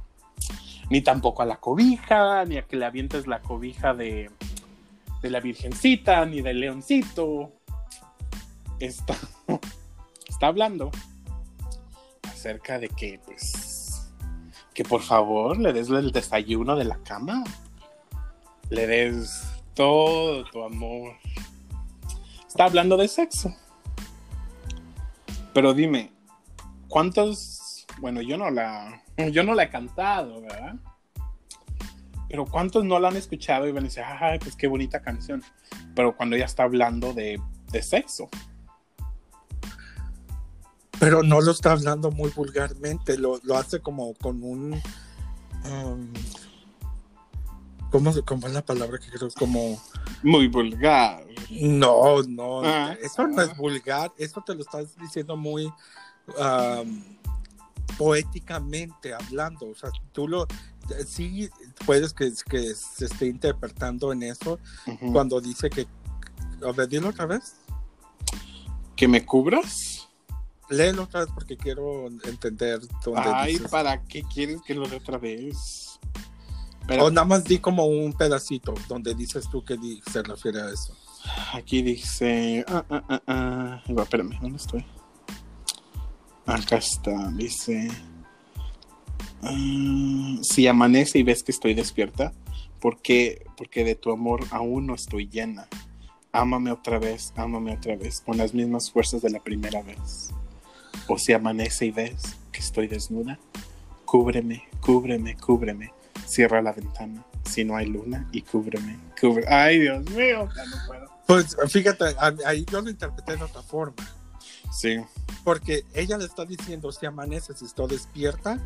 ni 0.91 1.01
tampoco 1.01 1.43
a 1.43 1.47
la 1.47 1.57
cobija, 1.57 2.45
ni 2.45 2.59
a 2.59 2.63
que 2.63 2.77
le 2.77 2.85
avientes 2.85 3.27
la 3.27 3.41
cobija 3.41 3.95
de, 3.95 4.31
de 5.23 5.31
la 5.31 5.41
Virgencita, 5.41 6.27
ni 6.27 6.43
del 6.43 6.61
Leoncito. 6.61 7.53
Está, 8.79 9.17
está 10.29 10.49
hablando 10.49 10.91
acerca 12.25 12.79
de 12.79 12.89
que, 12.89 13.21
pues, 13.25 13.72
que 14.75 14.85
por 14.85 15.03
favor 15.03 15.59
le 15.59 15.73
des 15.73 15.91
el 15.91 16.13
desayuno 16.13 16.77
de 16.77 16.85
la 16.85 16.99
cama, 16.99 17.45
le 18.71 18.87
des 18.87 19.43
todo 19.75 20.45
tu 20.45 20.63
amor. 20.63 21.17
Está 22.47 22.65
hablando 22.65 22.97
de 22.97 23.09
sexo. 23.09 23.55
Pero 25.55 25.75
dime, 25.75 26.13
¿cuántos? 26.89 27.87
Bueno, 28.01 28.23
yo 28.23 28.39
no 28.39 28.51
la, 28.51 29.03
yo 29.31 29.43
no 29.43 29.55
la 29.55 29.65
he 29.65 29.71
cantado, 29.71 30.41
¿verdad? 30.41 30.77
Pero 32.29 32.47
¿cuántos 32.47 32.85
no 32.85 32.99
la 32.99 33.09
han 33.09 33.17
escuchado 33.17 33.69
y 33.69 33.73
van 33.73 33.85
a 33.85 33.89
decir, 33.89 34.03
ay, 34.07 34.39
pues 34.39 34.57
qué 34.57 34.67
bonita 34.67 35.03
canción? 35.03 35.43
Pero 35.95 36.17
cuando 36.17 36.37
ella 36.37 36.47
está 36.47 36.63
hablando 36.63 37.13
de, 37.13 37.39
de 37.71 37.83
sexo. 37.83 38.31
Pero 41.03 41.25
no 41.25 41.41
lo 41.41 41.51
está 41.51 41.73
hablando 41.73 42.13
muy 42.13 42.31
vulgarmente, 42.31 43.19
lo, 43.19 43.41
lo 43.43 43.57
hace 43.57 43.81
como 43.81 44.15
con 44.15 44.41
un... 44.45 44.81
um, 45.65 46.13
¿cómo, 47.91 48.15
¿Cómo 48.25 48.47
es 48.47 48.53
la 48.53 48.65
palabra 48.65 49.01
que 49.01 49.11
creo? 49.11 49.29
Como... 49.37 49.83
Muy 50.23 50.47
vulgar. 50.47 51.27
No, 51.51 52.23
no, 52.23 52.63
Ah. 52.65 52.97
eso 53.03 53.27
no 53.27 53.43
es 53.43 53.57
vulgar, 53.57 54.13
eso 54.17 54.45
te 54.47 54.55
lo 54.55 54.61
estás 54.61 54.97
diciendo 54.97 55.37
muy 55.37 55.65
um, 56.39 57.03
poéticamente 57.99 59.13
hablando, 59.13 59.71
o 59.71 59.75
sea, 59.75 59.91
tú 60.13 60.29
lo... 60.29 60.47
Sí, 61.05 61.51
puedes 61.85 62.13
que, 62.13 62.33
que 62.49 62.75
se 62.77 63.07
esté 63.07 63.27
interpretando 63.27 64.13
en 64.13 64.23
eso 64.23 64.61
cuando 65.13 65.41
dice 65.41 65.69
que... 65.69 65.89
A 66.65 66.71
ver, 66.71 66.87
dilo 66.87 67.09
otra 67.09 67.27
vez. 67.27 67.57
¿Que 68.95 69.09
me 69.09 69.27
cubras? 69.27 69.92
Léelo 70.73 71.05
otra 71.05 71.21
vez 71.21 71.29
porque 71.35 71.57
quiero 71.57 72.07
entender 72.09 72.81
dónde 73.05 73.21
Ay, 73.33 73.53
dices. 73.55 73.71
¿para 73.71 74.03
qué 74.05 74.23
quieres 74.23 74.61
que 74.63 74.75
lo 74.75 74.87
lea 74.87 74.99
otra 74.99 75.19
vez? 75.19 75.99
O 76.83 76.87
Pero 76.87 77.11
nada 77.11 77.27
más 77.27 77.45
di 77.45 77.59
como 77.59 77.87
un 77.87 78.13
pedacito 78.13 78.75
donde 78.89 79.15
dices 79.15 79.49
tú 79.51 79.65
que 79.65 79.77
di- 79.77 80.01
se 80.11 80.23
refiere 80.23 80.61
a 80.63 80.69
eso. 80.71 80.97
aquí 81.53 81.83
dice. 81.83 82.65
Ah, 82.69 82.85
ah, 82.91 83.03
ah, 83.09 83.23
ah. 83.27 83.83
Va, 83.97 84.03
espérame, 84.03 84.39
¿dónde 84.41 84.57
estoy? 84.57 84.85
Acá 86.47 86.77
está, 86.79 87.31
dice. 87.37 87.89
ah, 89.43 90.37
si 90.43 90.67
amanece 90.67 91.19
y 91.19 91.23
ves 91.23 91.43
que 91.43 91.53
estoy 91.53 91.75
despierta, 91.75 92.33
porque, 92.81 93.47
porque 93.57 93.85
de 93.85 93.95
tu 93.95 94.11
amor 94.11 94.45
aún 94.51 94.87
no 94.87 94.95
estoy 94.95 95.29
llena. 95.29 95.69
Ámame 96.33 96.73
otra 96.73 96.99
vez, 96.99 97.33
ámame 97.37 97.75
otra 97.77 97.95
vez, 97.95 98.21
con 98.23 98.39
las 98.39 98.55
mismas 98.55 98.91
fuerzas 98.91 99.23
de 99.23 99.31
la 99.31 99.39
primera 99.39 99.83
vez. 99.83 100.31
O 101.09 101.19
si 101.19 101.33
amanece 101.33 101.87
y 101.87 101.91
ves 101.91 102.37
que 102.53 102.61
estoy 102.61 102.89
desnuda, 102.89 103.39
cúbreme, 104.05 104.65
cúbreme, 104.81 105.37
cúbreme. 105.37 105.93
Cierra 106.27 106.63
la 106.63 106.73
ventana 106.73 107.25
si 107.45 107.65
no 107.65 107.77
hay 107.77 107.87
luna 107.87 108.29
y 108.33 108.43
cúbreme, 108.43 108.99
cúbreme. 109.21 109.47
Ay, 109.49 109.81
Dios 109.81 110.09
mío, 110.11 110.49
ya 110.57 110.65
no 110.67 110.77
puedo. 110.87 111.11
Pues 111.27 111.57
fíjate, 111.69 112.05
ahí 112.45 112.65
yo 112.71 112.81
lo 112.81 112.91
interpreté 112.91 113.37
de 113.37 113.45
otra 113.45 113.63
forma. 113.63 114.09
Sí, 114.73 114.99
Porque 115.45 115.85
ella 115.93 116.17
le 116.17 116.25
está 116.25 116.45
diciendo, 116.45 116.91
si 116.93 117.05
amaneces 117.05 117.61
y 117.61 117.67
estoy 117.67 117.89
despierta, 117.89 118.59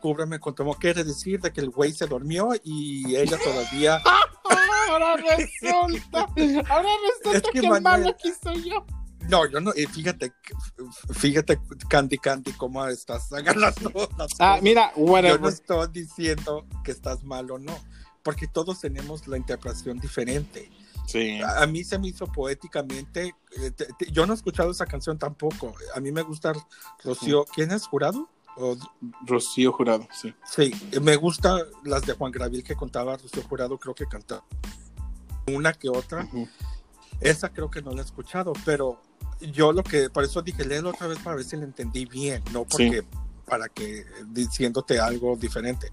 cúbreme 0.00 0.38
con 0.38 0.54
tu. 0.54 0.72
Quiere 0.74 1.02
decir 1.02 1.40
de 1.40 1.52
que 1.52 1.60
el 1.60 1.70
güey 1.70 1.92
se 1.92 2.06
durmió 2.06 2.50
y 2.62 3.16
ella 3.16 3.38
todavía... 3.42 4.00
ahora 4.90 5.16
resulta, 5.16 6.28
ahora 6.68 6.88
resulta 7.08 7.38
Es 7.38 7.42
que 7.52 7.60
que, 7.60 7.80
malo 7.80 8.10
aquí 8.10 8.32
soy 8.40 8.70
yo. 8.70 8.86
No, 9.28 9.46
yo 9.48 9.60
no, 9.60 9.72
y 9.74 9.86
fíjate, 9.86 10.32
fíjate, 11.12 11.58
Candy 11.88 12.18
Candy, 12.18 12.52
cómo 12.52 12.84
estás 12.86 13.32
agarrando 13.32 13.90
las 14.18 14.30
Ah, 14.38 14.56
cosas. 14.58 14.62
mira, 14.62 14.92
Yo 14.96 15.04
no 15.04 15.12
whatever. 15.12 15.52
estoy 15.52 15.88
diciendo 15.92 16.66
que 16.84 16.90
estás 16.90 17.22
mal 17.24 17.50
o 17.50 17.58
no, 17.58 17.76
porque 18.22 18.46
todos 18.46 18.80
tenemos 18.80 19.26
la 19.26 19.36
interpretación 19.36 19.98
diferente. 19.98 20.70
Sí. 21.06 21.40
A, 21.42 21.62
a 21.62 21.66
mí 21.66 21.84
se 21.84 21.98
me 21.98 22.08
hizo 22.08 22.26
poéticamente. 22.26 23.34
eh, 23.58 23.70
te- 23.70 23.86
te- 23.98 24.10
yo 24.10 24.26
no 24.26 24.32
he 24.32 24.36
escuchado 24.36 24.70
esa 24.70 24.86
canción 24.86 25.18
tampoco. 25.18 25.74
A 25.94 26.00
mí 26.00 26.10
me 26.12 26.22
gusta 26.22 26.52
Rocío. 27.02 27.44
¿Quién 27.54 27.72
es 27.72 27.86
jurado? 27.86 28.28
O- 28.56 28.76
Rocío 29.26 29.72
Jurado, 29.72 30.06
sí. 30.12 30.32
sí, 30.48 30.72
me 31.02 31.16
gusta 31.16 31.58
las 31.82 32.06
de 32.06 32.12
Juan 32.12 32.30
Gravil 32.30 32.62
que 32.62 32.76
contaba 32.76 33.16
Rocío 33.16 33.42
Jurado, 33.42 33.78
creo 33.78 33.94
que 33.96 34.06
canta 34.06 34.44
una 35.48 35.72
que 35.72 35.88
otra. 35.88 36.24
Ujú. 36.24 36.48
Esa 37.20 37.48
creo 37.50 37.68
que 37.70 37.82
no 37.82 37.90
la 37.92 38.02
he 38.02 38.04
escuchado, 38.04 38.52
pero 38.64 39.00
yo 39.40 39.72
lo 39.72 39.82
que, 39.82 40.10
por 40.10 40.24
eso 40.24 40.42
dije, 40.42 40.64
léelo 40.64 40.90
otra 40.90 41.06
vez 41.06 41.18
para 41.18 41.36
ver 41.36 41.44
si 41.44 41.56
la 41.56 41.64
entendí 41.64 42.04
bien, 42.06 42.42
no 42.52 42.64
porque 42.64 43.04
para 43.46 43.68
que 43.68 44.04
diciéndote 44.28 44.98
algo 44.98 45.36
diferente. 45.36 45.90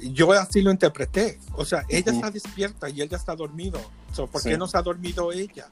Yo 0.00 0.32
así 0.32 0.60
lo 0.60 0.70
interpreté, 0.70 1.38
o 1.54 1.64
sea, 1.64 1.84
ella 1.88 2.12
está 2.12 2.30
despierta 2.30 2.88
y 2.90 3.00
él 3.00 3.08
ya 3.08 3.16
está 3.16 3.34
dormido. 3.36 3.80
So, 4.12 4.26
¿Por 4.26 4.42
Sí. 4.42 4.50
qué 4.50 4.58
no 4.58 4.66
se 4.66 4.76
ha 4.76 4.82
dormido 4.82 5.32
ella? 5.32 5.68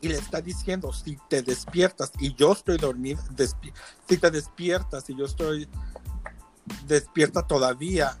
Y 0.00 0.08
le 0.08 0.14
está 0.16 0.40
diciendo, 0.40 0.92
si 0.92 1.16
te 1.28 1.42
despiertas 1.42 2.10
y 2.18 2.34
yo 2.34 2.52
estoy 2.52 2.76
dormida, 2.78 3.22
despi- 3.36 3.72
si 4.08 4.16
te 4.16 4.30
despiertas 4.30 5.08
y 5.10 5.16
yo 5.16 5.26
estoy 5.26 5.68
despierta 6.86 7.42
todavía, 7.46 8.16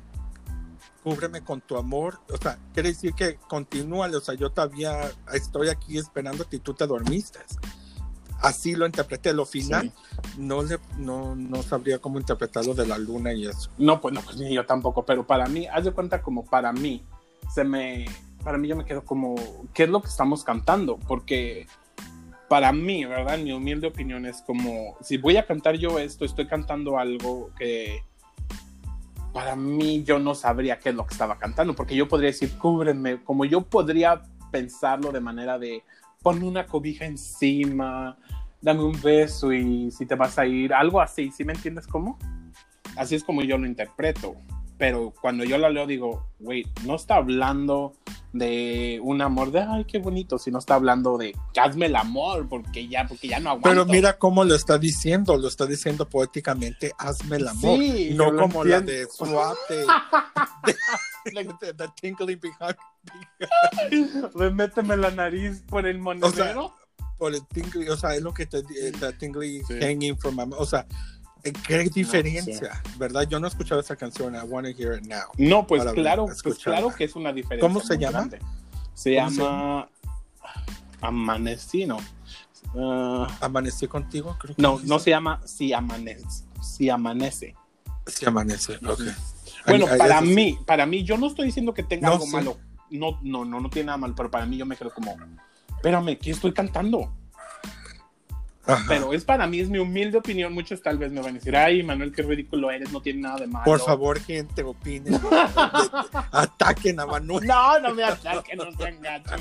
cúbreme 1.02 1.42
con 1.42 1.60
tu 1.60 1.76
amor. 1.76 2.20
O 2.30 2.36
sea, 2.36 2.58
quiere 2.74 2.90
decir 2.90 3.14
que 3.14 3.36
continúa, 3.48 4.08
o 4.08 4.20
sea, 4.20 4.34
yo 4.34 4.50
todavía 4.50 5.10
estoy 5.32 5.68
aquí 5.68 5.98
esperándote 5.98 6.56
y 6.56 6.60
tú 6.60 6.74
te 6.74 6.86
dormiste. 6.86 7.40
Así 8.42 8.74
lo 8.74 8.86
interpreté. 8.86 9.32
Lo 9.32 9.46
final 9.46 9.90
Sí. 9.90 9.92
no, 10.38 10.62
le, 10.62 10.78
no, 10.98 11.34
no 11.34 11.62
sabría 11.62 11.98
cómo 11.98 12.18
interpretarlo 12.18 12.74
de 12.74 12.86
la 12.86 12.98
luna 12.98 13.32
y 13.32 13.46
eso. 13.46 13.70
No, 13.78 14.00
pues 14.00 14.12
no, 14.14 14.20
pues 14.20 14.36
ni 14.36 14.54
yo 14.54 14.66
tampoco, 14.66 15.04
pero 15.04 15.26
para 15.26 15.46
mí, 15.46 15.66
haz 15.66 15.84
de 15.84 15.92
cuenta 15.92 16.20
como 16.20 16.44
para 16.44 16.72
mí, 16.72 17.04
se 17.54 17.64
me, 17.64 18.06
para 18.42 18.58
mí 18.58 18.68
yo 18.68 18.76
me 18.76 18.84
quedo 18.84 19.04
como, 19.04 19.36
¿qué 19.72 19.84
es 19.84 19.88
lo 19.88 20.02
que 20.02 20.08
estamos 20.08 20.44
cantando? 20.44 20.98
Porque 20.98 21.66
para 22.48 22.72
mí, 22.72 23.04
¿verdad? 23.04 23.38
Mi 23.38 23.52
humilde 23.52 23.86
opinión 23.86 24.26
es 24.26 24.42
como, 24.42 24.96
si 25.00 25.16
voy 25.16 25.36
a 25.36 25.46
cantar 25.46 25.76
yo 25.76 25.98
esto, 25.98 26.24
estoy 26.24 26.46
cantando 26.46 26.98
algo 26.98 27.50
que 27.58 28.02
para 29.32 29.56
mí 29.56 30.02
yo 30.04 30.18
no 30.18 30.34
sabría 30.34 30.78
qué 30.78 30.90
es 30.90 30.94
lo 30.94 31.06
que 31.06 31.14
estaba 31.14 31.38
cantando, 31.38 31.74
porque 31.74 31.96
yo 31.96 32.08
podría 32.08 32.28
decir, 32.28 32.56
cúbreme, 32.58 33.22
como 33.22 33.46
yo 33.46 33.62
podría 33.62 34.22
pensarlo 34.50 35.12
de 35.12 35.20
manera 35.20 35.58
de, 35.58 35.82
ponme 36.22 36.46
una 36.46 36.66
cobija 36.66 37.04
encima, 37.04 38.16
dame 38.60 38.82
un 38.82 39.00
beso 39.02 39.52
y 39.52 39.90
si 39.90 40.06
te 40.06 40.14
vas 40.14 40.38
a 40.38 40.46
ir, 40.46 40.72
algo 40.72 41.00
así, 41.00 41.30
¿sí 41.30 41.44
me 41.44 41.52
entiendes 41.52 41.86
cómo? 41.86 42.18
Así 42.96 43.14
es 43.14 43.24
como 43.24 43.42
yo 43.42 43.58
lo 43.58 43.66
interpreto. 43.66 44.34
Pero 44.78 45.12
cuando 45.20 45.44
yo 45.44 45.58
lo 45.58 45.68
leo 45.68 45.86
digo, 45.86 46.26
wait, 46.40 46.66
no 46.84 46.96
está 46.96 47.16
hablando 47.16 47.94
de 48.32 48.98
un 49.02 49.20
amor 49.20 49.52
de, 49.52 49.60
ay, 49.60 49.84
qué 49.84 49.98
bonito, 49.98 50.38
sino 50.38 50.58
está 50.58 50.74
hablando 50.74 51.18
de, 51.18 51.36
hazme 51.56 51.86
el 51.86 51.96
amor, 51.96 52.48
porque 52.48 52.88
ya, 52.88 53.06
porque 53.06 53.28
ya 53.28 53.38
no 53.38 53.50
aguanto. 53.50 53.68
Pero 53.68 53.86
mira 53.86 54.18
cómo 54.18 54.44
lo 54.44 54.54
está 54.54 54.78
diciendo, 54.78 55.36
lo 55.36 55.48
está 55.48 55.66
diciendo 55.66 56.08
poéticamente, 56.08 56.92
hazme 56.98 57.36
el 57.36 57.48
amor. 57.48 57.78
Sí, 57.78 58.10
no 58.14 58.34
como 58.34 58.64
la 58.64 58.78
entiendo. 58.78 59.02
de 59.02 59.14
Swap 59.14 59.56
de, 61.24 61.30
de, 61.32 61.54
de- 61.60 61.72
de 61.72 61.88
Tingling 62.00 62.40
Behind. 62.40 62.76
Méteme 64.54 64.96
la 64.96 65.10
nariz 65.10 65.62
por 65.68 65.86
el 65.86 65.98
monedero. 65.98 66.74
Por 67.18 67.34
el 67.34 67.46
tingly, 67.48 67.88
o 67.88 67.96
sea, 67.96 68.14
es 68.16 68.22
lo 68.22 68.34
que 68.34 68.46
te 68.46 68.62
the 68.62 69.12
tingly 69.14 69.62
Sí. 69.68 69.78
hanging 69.80 70.18
from 70.18 70.36
my 70.36 70.46
mouth. 70.46 70.60
O 70.60 70.66
sea, 70.66 70.86
eh, 71.44 71.52
qué 71.66 71.78
diferencia, 71.92 72.82
¿verdad? 72.98 73.22
Yo 73.28 73.38
no 73.38 73.46
he 73.46 73.50
escuchado 73.50 73.80
esa 73.80 73.94
canción. 73.96 74.34
I 74.34 74.40
want 74.40 74.66
to 74.66 74.72
hear 74.82 74.98
it 74.98 75.06
now. 75.06 75.28
no, 75.38 75.66
pues 75.66 75.84
claro, 75.92 76.26
pues 76.42 76.58
claro 76.58 76.90
que 76.94 77.04
es 77.04 77.14
una 77.14 77.32
diferencia. 77.32 77.60
¿Cómo 77.68 77.80
se 77.80 77.96
llama? 77.98 78.18
grande. 78.18 78.38
Se 78.94 79.16
¿Cómo 79.16 79.30
se 79.30 79.36
llama 79.36 79.88
Amanecino. 81.00 81.98
Ah, 82.76 83.28
Amanecí 83.40 83.86
contigo, 83.86 84.36
creo 84.40 84.54
que 84.56 84.62
no, 84.62 84.80
no 84.84 84.98
se 84.98 85.10
llama 85.10 85.40
Si 85.44 85.72
Amanece. 85.72 86.44
Si 86.62 86.88
Amanece. 86.90 87.54
Sí, 88.06 88.24
amanece. 88.24 88.76
Ok. 88.84 89.00
Bueno, 89.66 89.86
para 89.98 90.20
mí, 90.20 90.58
para 90.66 90.86
mí, 90.86 91.04
yo 91.04 91.16
no 91.16 91.26
estoy 91.26 91.46
diciendo 91.46 91.74
que 91.74 91.82
tenga 91.82 92.08
No, 92.08 92.14
algo 92.14 92.26
sí. 92.26 92.32
malo. 92.32 92.56
No, 92.90 93.18
no, 93.22 93.44
no, 93.44 93.60
no 93.60 93.70
tiene 93.70 93.86
nada 93.86 93.98
malo, 93.98 94.14
pero 94.14 94.30
para 94.30 94.44
mí 94.46 94.56
yo 94.56 94.66
me 94.66 94.76
quedo 94.76 94.92
como, 94.92 95.16
espérame, 95.76 96.18
¿qué 96.18 96.30
estoy 96.30 96.52
cantando? 96.52 97.12
Ajá. 98.64 98.84
Pero 98.86 99.12
es 99.12 99.24
para 99.24 99.46
mí, 99.48 99.58
es 99.58 99.68
mi 99.68 99.78
humilde 99.78 100.18
opinión. 100.18 100.52
Muchos 100.52 100.80
tal 100.82 100.96
vez 100.96 101.10
me 101.10 101.20
van 101.20 101.30
a 101.30 101.32
decir, 101.38 101.56
ay, 101.56 101.82
Manuel, 101.82 102.12
qué 102.12 102.22
ridículo 102.22 102.70
eres, 102.70 102.92
no 102.92 103.02
tiene 103.02 103.22
nada 103.22 103.38
de 103.38 103.46
malo. 103.48 103.64
Por 103.64 103.80
favor, 103.80 104.20
gente, 104.20 104.62
opinen. 104.62 105.20
Ataquen 106.30 107.00
a 107.00 107.06
Manuel. 107.06 107.44
No, 107.44 107.80
no 107.80 107.92
me 107.92 108.04
ataquen, 108.04 108.58
no 108.58 108.70
se 108.72 108.88
enganchen. 108.88 109.40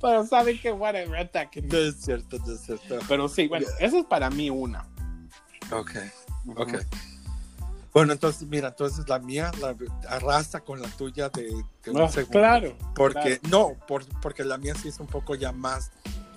Pero 0.00 0.26
saben 0.26 0.58
que 0.60 0.72
whatever, 0.72 1.16
ataquen. 1.20 1.68
No 1.68 1.78
es 1.78 1.96
cierto, 2.00 2.38
no 2.44 2.54
es 2.54 2.60
cierto. 2.62 2.98
Pero 3.06 3.28
sí, 3.28 3.46
bueno, 3.46 3.66
esa 3.78 3.98
es 3.98 4.04
para 4.06 4.28
mí 4.30 4.50
una. 4.50 4.84
Ok, 5.70 5.92
ok. 6.56 6.74
Bueno, 7.94 8.12
entonces, 8.12 8.46
mira, 8.48 8.68
entonces 8.68 9.08
la 9.08 9.20
mía 9.20 9.52
la 9.60 9.74
arrasa 10.08 10.60
con 10.60 10.82
la 10.82 10.88
tuya 10.88 11.28
de, 11.30 11.44
de 11.84 11.90
un 11.92 12.10
segundo. 12.10 12.38
claro. 12.40 12.76
Porque, 12.94 13.38
claro. 13.38 13.74
no, 13.78 13.86
por, 13.86 14.04
porque 14.20 14.44
la 14.44 14.58
mía 14.58 14.74
sí 14.74 14.88
es 14.88 14.98
un 14.98 15.06
poco 15.06 15.36
ya 15.36 15.52
más 15.52 15.92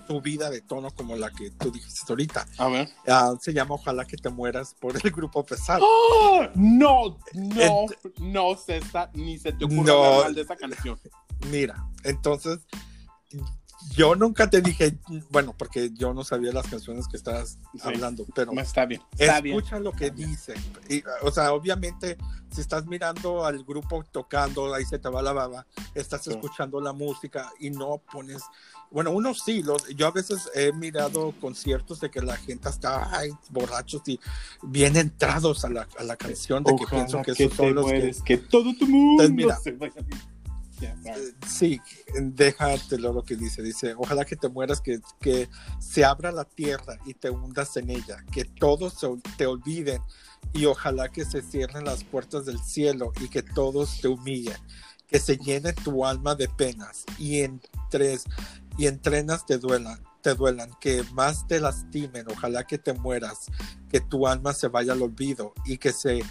subida 0.08 0.50
de 0.50 0.62
tono 0.62 0.92
como 0.92 1.16
la 1.18 1.32
que 1.32 1.50
tú 1.52 1.70
dijiste 1.72 2.06
ahorita. 2.08 2.48
A 2.60 2.68
ver. 2.70 2.88
Ah, 3.08 3.34
se 3.42 3.52
llama 3.54 3.74
Ojalá 3.76 4.06
que 4.06 4.16
te 4.18 4.30
mueras 4.30 4.74
por 4.80 4.96
el 5.04 5.12
grupo 5.12 5.44
pesado. 5.44 5.84
¡Ah! 5.84 6.50
No, 6.56 7.18
no, 7.34 7.86
no, 8.20 8.56
César, 8.56 9.10
ni 9.16 9.38
se 9.40 9.52
te 9.52 9.66
ocurra 9.66 9.84
No. 9.84 10.04
hablar 10.04 10.24
mal 10.26 10.36
de 10.36 10.42
esa 10.42 10.56
canción. 10.56 11.00
Mira, 11.52 11.76
entonces 12.04 12.60
yo 13.96 14.16
nunca 14.16 14.50
te 14.50 14.62
dije, 14.62 14.98
bueno, 15.30 15.54
porque 15.58 15.92
yo 15.94 16.14
no 16.14 16.24
sabía 16.24 16.52
las 16.52 16.68
canciones 16.68 17.08
que 17.08 17.18
estabas 17.18 17.58
Sí. 17.74 17.80
hablando, 17.84 18.26
pero 18.36 18.52
está 18.54 18.86
bien, 18.86 19.02
está 19.18 19.42
bien. 19.42 19.56
escucha 19.58 19.80
lo 19.80 19.92
que 19.92 20.12
dice. 20.12 20.54
Y, 20.90 21.04
o 21.24 21.32
sea, 21.32 21.54
obviamente, 21.54 22.18
si 22.54 22.62
estás 22.62 22.86
mirando 22.86 23.46
al 23.46 23.64
grupo 23.64 24.04
tocando, 24.12 24.74
ahí 24.74 24.86
se 24.86 25.00
te 25.00 25.10
va 25.10 25.22
la 25.22 25.34
baba, 25.34 25.66
estás 25.96 26.24
Sí. 26.24 26.30
escuchando 26.32 26.80
la 26.82 26.94
música 26.94 27.52
y 27.60 27.70
no 27.70 28.02
pones. 28.12 28.42
Bueno, 28.90 29.12
uno 29.12 29.34
sí, 29.34 29.64
los, 29.64 29.86
yo 29.96 30.08
a 30.08 30.12
veces 30.12 30.50
he 30.56 30.72
mirado 30.72 31.34
conciertos 31.42 32.00
de 32.00 32.10
que 32.10 32.22
la 32.22 32.38
gente 32.38 32.70
está 32.70 33.18
ay, 33.18 33.32
borrachos 33.50 34.02
y 34.08 34.18
bien 34.64 34.96
entrados 34.96 35.66
a 35.66 35.70
la, 35.70 35.88
a 36.00 36.04
la 36.04 36.16
canción, 36.16 36.64
de 36.64 36.74
que 36.76 36.86
pienso 36.88 37.22
que 37.22 37.34
que 37.34 37.44
esos 37.46 37.58
son 37.58 37.76
los 37.76 37.86
que 37.86 38.16
que 38.24 38.38
todo 38.38 38.74
tu 38.80 38.88
mundo 38.88 39.24
Entonces, 39.24 39.36
mira. 39.36 39.58
se 39.58 39.72
vaya. 39.74 39.94
Eh, 40.82 41.34
Sí, 41.48 41.80
déjatelo 42.22 43.14
lo 43.14 43.24
que 43.24 43.36
dice. 43.36 43.62
Dice, 43.62 43.94
ojalá 43.98 44.26
que 44.26 44.36
te 44.36 44.50
mueras, 44.50 44.82
que, 44.82 45.00
que 45.20 45.50
se 45.80 46.06
abra 46.06 46.32
la 46.32 46.46
tierra 46.46 46.98
y 47.06 47.14
te 47.14 47.30
hundas 47.30 47.76
en 47.78 47.90
ella, 47.90 48.18
que 48.32 48.46
todos 48.46 48.94
se 48.94 49.08
te 49.38 49.46
olviden 49.46 50.02
y 50.54 50.66
ojalá 50.66 51.10
que 51.10 51.26
se 51.26 51.42
cierren 51.42 51.86
las 51.86 52.04
puertas 52.04 52.46
del 52.46 52.60
cielo 52.60 53.12
y 53.22 53.28
que 53.30 53.42
todos 53.44 54.00
te 54.02 54.08
humillen, 54.08 54.58
que 55.08 55.20
se 55.20 55.38
llene 55.38 55.74
tu 55.74 56.06
alma 56.06 56.36
de 56.36 56.48
penas 56.50 57.04
y 57.18 57.42
entres 57.42 58.24
y 58.78 58.88
entrenas 58.88 59.46
te 59.46 59.58
duelan, 59.58 60.04
te 60.22 60.36
duelan, 60.36 60.70
que 60.80 61.04
más 61.14 61.48
te 61.48 61.60
lastimen, 61.60 62.26
ojalá 62.30 62.66
que 62.66 62.78
te 62.78 62.94
mueras, 62.94 63.48
que 63.90 64.00
tu 64.02 64.28
alma 64.28 64.54
se 64.54 64.68
vaya 64.68 64.94
al 64.94 65.02
olvido 65.02 65.54
y 65.66 65.78
que 65.78 65.92
se 65.92 66.22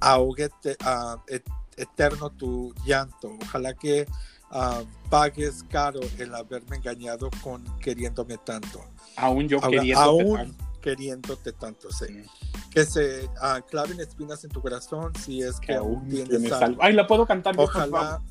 ahogue 0.00 0.48
te- 0.62 0.76
ah, 0.80 1.22
et- 1.28 1.44
eterno 1.76 2.30
tu 2.30 2.74
llanto. 2.84 3.36
Ojalá 3.42 3.74
que 3.74 4.06
ah, 4.50 4.82
pagues 5.10 5.64
caro 5.68 6.00
el 6.18 6.34
haberme 6.34 6.76
engañado 6.76 7.30
con 7.42 7.64
queriéndome 7.78 8.38
tanto. 8.38 8.84
Aún 9.16 9.48
yo 9.48 9.58
Ahora, 9.58 9.70
queriendo 9.70 10.02
aún 10.02 10.56
queriéndote 10.80 11.52
tanto, 11.52 11.90
sí. 11.90 12.24
Que 12.70 12.84
se 12.84 13.28
ah, 13.40 13.60
claven 13.68 13.98
espinas 14.00 14.44
en 14.44 14.50
tu 14.50 14.60
corazón 14.60 15.12
si 15.16 15.42
es 15.42 15.58
que, 15.58 15.68
que 15.68 15.74
aún 15.74 16.08
tienes 16.08 16.52
algo. 16.52 16.80
Ay, 16.82 16.92
la 16.92 17.06
puedo 17.06 17.26
cantar 17.26 17.54
Ojalá. 17.58 18.22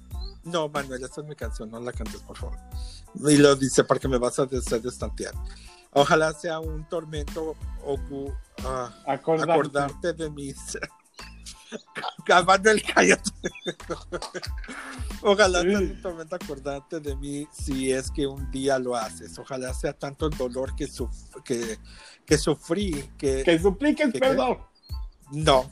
No, 0.45 0.69
Manuel, 0.69 1.03
esa 1.03 1.21
es 1.21 1.27
mi 1.27 1.35
canción, 1.35 1.71
no 1.71 1.79
la 1.79 1.91
cantes, 1.91 2.21
por 2.21 2.37
favor. 2.37 2.57
Y 3.27 3.37
lo 3.37 3.55
dice 3.55 3.83
porque 3.83 4.07
me 4.07 4.17
vas 4.19 4.37
a 4.39 4.45
destantear. 4.45 5.33
Ojalá 5.91 6.33
sea 6.33 6.59
un 6.59 6.87
tormento 6.87 7.55
ocu- 7.83 8.33
ah, 8.63 8.93
Acordarte. 9.07 9.51
acordarte 9.51 10.13
de 10.13 10.29
mis. 10.29 10.77
Ah, 12.31 12.43
Manuel, 12.43 12.81
cállate. 12.83 13.31
Ojalá 15.21 15.61
sea 15.61 15.79
un 15.79 16.01
tormento 16.01 16.35
acordarte 16.35 16.99
de 16.99 17.15
mí 17.15 17.47
si 17.51 17.91
es 17.91 18.11
que 18.11 18.27
un 18.27 18.49
día 18.51 18.77
lo 18.79 18.95
haces. 18.95 19.37
Ojalá 19.39 19.73
sea 19.73 19.93
tanto 19.93 20.27
el 20.27 20.37
dolor 20.37 20.75
que, 20.75 20.87
suf- 20.87 21.41
que, 21.43 21.77
que 22.25 22.37
sufrí 22.37 23.09
que, 23.17 23.43
Que 23.43 23.59
supliques 23.59 24.07
¿Qué, 24.07 24.13
qué? 24.13 24.19
perdón. 24.19 24.59
no, 25.31 25.69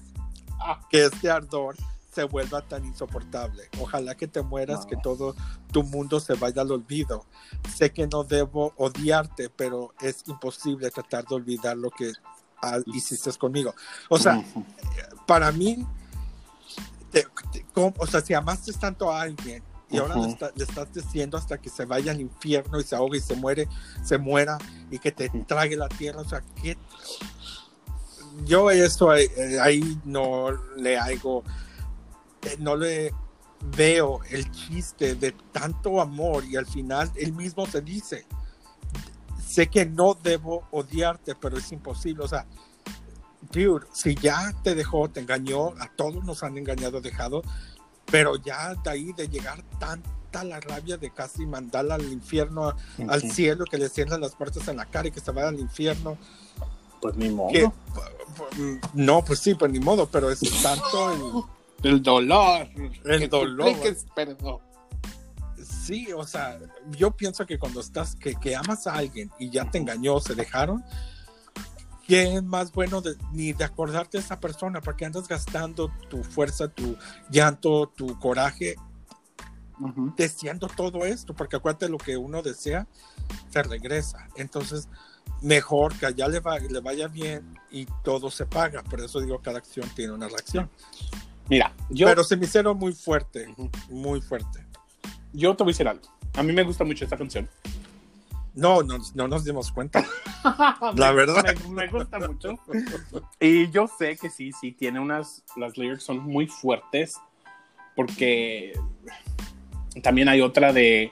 Ah, 0.59 0.79
que 0.89 1.05
este 1.05 1.29
ardor 1.29 1.75
se 2.13 2.23
vuelva 2.23 2.61
tan 2.61 2.85
insoportable. 2.85 3.63
Ojalá 3.79 4.15
que 4.15 4.27
te 4.27 4.41
mueras, 4.43 4.81
No. 4.81 4.87
que 4.87 4.97
todo 4.97 5.35
tu 5.71 5.83
mundo 5.83 6.19
se 6.19 6.35
vaya 6.35 6.61
al 6.61 6.71
olvido. 6.71 7.25
Sé 7.75 7.91
que 7.91 8.07
no 8.07 8.23
debo 8.23 8.71
odiarte, 8.77 9.49
pero 9.49 9.93
es 9.99 10.23
imposible 10.27 10.89
tratar 10.91 11.25
de 11.25 11.35
olvidar 11.35 11.75
lo 11.75 11.89
que 11.89 12.11
ah, 12.63 12.79
hiciste 12.93 13.31
conmigo. 13.33 13.75
O 14.09 14.17
sea, 14.17 14.43
para 15.27 15.51
mí, 15.51 15.85
te- 17.11 17.27
te- 17.51 17.65
com- 17.73 17.93
o 17.97 18.07
sea, 18.07 18.21
si 18.21 18.33
amaste 18.33 18.71
tanto 18.73 19.11
a 19.11 19.21
alguien 19.21 19.61
y 19.89 19.97
ahora 19.97 20.15
le, 20.15 20.29
está- 20.29 20.51
le 20.55 20.63
estás 20.63 20.91
diciendo 20.93 21.37
hasta 21.37 21.59
que 21.59 21.69
se 21.69 21.85
vaya 21.85 22.11
al 22.11 22.21
infierno 22.21 22.79
y 22.79 22.83
se 22.83 22.95
ahogue 22.95 23.19
y 23.19 23.21
se 23.21 23.35
muere, 23.35 23.67
se 24.03 24.17
muera 24.17 24.57
y 24.89 24.97
que 24.97 25.11
te 25.11 25.29
trague 25.47 25.75
la 25.75 25.89
tierra. 25.89 26.21
O 26.21 26.27
sea, 26.27 26.41
que 26.61 26.77
yo 28.45 28.71
eso 28.71 29.13
eh, 29.15 29.29
eh, 29.37 29.59
ahí 29.59 29.99
no 30.05 30.51
le 30.77 30.97
hago, 30.97 31.43
eh, 32.41 32.55
no 32.59 32.75
le 32.75 33.13
veo 33.77 34.19
el 34.29 34.49
chiste 34.51 35.15
de 35.15 35.31
tanto 35.51 36.01
amor 36.01 36.43
y 36.43 36.55
al 36.57 36.65
final 36.65 37.11
él 37.15 37.31
mismo 37.33 37.65
se 37.67 37.81
dice, 37.81 38.25
sé 39.45 39.67
que 39.67 39.85
no 39.85 40.13
debo 40.21 40.63
odiarte, 40.71 41.35
pero 41.35 41.57
es 41.57 41.71
imposible. 41.71 42.23
O 42.23 42.27
sea, 42.27 42.45
dude, 43.51 43.85
si 43.93 44.15
ya 44.15 44.53
te 44.63 44.75
dejó, 44.75 45.09
te 45.09 45.19
engañó, 45.19 45.69
a 45.79 45.89
todos 45.95 46.23
nos 46.23 46.43
han 46.43 46.57
engañado, 46.57 47.01
dejado, 47.01 47.41
pero 48.05 48.35
ya 48.37 48.73
de 48.75 48.89
ahí 48.89 49.13
de 49.13 49.27
llegar 49.27 49.63
tanta 49.79 50.43
la 50.43 50.59
rabia 50.59 50.97
de 50.97 51.11
casi 51.11 51.45
mandarla 51.45 51.95
al 51.95 52.11
infierno, 52.11 52.73
al 53.07 53.21
cielo, 53.31 53.65
que 53.65 53.77
le 53.77 53.89
cierran 53.89 54.21
las 54.21 54.35
puertas 54.35 54.67
en 54.67 54.77
la 54.77 54.85
cara 54.85 55.07
y 55.07 55.11
que 55.11 55.19
se 55.19 55.31
vaya 55.31 55.49
al 55.49 55.59
infierno. 55.59 56.17
Pues 57.01 57.15
ni 57.17 57.29
modo. 57.29 57.51
que- 57.51 57.69
no, 58.93 59.23
pues 59.23 59.39
sí, 59.39 59.53
pues 59.55 59.71
ni 59.71 59.79
modo, 59.79 60.07
pero 60.07 60.31
es 60.31 60.39
tanto 60.61 61.47
El 61.83 62.01
dolor. 62.01 62.67
El 63.05 63.19
Que 63.19 63.27
dolor. 63.27 63.75
perdón. 64.15 64.59
Sí, 65.85 66.07
o 66.15 66.25
sea, 66.25 66.59
yo 66.91 67.11
pienso 67.11 67.45
que 67.45 67.57
cuando 67.59 67.81
estás, 67.81 68.15
que, 68.15 68.35
que 68.35 68.55
amas 68.55 68.87
a 68.87 68.93
alguien 68.95 69.29
y 69.39 69.49
ya 69.49 69.69
te 69.69 69.77
engañó, 69.77 70.19
se 70.19 70.33
dejaron, 70.35 70.83
¿qué 72.07 72.35
es 72.35 72.43
más 72.43 72.71
bueno 72.71 73.01
de- 73.01 73.15
ni 73.31 73.53
de 73.53 73.63
acordarte 73.63 74.17
de 74.17 74.23
esa 74.23 74.39
persona? 74.39 74.81
Porque 74.81 75.05
andas 75.05 75.27
gastando 75.27 75.91
tu 76.09 76.23
fuerza, 76.23 76.67
tu 76.69 76.95
llanto, 77.29 77.87
tu 77.95 78.17
coraje 78.19 78.75
deseando 80.15 80.67
todo 80.67 81.03
esto, 81.05 81.33
porque 81.33 81.55
acuérdate 81.57 81.89
lo 81.89 81.97
que 81.97 82.15
uno 82.15 82.41
desea, 82.41 82.87
se 83.51 83.63
regresa. 83.63 84.27
Entonces, 84.35 84.87
mejor 85.41 85.97
que 85.97 86.05
allá 86.05 86.27
le, 86.27 86.39
va- 86.39 86.59
le 86.59 86.79
vaya 86.79 87.07
bien 87.07 87.57
y 87.71 87.85
todo 88.03 88.29
se 88.31 88.45
paga. 88.45 88.83
Por 88.83 89.01
eso 89.01 89.19
digo, 89.19 89.39
cada 89.41 89.57
acción 89.57 89.89
tiene 89.95 90.13
una 90.13 90.27
reacción. 90.27 90.69
Mira, 91.49 91.73
yo, 91.89 92.07
Pero 92.07 92.23
se 92.23 92.37
me 92.37 92.45
hicieron 92.45 92.77
muy 92.77 92.93
fuerte, 92.93 93.53
muy 93.89 94.21
fuerte. 94.21 94.65
Yo 95.33 95.55
te 95.55 95.63
voy 95.63 95.71
a 95.71 95.73
decir 95.73 95.87
algo. 95.87 96.03
A 96.35 96.43
mí 96.43 96.53
me 96.53 96.63
gusta 96.63 96.83
mucho 96.83 97.03
esta 97.03 97.17
canción. 97.17 97.49
No, 98.55 98.83
no, 98.83 98.97
no 99.15 99.27
nos 99.27 99.43
dimos 99.43 99.71
cuenta. 99.71 100.05
La 100.95 101.11
verdad. 101.11 101.43
Me, 101.69 101.85
me 101.85 101.87
gusta 101.87 102.19
mucho. 102.19 102.55
Y 103.39 103.69
yo 103.71 103.87
sé 103.87 104.15
que 104.17 104.29
sí, 104.29 104.51
sí, 104.51 104.71
tiene 104.71 104.99
unas. 104.99 105.43
Las 105.55 105.75
lyrics 105.77 106.03
son 106.03 106.19
muy 106.19 106.47
fuertes. 106.47 107.17
Porque 107.95 108.73
también 110.01 110.29
hay 110.29 110.41
otra 110.41 110.71
de. 110.73 111.11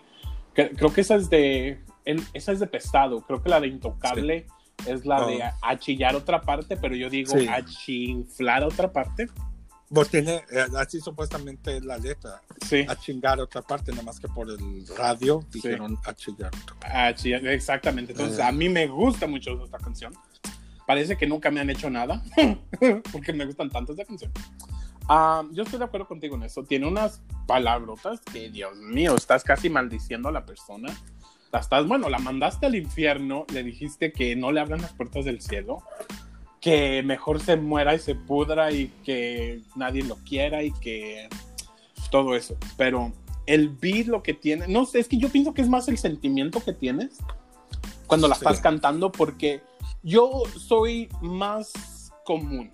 que- 0.55 0.69
creo 0.71 0.93
que 0.93 1.01
esa 1.01 1.15
es 1.15 1.29
de. 1.29 1.83
el- 2.05 2.23
esa 2.33 2.51
es 2.51 2.59
de 2.59 2.67
pesado. 2.67 3.21
Creo 3.21 3.41
que 3.41 3.49
la 3.49 3.59
de 3.59 3.67
intocable 3.67 4.45
es 4.87 5.05
la 5.05 5.25
de 5.25 5.37
Oh. 5.43 5.51
achillar 5.61 6.15
otra 6.15 6.41
parte, 6.41 6.77
pero 6.77 6.95
yo 6.95 7.09
digo 7.09 7.37
Sí. 7.37 7.47
achinflar 7.47 8.63
otra 8.63 8.91
parte. 8.91 9.27
Vos 9.93 10.07
tiene, 10.09 10.35
eh, 10.49 10.65
así 10.77 11.01
supuestamente 11.01 11.75
es 11.75 11.83
la 11.83 11.97
letra, 11.97 12.41
Sí. 12.65 12.85
a 12.87 12.95
chingar 12.95 13.41
otra 13.41 13.61
parte, 13.61 13.91
nada 13.91 14.03
más 14.03 14.21
que 14.21 14.29
por 14.29 14.49
el 14.49 14.87
radio 14.97 15.43
dijeron 15.51 15.97
a 16.05 16.13
chingar. 16.13 16.49
Achillar, 16.81 17.45
exactamente. 17.47 18.13
Entonces, 18.13 18.39
a 18.39 18.53
mí 18.53 18.69
me 18.69 18.87
gusta 18.87 19.27
mucho 19.27 19.61
esta 19.65 19.77
canción. 19.79 20.13
Parece 20.87 21.17
que 21.17 21.27
nunca 21.27 21.51
me 21.51 21.59
han 21.59 21.69
hecho 21.69 21.89
nada, 21.89 22.23
porque 23.11 23.33
me 23.33 23.45
gustan 23.45 23.69
tanto 23.69 23.91
esta 23.91 24.05
canción. 24.05 24.31
Ah, 25.09 25.43
yo 25.51 25.63
estoy 25.63 25.77
de 25.79 25.83
acuerdo 25.85 26.07
contigo 26.07 26.37
en 26.37 26.43
eso. 26.43 26.63
Tiene 26.63 26.87
unas 26.87 27.21
palabrotas 27.45 28.21
que, 28.21 28.49
Dios 28.49 28.77
mío, 28.77 29.13
estás 29.17 29.43
casi 29.43 29.69
maldiciendo 29.69 30.29
a 30.29 30.31
la 30.31 30.45
persona. 30.45 30.87
La 31.51 31.59
estás, 31.59 31.85
bueno, 31.85 32.07
la 32.07 32.19
mandaste 32.19 32.67
al 32.67 32.75
infierno, 32.75 33.45
le 33.51 33.61
dijiste 33.63 34.13
que 34.13 34.37
no 34.37 34.53
le 34.53 34.61
abran 34.61 34.81
las 34.81 34.93
puertas 34.93 35.25
del 35.25 35.41
cielo, 35.41 35.83
que 36.61 37.01
mejor 37.03 37.41
se 37.41 37.57
muera 37.57 37.95
y 37.95 37.99
se 37.99 38.13
pudra 38.15 38.71
y 38.71 38.87
que 39.03 39.61
nadie 39.75 40.03
lo 40.03 40.15
quiera 40.17 40.63
y 40.63 40.71
que 40.71 41.27
todo 42.11 42.35
eso. 42.35 42.55
Pero 42.77 43.11
el 43.47 43.69
beat 43.69 44.05
lo 44.05 44.21
que 44.21 44.33
tiene, 44.35 44.67
no 44.67 44.85
sé, 44.85 44.99
es 44.99 45.07
que 45.07 45.17
yo 45.17 45.29
pienso 45.29 45.53
que 45.53 45.61
es 45.63 45.69
más 45.69 45.87
el 45.87 45.97
sentimiento 45.97 46.63
que 46.63 46.71
tienes 46.73 47.17
cuando 48.05 48.27
la 48.27 48.35
Sí. 48.35 48.45
estás 48.45 48.61
cantando 48.61 49.11
porque 49.11 49.61
yo 50.03 50.43
soy 50.55 51.09
más 51.21 52.11
común. 52.25 52.71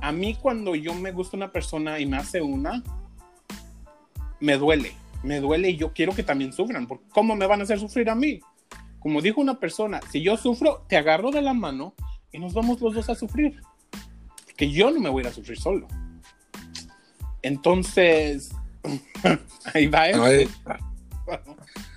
A 0.00 0.10
mí 0.10 0.34
cuando 0.34 0.74
yo 0.74 0.92
me 0.94 1.12
gusta 1.12 1.36
una 1.36 1.52
persona 1.52 2.00
y 2.00 2.06
me 2.06 2.16
hace 2.16 2.42
una, 2.42 2.82
me 4.40 4.56
duele, 4.58 4.92
me 5.22 5.40
duele 5.40 5.70
y 5.70 5.76
yo 5.76 5.92
quiero 5.92 6.14
que 6.14 6.22
también 6.22 6.52
sufran, 6.52 6.86
porque 6.86 7.04
¿cómo 7.10 7.36
me 7.36 7.46
van 7.46 7.60
a 7.60 7.62
hacer 7.62 7.78
sufrir 7.78 8.10
a 8.10 8.14
mí? 8.14 8.40
Como 8.98 9.20
dijo 9.22 9.40
una 9.40 9.60
persona, 9.60 10.00
si 10.10 10.22
yo 10.22 10.36
sufro, 10.36 10.84
te 10.88 10.96
agarro 10.96 11.30
de 11.30 11.42
la 11.42 11.54
mano 11.54 11.94
y 12.34 12.38
nos 12.40 12.52
vamos 12.52 12.80
los 12.80 12.92
dos 12.92 13.08
a 13.08 13.14
sufrir, 13.14 13.62
porque 14.44 14.68
yo 14.68 14.90
no 14.90 14.98
me 14.98 15.08
voy 15.08 15.20
a 15.20 15.26
ir 15.26 15.28
a 15.30 15.32
sufrir 15.32 15.56
solo. 15.56 15.86
Entonces, 17.42 18.50
ahí 19.72 19.86
va 19.86 20.08
eso. 20.08 20.24
Ay. 20.24 20.48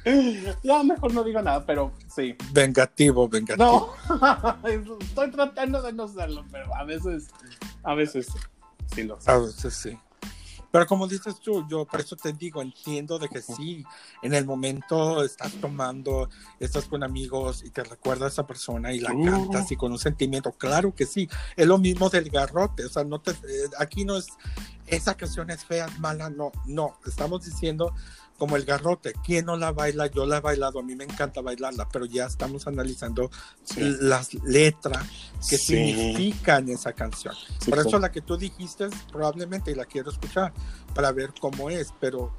Ya 0.63 0.83
mejor 0.83 1.13
no 1.13 1.21
digo 1.21 1.41
nada, 1.41 1.65
pero 1.65 1.91
sí. 2.15 2.33
Vengativo, 2.53 3.27
vengativo. 3.27 3.93
No, 4.07 4.57
estoy 5.01 5.31
tratando 5.31 5.81
de 5.81 5.91
no 5.91 6.03
hacerlo, 6.03 6.45
pero 6.49 6.73
a 6.73 6.85
veces, 6.85 7.27
a 7.83 7.93
veces 7.93 8.29
sí 8.95 9.03
lo 9.03 9.19
sé. 9.19 9.29
A 9.29 9.37
veces 9.37 9.73
sí. 9.73 9.97
Pero 10.71 10.85
como 10.85 11.07
dices 11.07 11.39
tú, 11.39 11.65
yo 11.69 11.85
por 11.85 12.01
eso 12.01 12.15
te 12.15 12.33
digo, 12.33 12.61
entiendo 12.61 13.17
de 13.19 13.29
que 13.29 13.41
sí, 13.41 13.85
en 14.21 14.33
el 14.33 14.45
momento 14.45 15.23
estás 15.23 15.53
tomando, 15.53 16.29
estás 16.59 16.85
con 16.85 17.03
amigos 17.03 17.63
y 17.63 17.69
te 17.69 17.83
recuerda 17.83 18.25
a 18.25 18.29
esa 18.29 18.45
persona 18.45 18.93
y 18.93 18.99
la 18.99 19.13
Uh. 19.13 19.25
cantas 19.25 19.71
y 19.71 19.75
con 19.75 19.91
un 19.91 19.99
sentimiento, 19.99 20.51
claro 20.51 20.93
que 20.93 21.05
sí, 21.05 21.29
es 21.55 21.67
lo 21.67 21.77
mismo 21.77 22.09
del 22.09 22.29
garrote, 22.29 22.85
o 22.85 22.89
sea, 22.89 23.03
no 23.03 23.19
te, 23.19 23.31
eh, 23.31 23.69
aquí 23.79 24.05
no 24.05 24.17
es, 24.17 24.27
esa 24.85 25.15
canción 25.15 25.49
es 25.49 25.65
fea, 25.65 25.87
mala, 25.99 26.29
no, 26.29 26.51
no, 26.65 26.97
estamos 27.05 27.45
diciendo 27.45 27.93
como 28.37 28.55
el 28.55 28.65
garrote, 28.65 29.13
¿quién 29.25 29.45
no 29.45 29.57
la 29.57 29.71
baila? 29.71 30.07
Yo 30.07 30.25
la 30.25 30.37
he 30.37 30.41
bailado, 30.41 30.79
a 30.79 30.83
mí 30.83 30.95
me 30.95 31.03
encanta 31.03 31.41
bailarla, 31.41 31.87
pero 31.89 32.05
ya 32.05 32.25
estamos 32.25 32.67
analizando 32.67 33.29
Sí. 33.63 33.81
las 34.01 34.33
letras 34.35 35.05
que 35.49 35.57
Sí. 35.57 35.75
significan 35.75 36.69
esa 36.69 36.93
canción. 36.93 37.33
Sí, 37.59 37.69
Por 37.69 37.79
eso 37.79 37.99
la 37.99 38.11
que 38.11 38.21
tú 38.21 38.37
dijiste 38.37 38.87
probablemente 39.11 39.71
y 39.71 39.75
la 39.75 39.85
quiero 39.85 40.11
escuchar 40.11 40.53
para 40.93 41.11
ver 41.11 41.33
cómo 41.39 41.69
es, 41.69 41.93
pero 41.99 42.31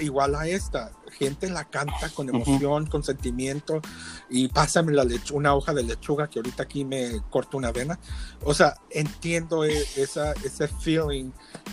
igual 0.00 0.34
a 0.34 0.46
esta, 0.46 0.92
gente 1.18 1.48
la 1.48 1.64
canta 1.64 2.10
con 2.14 2.28
emoción, 2.28 2.86
con 2.86 3.02
sentimiento 3.02 3.80
y 4.28 4.48
pásame 4.48 4.92
la 4.92 5.06
una 5.32 5.54
hoja 5.54 5.72
de 5.72 5.82
lechuga 5.82 6.28
que 6.28 6.38
ahorita 6.38 6.64
aquí 6.64 6.84
me 6.84 7.20
corto 7.30 7.56
una 7.56 7.72
vena. 7.72 7.98
O 8.44 8.52
sea, 8.54 8.76
entiendo 8.90 9.64
e- 9.64 9.86
esa, 9.96 10.32
ese 10.44 10.68
feeling 10.68 11.30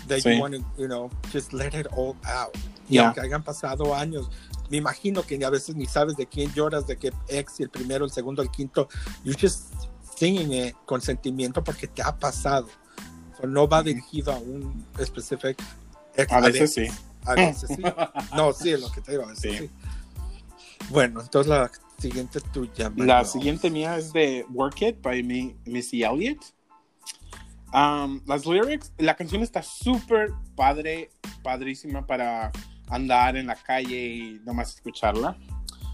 that 0.08 0.20
Sí. 0.20 0.36
you 0.36 0.42
want 0.42 0.56
to, 0.56 0.62
you 0.78 0.88
know, 0.88 1.10
just 1.32 1.54
let 1.54 1.78
it 1.78 1.88
all 1.96 2.16
out. 2.24 2.56
Y 2.90 2.96
Yeah. 2.96 3.06
aunque 3.06 3.22
hayan 3.22 3.44
pasado 3.44 3.96
años, 3.96 4.30
me 4.70 4.78
imagino 4.78 5.24
que 5.24 5.44
a 5.44 5.50
veces 5.50 5.76
ni 5.76 5.86
sabes 5.86 6.16
de 6.18 6.26
quién 6.26 6.54
lloras, 6.54 6.88
de 6.88 6.98
qué 6.98 7.12
ex, 7.28 7.60
el 7.60 7.70
primero, 7.70 8.06
el 8.06 8.12
segundo, 8.12 8.42
el 8.42 8.50
quinto, 8.50 8.88
you 9.24 9.34
just 9.40 9.74
singing 10.18 10.54
it 10.54 10.76
con 10.86 11.02
sentimiento 11.02 11.64
porque 11.64 11.88
te 11.88 12.02
ha 12.02 12.16
pasado. 12.18 12.68
So, 13.40 13.48
no 13.48 13.68
va 13.68 13.84
dirigido 13.84 14.32
a 14.32 14.38
un 14.38 14.86
specific 15.04 15.62
ex. 16.16 16.32
A 16.32 16.40
veces 16.40 16.74
sí. 16.74 16.88
A 17.26 17.34
veces 17.36 17.70
sí. 17.76 17.82
No, 18.36 18.52
sí, 18.54 18.72
es 18.72 18.82
lo 18.82 18.92
que 18.92 19.02
te 19.02 19.12
digo. 19.14 19.24
a 19.24 19.28
veces 19.28 19.52
Sí. 19.52 19.58
sí. 19.66 19.70
Bueno, 20.90 21.22
entonces 21.22 21.50
la 21.50 21.72
siguiente 21.98 22.40
tuya. 22.52 22.86
La 22.86 22.90
Manuel. 22.90 23.26
siguiente 23.26 23.70
mía 23.70 23.98
es 23.98 24.12
de 24.14 24.46
Work 24.52 24.82
It 24.82 25.02
by 25.02 25.24
Mi- 25.24 25.56
Missy 25.66 26.04
Elliott. 26.04 26.44
Um, 27.74 28.22
las 28.28 28.46
lyrics, 28.46 28.92
la 29.00 29.16
canción 29.16 29.42
está 29.42 29.64
súper 29.64 30.30
padre, 30.56 31.10
padrísima 31.42 32.06
para 32.06 32.52
andar 32.90 33.36
en 33.36 33.48
la 33.48 33.56
calle 33.56 33.98
y 34.08 34.42
nomás 34.46 34.76
escucharla. 34.76 35.36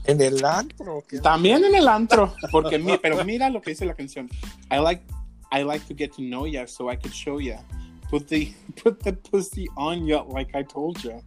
En 0.05 0.19
el 0.21 0.43
antro. 0.43 1.03
También 1.21 1.63
en 1.63 1.75
el 1.75 1.87
antro, 1.87 2.33
porque 2.51 2.77
mi, 2.79 2.97
pero 2.97 3.23
mira 3.23 3.49
lo 3.49 3.61
que 3.61 3.69
dice 3.71 3.85
la 3.85 3.93
canción. 3.93 4.27
I 4.71 4.79
like, 4.81 5.03
I 5.51 5.63
like 5.63 5.85
to 5.85 5.95
get 5.97 6.09
to 6.15 6.21
know 6.21 6.45
ya, 6.47 6.67
so 6.67 6.91
I 6.91 6.97
could 6.97 7.13
show 7.13 7.39
ya. 7.39 7.63
Put 8.09 8.27
the, 8.27 8.53
put 8.75 9.01
the 9.01 9.13
pussy 9.13 9.67
on 9.77 10.05
ya, 10.05 10.23
like 10.23 10.55
I 10.55 10.63
told 10.63 11.03
ya. 11.03 11.19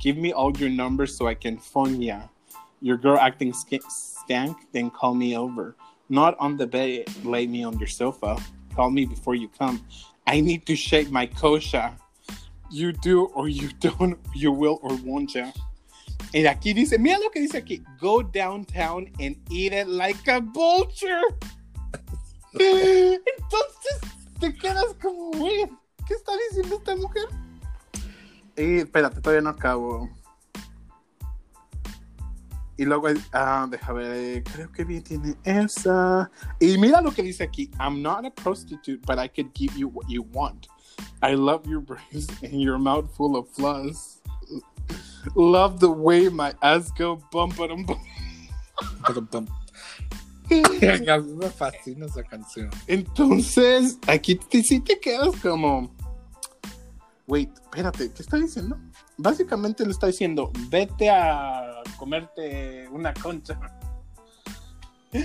Give 0.00 0.16
me 0.16 0.32
all 0.32 0.56
your 0.56 0.70
numbers 0.70 1.16
so 1.16 1.26
I 1.26 1.34
can 1.34 1.58
phone 1.58 2.00
ya. 2.00 2.22
Your 2.80 2.96
girl 2.96 3.18
acting 3.18 3.52
sk- 3.52 3.90
stank, 3.90 4.56
then 4.72 4.90
call 4.90 5.14
me 5.14 5.36
over. 5.36 5.74
Not 6.08 6.36
on 6.38 6.56
the 6.56 6.66
bed, 6.66 7.06
lay 7.24 7.46
me 7.46 7.64
on 7.64 7.78
your 7.78 7.88
sofa. 7.88 8.38
Call 8.74 8.90
me 8.90 9.04
before 9.04 9.34
you 9.34 9.48
come. 9.48 9.84
I 10.26 10.40
need 10.40 10.64
to 10.66 10.76
shake 10.76 11.10
my 11.10 11.26
kosha. 11.26 11.94
You 12.70 12.92
do 12.92 13.26
or 13.34 13.48
you 13.48 13.68
don't, 13.80 14.18
you 14.34 14.52
will 14.52 14.78
or 14.82 14.94
won't 15.04 15.34
ya. 15.34 15.50
De 16.32 16.44
aquí 16.44 16.74
dice, 16.74 16.98
mira 16.98 17.18
lo 17.18 17.30
que 17.30 17.40
dice 17.40 17.60
aquí, 17.60 17.82
go 17.98 18.22
downtown 18.22 19.10
and 19.18 19.36
eat 19.50 19.72
it 19.72 19.88
like 19.88 20.28
a 20.28 20.40
vulture. 20.40 21.22
Entonces 22.54 24.00
te 24.38 24.52
quedas 24.52 24.94
como, 25.00 25.32
¿qué 26.08 26.14
está 26.14 26.32
diciendo 26.48 26.76
esta 26.76 26.96
mujer? 26.96 27.28
Y 28.56 28.78
espérate, 28.78 29.20
todavía 29.20 29.42
no 29.42 29.50
acabo. 29.50 30.08
Y 32.78 32.84
luego, 32.84 33.08
ah, 33.32 33.66
deja 33.68 33.92
ver, 33.92 34.42
creo 34.44 34.72
que 34.72 34.84
bien 34.84 35.02
tiene 35.02 35.36
esa. 35.44 36.30
Y 36.58 36.78
mira 36.78 37.00
lo 37.00 37.10
que 37.12 37.22
dice 37.22 37.44
aquí. 37.44 37.70
I'm 37.78 38.02
not 38.02 38.24
a 38.24 38.30
prostitute, 38.30 39.00
but 39.04 39.18
I 39.18 39.28
could 39.28 39.52
give 39.52 39.76
you 39.76 39.88
what 39.88 40.08
you 40.08 40.24
want. 40.32 40.68
I 41.22 41.34
love 41.34 41.66
your 41.66 41.80
brains 41.80 42.28
and 42.42 42.60
your 42.60 42.78
mouth 42.78 43.14
full 43.16 43.36
of 43.36 43.48
flaws. 43.50 44.20
Love 45.34 45.80
the 45.80 45.90
way 45.90 46.28
my 46.28 46.54
ass 46.62 46.90
go 46.92 47.20
bum, 47.30 47.50
bum, 47.50 47.84
bum. 47.84 47.98
Me 50.48 51.50
fascina 51.50 52.06
esa 52.06 52.22
canción. 52.22 52.70
Entonces, 52.86 53.98
aquí 54.06 54.38
sí 54.62 54.80
te 54.80 54.98
quedas 54.98 55.36
como. 55.42 55.90
Wait, 57.28 57.50
espérate, 57.54 58.10
¿qué 58.10 58.22
está 58.22 58.38
diciendo? 58.38 58.78
Básicamente 59.18 59.84
le 59.84 59.90
está 59.90 60.06
diciendo: 60.06 60.50
vete 60.70 61.10
a 61.10 61.82
comerte 61.96 62.88
una 62.88 63.14
concha. 63.14 63.60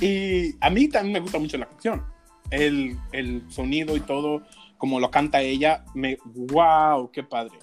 Y 0.00 0.54
a 0.60 0.70
mí 0.70 0.86
también 0.86 1.14
me 1.14 1.18
gusta 1.18 1.40
mucho 1.40 1.58
la 1.58 1.66
canción. 1.66 2.04
El, 2.52 2.96
el 3.10 3.44
sonido 3.50 3.96
y 3.96 4.00
todo, 4.00 4.44
como 4.76 5.00
lo 5.00 5.10
canta 5.10 5.40
ella, 5.40 5.84
me. 5.92 6.18
¡Wow! 6.24 7.10
¡Qué 7.10 7.24
padre! 7.24 7.58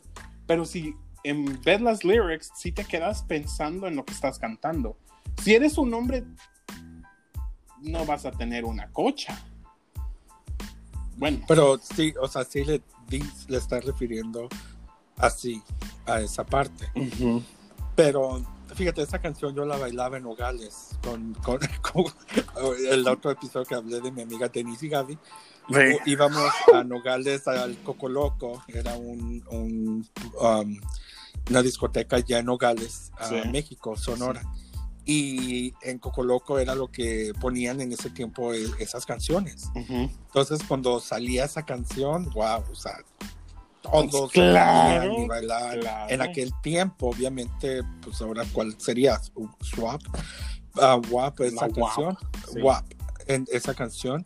Pero 0.45 0.65
si 0.65 0.93
en 1.23 1.61
ver 1.61 1.79
las 1.79 2.03
lyrics, 2.03 2.51
sí 2.53 2.73
te 2.73 2.83
quedas 2.83 3.23
pensando 3.23 3.87
en 3.87 3.95
lo 3.95 4.03
que 4.03 4.11
estás 4.11 4.37
cantando. 4.37 4.97
Si 5.41 5.55
eres 5.55 5.77
un 5.77 5.93
hombre, 5.93 6.25
no 7.79 8.05
vas 8.05 8.25
a 8.25 8.31
tener 8.31 8.65
una 8.65 8.91
cocha. 8.91 9.41
Bueno, 11.17 11.39
Pero 11.47 11.77
sí, 11.77 12.13
o 12.21 12.27
sea, 12.27 12.43
sí 12.43 12.65
le, 12.65 12.81
di- 13.07 13.23
le 13.47 13.57
está 13.57 13.79
refiriendo 13.79 14.47
así 15.17 15.61
a 16.05 16.19
esa 16.21 16.45
parte. 16.45 16.89
ujú, 16.95 17.41
Pero 17.95 18.43
fíjate, 18.75 19.01
esa 19.01 19.19
canción 19.19 19.55
yo 19.55 19.65
la 19.65 19.77
bailaba 19.77 20.17
en 20.17 20.23
Nogales 20.23 20.89
con, 21.03 21.33
con, 21.35 21.59
con 21.81 22.05
el 22.89 23.07
otro 23.07 23.31
episodio 23.31 23.65
que 23.65 23.75
hablé 23.75 24.01
de 24.01 24.11
mi 24.11 24.21
amiga 24.23 24.49
Denise 24.49 24.85
y 24.85 24.89
Gaby. 24.89 25.17
sí, 25.69 25.97
Íbamos 26.05 26.51
a 26.73 26.83
Nogales 26.83 27.47
al 27.47 27.77
Coco 27.83 28.09
Loco, 28.09 28.63
era 28.67 28.95
un, 28.95 29.43
un, 29.49 30.07
um, 30.41 30.79
una 31.49 31.61
discoteca 31.61 32.19
ya 32.19 32.39
en 32.39 32.47
Nogales, 32.47 33.11
a 33.17 33.27
Sí. 33.29 33.35
México, 33.51 33.95
Sonora. 33.95 34.41
Y 35.05 35.73
en 35.83 35.99
Coco 35.99 36.23
Loco 36.23 36.57
era 36.57 36.73
lo 36.73 36.87
que 36.91 37.31
ponían 37.39 37.79
en 37.81 37.91
ese 37.91 38.09
tiempo 38.09 38.53
e- 38.53 38.65
esas 38.79 39.05
canciones. 39.05 39.69
Entonces, 39.75 40.61
cuando 40.67 40.99
salía 40.99 41.45
esa 41.45 41.63
canción, 41.63 42.29
wow, 42.31 42.63
o 42.71 42.75
sea, 42.75 42.97
todos 43.83 44.31
Claro, 44.31 45.11
bailaban 45.11 45.13
y 45.13 45.27
bailaban. 45.27 45.79
claro. 45.79 46.09
En 46.11 46.21
aquel 46.23 46.51
tiempo, 46.63 47.09
obviamente, 47.09 47.83
pues 48.01 48.19
ahora, 48.21 48.43
¿cuál 48.51 48.75
sería? 48.79 49.19
Swap. 49.61 50.01
WAP, 51.11 51.39
esa 51.41 51.67
La 51.67 51.73
WAP, 51.73 51.75
canción. 51.95 52.17
sí. 52.51 52.61
WAP, 52.61 52.85
en 53.27 53.45
esa 53.51 53.73
canción. 53.75 54.25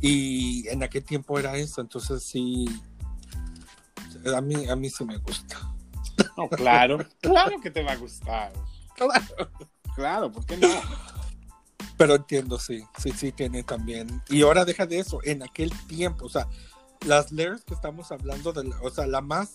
Y 0.00 0.66
en 0.68 0.82
aquel 0.82 1.04
tiempo 1.04 1.38
era 1.38 1.56
eso, 1.56 1.80
entonces 1.82 2.22
sí. 2.22 2.64
A 4.34 4.40
mí, 4.40 4.66
a 4.66 4.74
mí 4.76 4.88
sí 4.90 5.04
me 5.04 5.18
gusta. 5.18 5.56
No, 6.36 6.48
claro, 6.48 6.98
claro 7.20 7.60
que 7.60 7.70
te 7.70 7.82
va 7.82 7.92
a 7.92 7.96
gustar. 7.96 8.50
Claro, 8.96 9.50
claro, 9.96 10.30
¿por 10.30 10.46
qué 10.46 10.56
no? 10.56 10.68
Pero 11.98 12.14
entiendo, 12.14 12.58
sí, 12.58 12.84
sí, 12.98 13.10
sí 13.12 13.32
tiene 13.32 13.62
también. 13.62 14.22
Y 14.28 14.42
ahora 14.42 14.64
deja 14.64 14.86
de 14.86 14.98
eso, 14.98 15.18
en 15.24 15.42
aquel 15.42 15.72
tiempo, 15.88 16.26
o 16.26 16.28
sea, 16.28 16.46
las 17.06 17.32
lyrics 17.32 17.64
que 17.64 17.74
estamos 17.74 18.12
hablando, 18.12 18.52
de, 18.52 18.70
o 18.82 18.90
sea, 18.90 19.06
la 19.06 19.22
más 19.22 19.54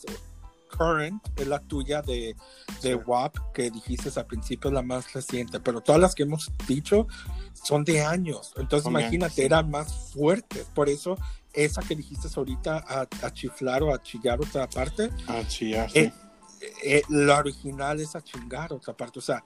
current 0.76 1.22
es 1.38 1.48
la 1.48 1.60
tuya 1.60 2.02
de, 2.02 2.36
de 2.82 2.94
Sí. 2.94 3.00
WAP, 3.06 3.36
que 3.54 3.70
dijiste 3.70 4.10
al 4.20 4.26
principio, 4.26 4.72
la 4.72 4.82
más 4.82 5.14
reciente, 5.14 5.60
pero 5.60 5.82
todas 5.82 6.02
las 6.02 6.16
que 6.16 6.24
hemos 6.24 6.52
dicho 6.68 7.08
son 7.54 7.84
de 7.84 8.04
años. 8.04 8.54
Entonces, 8.58 8.90
imagínate, 8.90 9.36
sí. 9.36 9.42
eran 9.44 9.70
más 9.70 10.12
fuertes. 10.14 10.66
Por 10.74 10.90
eso, 10.90 11.18
esa 11.54 11.82
que 11.82 11.96
dijiste 11.96 12.28
ahorita, 12.36 12.78
a, 12.88 13.02
a 13.26 13.34
chiflar 13.34 13.84
o 13.84 13.94
a 13.94 14.02
chillar 14.02 14.40
otra 14.42 14.68
parte, 14.68 15.12
Ah, 15.28 15.44
chillar, 15.48 15.90
Eh, 15.94 16.12
eh, 16.84 17.02
la 17.10 17.38
original 17.38 18.00
es 18.00 18.16
a 18.16 18.22
chingar 18.22 18.72
otra 18.74 18.96
parte. 18.96 19.20
O 19.20 19.22
sea, 19.22 19.44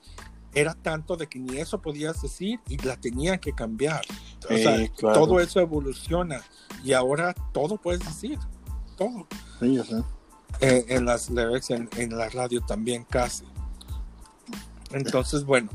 era 0.55 0.73
tanto 0.73 1.15
de 1.17 1.27
que 1.27 1.37
ni 1.37 1.57
eso 1.57 1.81
podías 1.81 2.21
decir 2.21 2.59
y 2.67 2.77
la 2.77 2.95
tenían 2.95 3.37
que 3.39 3.53
cambiar. 3.53 4.01
O 4.49 4.57
sea, 4.57 4.87
claro. 4.89 5.19
todo 5.19 5.39
eso 5.39 5.59
evoluciona 5.59 6.41
y 6.83 6.93
ahora 6.93 7.33
todo 7.53 7.77
puedes 7.77 7.99
decir. 8.05 8.39
Todo. 8.97 9.27
Sí. 9.59 9.79
Eh, 10.61 10.85
en 10.87 11.05
las 11.05 11.29
lyrics, 11.29 11.69
en, 11.69 11.89
en 11.97 12.17
la 12.17 12.29
radio 12.29 12.61
también 12.61 13.03
casi. 13.03 13.43
Entonces, 14.91 15.43
bueno, 15.43 15.69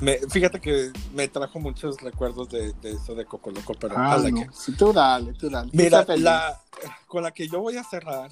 me, 0.00 0.18
fíjate 0.28 0.60
que 0.60 0.92
me 1.14 1.28
trajo 1.28 1.58
muchos 1.58 1.98
recuerdos 2.02 2.50
de, 2.50 2.74
de 2.74 2.92
eso 2.92 3.14
de 3.14 3.24
Coco 3.24 3.50
Loco, 3.50 3.74
pero 3.80 3.94
Ah, 3.96 4.18
no. 4.30 4.42
it. 4.42 4.50
Sí, 4.52 4.72
tú 4.72 4.92
dale, 4.92 5.32
tú 5.32 5.48
dale. 5.48 5.70
Mira, 5.72 6.04
la, 6.18 6.60
con 7.06 7.22
la 7.22 7.30
que 7.30 7.48
yo 7.48 7.60
voy 7.60 7.78
a 7.78 7.84
cerrar, 7.84 8.30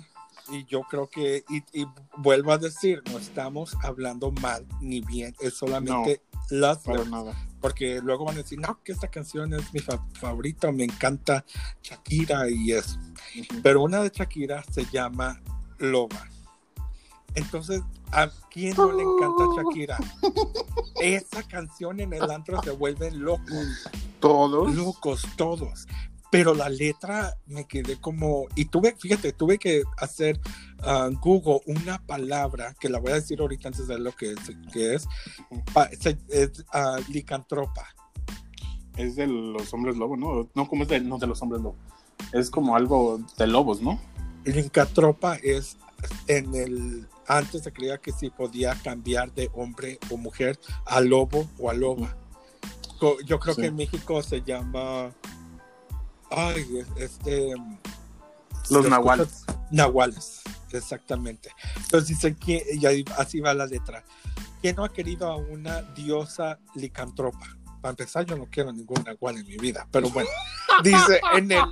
y 0.50 0.64
yo 0.66 0.82
creo 0.82 1.08
que, 1.08 1.44
y, 1.48 1.58
y 1.80 1.86
vuelvo 2.18 2.52
a 2.52 2.58
decir, 2.58 3.02
no 3.10 3.18
estamos 3.18 3.76
hablando 3.82 4.30
mal 4.30 4.66
ni 4.80 5.00
bien, 5.00 5.34
es 5.40 5.54
solamente 5.54 6.22
las 6.50 6.78
Para 6.78 6.98
lyrics, 6.98 7.10
nada. 7.10 7.48
porque 7.60 8.00
luego 8.02 8.24
van 8.26 8.34
a 8.36 8.42
decir, 8.42 8.58
no, 8.58 8.78
que 8.82 8.92
esta 8.92 9.08
canción 9.08 9.54
es 9.54 9.72
mi 9.72 9.80
fa- 9.80 10.04
favorita, 10.20 10.70
me 10.72 10.84
encanta 10.84 11.44
Shakira 11.82 12.48
y 12.50 12.72
eso. 12.72 12.98
Pero 13.62 13.82
una 13.82 14.02
de 14.02 14.10
Shakira 14.14 14.62
se 14.70 14.84
llama 14.86 15.40
Loba. 15.78 16.28
Entonces, 17.34 17.82
¿a 18.12 18.28
quién 18.50 18.76
no 18.76 18.92
le 18.92 19.02
encanta 19.02 19.44
Shakira? 19.56 19.98
Esa 21.00 21.42
canción 21.42 21.98
en 22.00 22.12
el 22.12 22.30
antro 22.30 22.62
se 22.62 22.70
vuelven 22.70 23.24
locos 23.24 23.88
Todos. 24.20 24.72
locos 24.74 25.26
todos. 25.36 25.86
Pero 26.38 26.54
la 26.54 26.68
letra 26.68 27.36
me 27.46 27.64
quedé 27.66 28.00
como. 28.00 28.46
Y 28.56 28.64
tuve, 28.66 28.94
fíjate, 28.98 29.32
tuve 29.32 29.58
que 29.58 29.82
hacer 29.98 30.40
ah, 30.82 31.08
Google 31.20 31.60
una 31.66 31.98
palabra 32.04 32.74
que 32.80 32.88
la 32.88 32.98
voy 32.98 33.12
a 33.12 33.16
decir 33.16 33.40
ahorita 33.40 33.68
antes 33.68 33.86
de 33.86 33.98
lo 33.98 34.12
que 34.12 34.32
es. 34.32 34.38
Que 34.72 34.94
es, 34.94 35.06
Pa- 35.72 35.88
se- 35.90 36.18
es, 36.28 36.64
ah, 36.72 36.98
licantropa. 37.08 37.86
Es 38.96 39.16
de 39.16 39.26
los 39.26 39.72
hombres 39.74 39.96
lobo, 39.96 40.16
¿no? 40.16 40.48
No, 40.54 40.68
como 40.68 40.82
es 40.84 40.88
de, 40.88 41.00
no 41.00 41.18
de 41.18 41.26
los 41.26 41.40
hombres 41.42 41.62
lobo. 41.62 41.76
Es 42.32 42.50
como 42.50 42.76
algo 42.76 43.20
de 43.38 43.46
lobos, 43.46 43.80
¿no? 43.82 44.00
Licantropa 44.44 45.36
es 45.36 45.76
en 46.26 46.54
el. 46.54 47.08
Antes 47.26 47.62
se 47.62 47.72
creía 47.72 47.98
que 47.98 48.12
sí 48.12 48.28
podía 48.30 48.74
cambiar 48.82 49.32
de 49.32 49.50
hombre 49.54 49.98
o 50.10 50.16
mujer 50.16 50.58
a 50.84 51.00
lobo 51.00 51.48
o 51.58 51.70
a 51.70 51.74
loba. 51.74 52.16
Yo 53.26 53.38
creo 53.38 53.54
Sí. 53.54 53.60
que 53.62 53.66
en 53.68 53.76
México 53.76 54.22
se 54.22 54.42
llama. 54.42 55.10
Ay, 56.30 56.78
es- 56.78 56.88
este. 56.96 57.54
Los 58.70 58.88
nahuales. 58.88 59.44
Nahuales, 59.70 60.40
exactamente. 60.72 61.50
Entonces 61.76 62.08
dice 62.08 62.34
que, 62.36 62.64
y 62.72 63.04
así 63.18 63.40
va 63.40 63.52
la 63.54 63.66
letra. 63.66 64.04
¿Quién 64.62 64.76
no 64.76 64.84
ha 64.84 64.88
querido 64.92 65.30
a 65.30 65.36
una 65.36 65.82
diosa 65.82 66.58
licantropa? 66.74 67.46
Para 67.82 67.90
empezar, 67.90 68.24
yo 68.24 68.36
no 68.38 68.46
quiero 68.50 68.72
ningún 68.72 69.04
nahual 69.04 69.36
en 69.36 69.46
mi 69.46 69.58
vida, 69.58 69.86
pero 69.90 70.08
bueno. 70.08 70.30
Dice, 70.82 71.20
en 71.34 71.52
el 71.52 71.62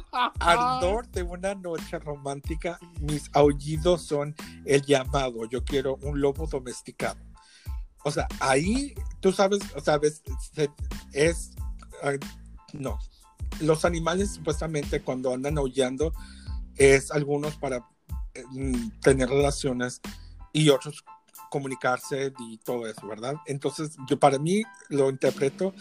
ardor 0.41 1.09
de 1.09 1.23
una 1.23 1.55
noche 1.55 1.99
romántica, 1.99 2.79
mis 3.01 3.31
aullidos 3.33 4.03
son 4.03 4.35
el 4.67 4.83
llamado. 4.83 5.47
Yo 5.47 5.65
quiero 5.65 5.97
un 6.03 6.21
lobo 6.21 6.47
domesticado. 6.47 7.19
O 8.05 8.11
sea, 8.11 8.29
ahí, 8.41 8.95
tú 9.21 9.33
sabes, 9.33 9.61
o 9.75 9.81
sabes, 9.81 10.23
es, 11.13 11.53
ay, 12.03 12.19
no. 12.75 12.99
Los 13.61 13.85
animales 13.85 14.35
supuestamente 14.35 15.01
cuando 15.01 15.33
andan 15.33 15.59
aullando 15.59 16.13
es 16.77 17.11
algunos 17.11 17.57
para 17.57 17.87
eh, 18.35 18.45
mm, 18.51 19.01
tener 19.01 19.29
relaciones 19.29 20.01
y 20.53 20.69
otros 20.69 21.05
comunicarse 21.51 22.33
y 22.39 22.57
todo 22.59 22.87
eso, 22.87 23.07
¿verdad? 23.07 23.35
Entonces, 23.47 23.97
yo 24.09 24.19
para 24.19 24.39
mí 24.39 24.63
lo 24.89 25.11
interpreto 25.11 25.75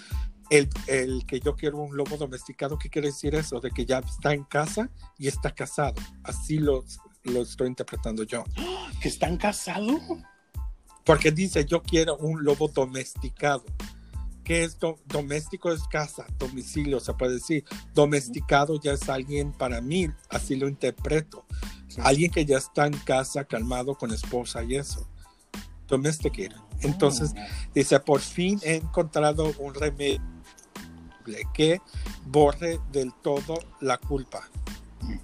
el, 0.50 0.68
el 0.88 1.26
que 1.26 1.40
yo 1.40 1.56
quiero 1.56 1.78
un 1.78 1.96
lobo 1.96 2.18
domesticado, 2.18 2.78
¿qué 2.78 2.90
quiere 2.90 3.08
decir 3.08 3.34
eso? 3.36 3.62
De 3.62 3.72
que 3.72 3.86
ya 3.86 4.00
está 4.00 4.34
en 4.34 4.44
casa 4.44 4.90
y 5.18 5.30
está 5.30 5.52
casado. 5.52 5.96
Así 6.24 6.58
lo, 6.58 6.84
lo 7.24 7.42
estoy 7.44 7.68
interpretando 7.68 8.24
yo. 8.24 8.44
¿Que 9.02 9.08
están 9.08 9.38
casados? 9.38 10.02
Porque 11.06 11.32
dice, 11.32 11.64
yo 11.66 11.82
quiero 11.82 12.18
un 12.18 12.44
lobo 12.44 12.68
domesticado. 12.68 13.64
¿Qué 14.52 14.66
es 14.66 14.78
do- 14.80 15.00
doméstico? 15.06 15.72
Es 15.72 15.88
casa, 15.88 16.26
domicilio, 16.38 17.00
se 17.00 17.14
puede 17.14 17.36
decir. 17.36 17.64
Domesticado 17.94 18.78
ya 18.82 18.92
es 18.92 19.08
alguien 19.08 19.54
para 19.54 19.80
mí, 19.80 20.10
así 20.30 20.58
lo 20.58 20.68
interpreto. 20.68 21.46
Sí. 21.88 22.02
Alguien 22.04 22.30
que 22.32 22.46
ya 22.46 22.58
está 22.58 22.86
en 22.86 22.98
casa, 22.98 23.46
calmado 23.46 23.96
con 23.96 24.12
esposa 24.12 24.62
y 24.66 24.76
eso. 24.76 25.08
Domesticated. 25.88 26.58
Entonces, 26.82 27.32
dice, 27.74 27.98
por 28.02 28.20
fin 28.20 28.60
he 28.64 28.76
encontrado 28.76 29.54
un 29.58 29.74
remedio 29.74 30.22
que 31.54 31.80
borre 32.26 32.82
del 32.92 33.14
todo 33.24 33.58
la 33.80 33.98
culpa. 34.00 34.50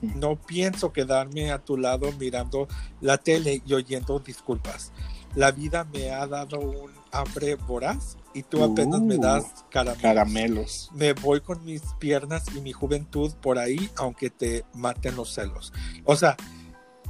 No 0.01 0.37
pienso 0.41 0.93
quedarme 0.93 1.51
a 1.51 1.59
tu 1.59 1.75
lado 1.75 2.13
mirando 2.13 2.69
la 3.01 3.17
tele 3.17 3.61
y 3.65 3.73
oyendo 3.73 4.19
disculpas. 4.19 4.93
la 5.35 5.51
vida 5.51 5.83
me 5.83 6.11
ha 6.11 6.25
dado 6.27 6.61
un 6.61 6.96
hambre 7.11 7.55
voraz 7.55 8.17
y 8.33 8.43
tú 8.43 8.63
apenas 8.63 9.01
me 9.01 9.15
Uh, 9.15 9.21
das 9.21 9.65
caramelos. 9.69 10.01
Caramelos. 10.01 10.91
Me 10.93 11.13
voy 11.13 11.41
con 11.41 11.63
mis 11.65 11.81
piernas 11.99 12.45
y 12.55 12.61
mi 12.61 12.71
juventud 12.71 13.33
por 13.41 13.57
ahí, 13.57 13.89
aunque 13.95 14.29
te 14.29 14.63
maten 14.73 15.15
los 15.15 15.33
celos. 15.33 15.73
O 16.05 16.15
sea, 16.15 16.37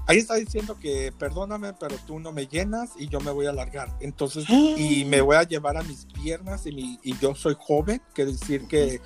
ahí 0.08 0.18
está 0.18 0.36
diciendo 0.36 0.78
que 0.80 1.12
perdóname, 1.12 1.74
pero 1.74 1.95
tú 2.06 2.20
no 2.20 2.32
me 2.32 2.48
llenas 2.48 2.91
y 2.98 3.08
yo 3.10 3.20
me 3.20 3.32
voy 3.32 3.45
a 3.45 3.54
largar. 3.54 3.95
Entonces, 4.00 4.45
y 4.50 5.06
me 5.06 5.22
voy 5.22 5.36
a 5.36 5.43
llevar 5.43 5.78
a 5.78 5.84
mis 5.84 6.06
piernas 6.06 6.66
y, 6.66 6.72
mi, 6.72 7.00
y 7.04 7.18
yo 7.18 7.36
soy 7.36 7.56
joven, 7.60 8.02
quiere 8.14 8.32
decir 8.32 8.68
que 8.68 9.02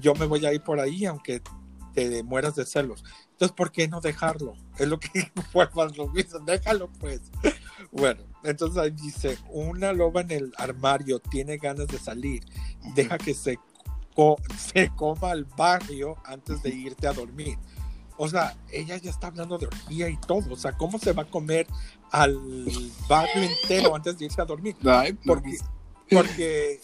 yo 0.00 0.14
me 0.14 0.26
voy 0.26 0.44
a 0.46 0.52
ir 0.52 0.62
por 0.62 0.80
ahí, 0.80 1.06
aunque 1.06 1.40
te 1.94 2.22
mueras 2.22 2.56
de 2.56 2.66
celos. 2.66 3.04
Entonces, 3.32 3.54
¿por 3.56 3.72
qué 3.72 3.88
no 3.88 4.00
dejarlo? 4.00 4.54
Es 4.78 4.88
lo 4.88 4.98
que 4.98 5.08
vuelvas 5.52 5.96
lo 5.96 6.08
mismo, 6.08 6.40
déjalo 6.40 6.90
pues. 6.98 7.22
Bueno, 7.90 8.22
entonces 8.44 8.78
ahí 8.78 8.90
dice, 8.90 9.38
una 9.50 9.92
loba 9.92 10.20
en 10.22 10.30
el 10.30 10.52
armario 10.56 11.18
tiene 11.18 11.56
ganas 11.58 11.86
de 11.88 11.98
salir, 11.98 12.42
deja 12.94 13.18
que 13.18 13.34
se, 13.34 13.58
co- 14.14 14.38
se 14.58 14.90
coma 14.96 15.30
al 15.32 15.44
barrio 15.44 16.16
antes 16.24 16.62
de 16.62 16.70
irte 16.70 17.06
a 17.06 17.12
dormir. 17.12 17.58
O 18.16 18.28
sea, 18.28 18.54
ella 18.70 18.96
ya 18.98 19.10
está 19.10 19.28
hablando 19.28 19.56
de 19.56 19.66
orgía 19.66 20.08
y 20.10 20.16
todo. 20.18 20.52
O 20.52 20.56
sea, 20.56 20.72
¿cómo 20.72 20.98
se 20.98 21.12
va 21.14 21.22
a 21.22 21.26
comer 21.30 21.66
al 22.10 22.38
barrio 23.08 23.42
entero 23.44 23.94
antes 23.96 24.18
de 24.18 24.26
irse 24.26 24.42
a 24.42 24.44
dormir? 24.44 24.76
Porque, 25.24 25.56
porque, 26.10 26.80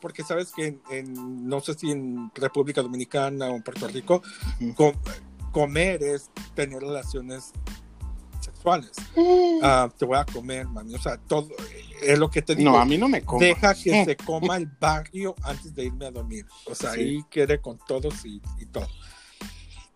porque 0.00 0.24
sabes 0.24 0.50
que 0.52 0.66
en, 0.66 0.82
en- 0.90 1.48
no 1.48 1.60
sé 1.60 1.74
si 1.74 1.90
en 1.92 2.32
República 2.34 2.82
Dominicana 2.82 3.46
o 3.48 3.54
en 3.56 3.62
Puerto 3.62 3.86
Rico, 3.86 4.22
com- 4.74 4.94
comer 5.52 6.02
es 6.02 6.30
tener 6.54 6.80
relaciones 6.80 7.52
sexuales. 8.60 8.90
Ah, 9.62 9.88
te 9.96 10.04
voy 10.04 10.18
a 10.18 10.24
comer, 10.24 10.66
mami. 10.68 10.94
O 10.94 10.98
sea, 11.00 11.16
todo 11.16 11.48
es 12.02 12.18
lo 12.18 12.30
que 12.30 12.42
te 12.42 12.54
digo. 12.54 12.70
no, 12.72 12.78
a 12.78 12.84
mí 12.84 12.98
no 12.98 13.08
me. 13.08 13.22
Deja 13.38 13.74
que 13.74 14.04
se 14.04 14.16
coma 14.16 14.56
el 14.56 14.66
barrio 14.66 15.34
antes 15.42 15.74
de 15.74 15.84
irme 15.84 16.06
a 16.06 16.10
dormir. 16.10 16.46
O 16.66 16.74
sea, 16.74 16.92
Sí. 16.92 17.00
ahí 17.00 17.24
quiere 17.30 17.60
con 17.60 17.78
todos 17.86 18.24
y, 18.24 18.40
y 18.58 18.66
todo. 18.66 18.86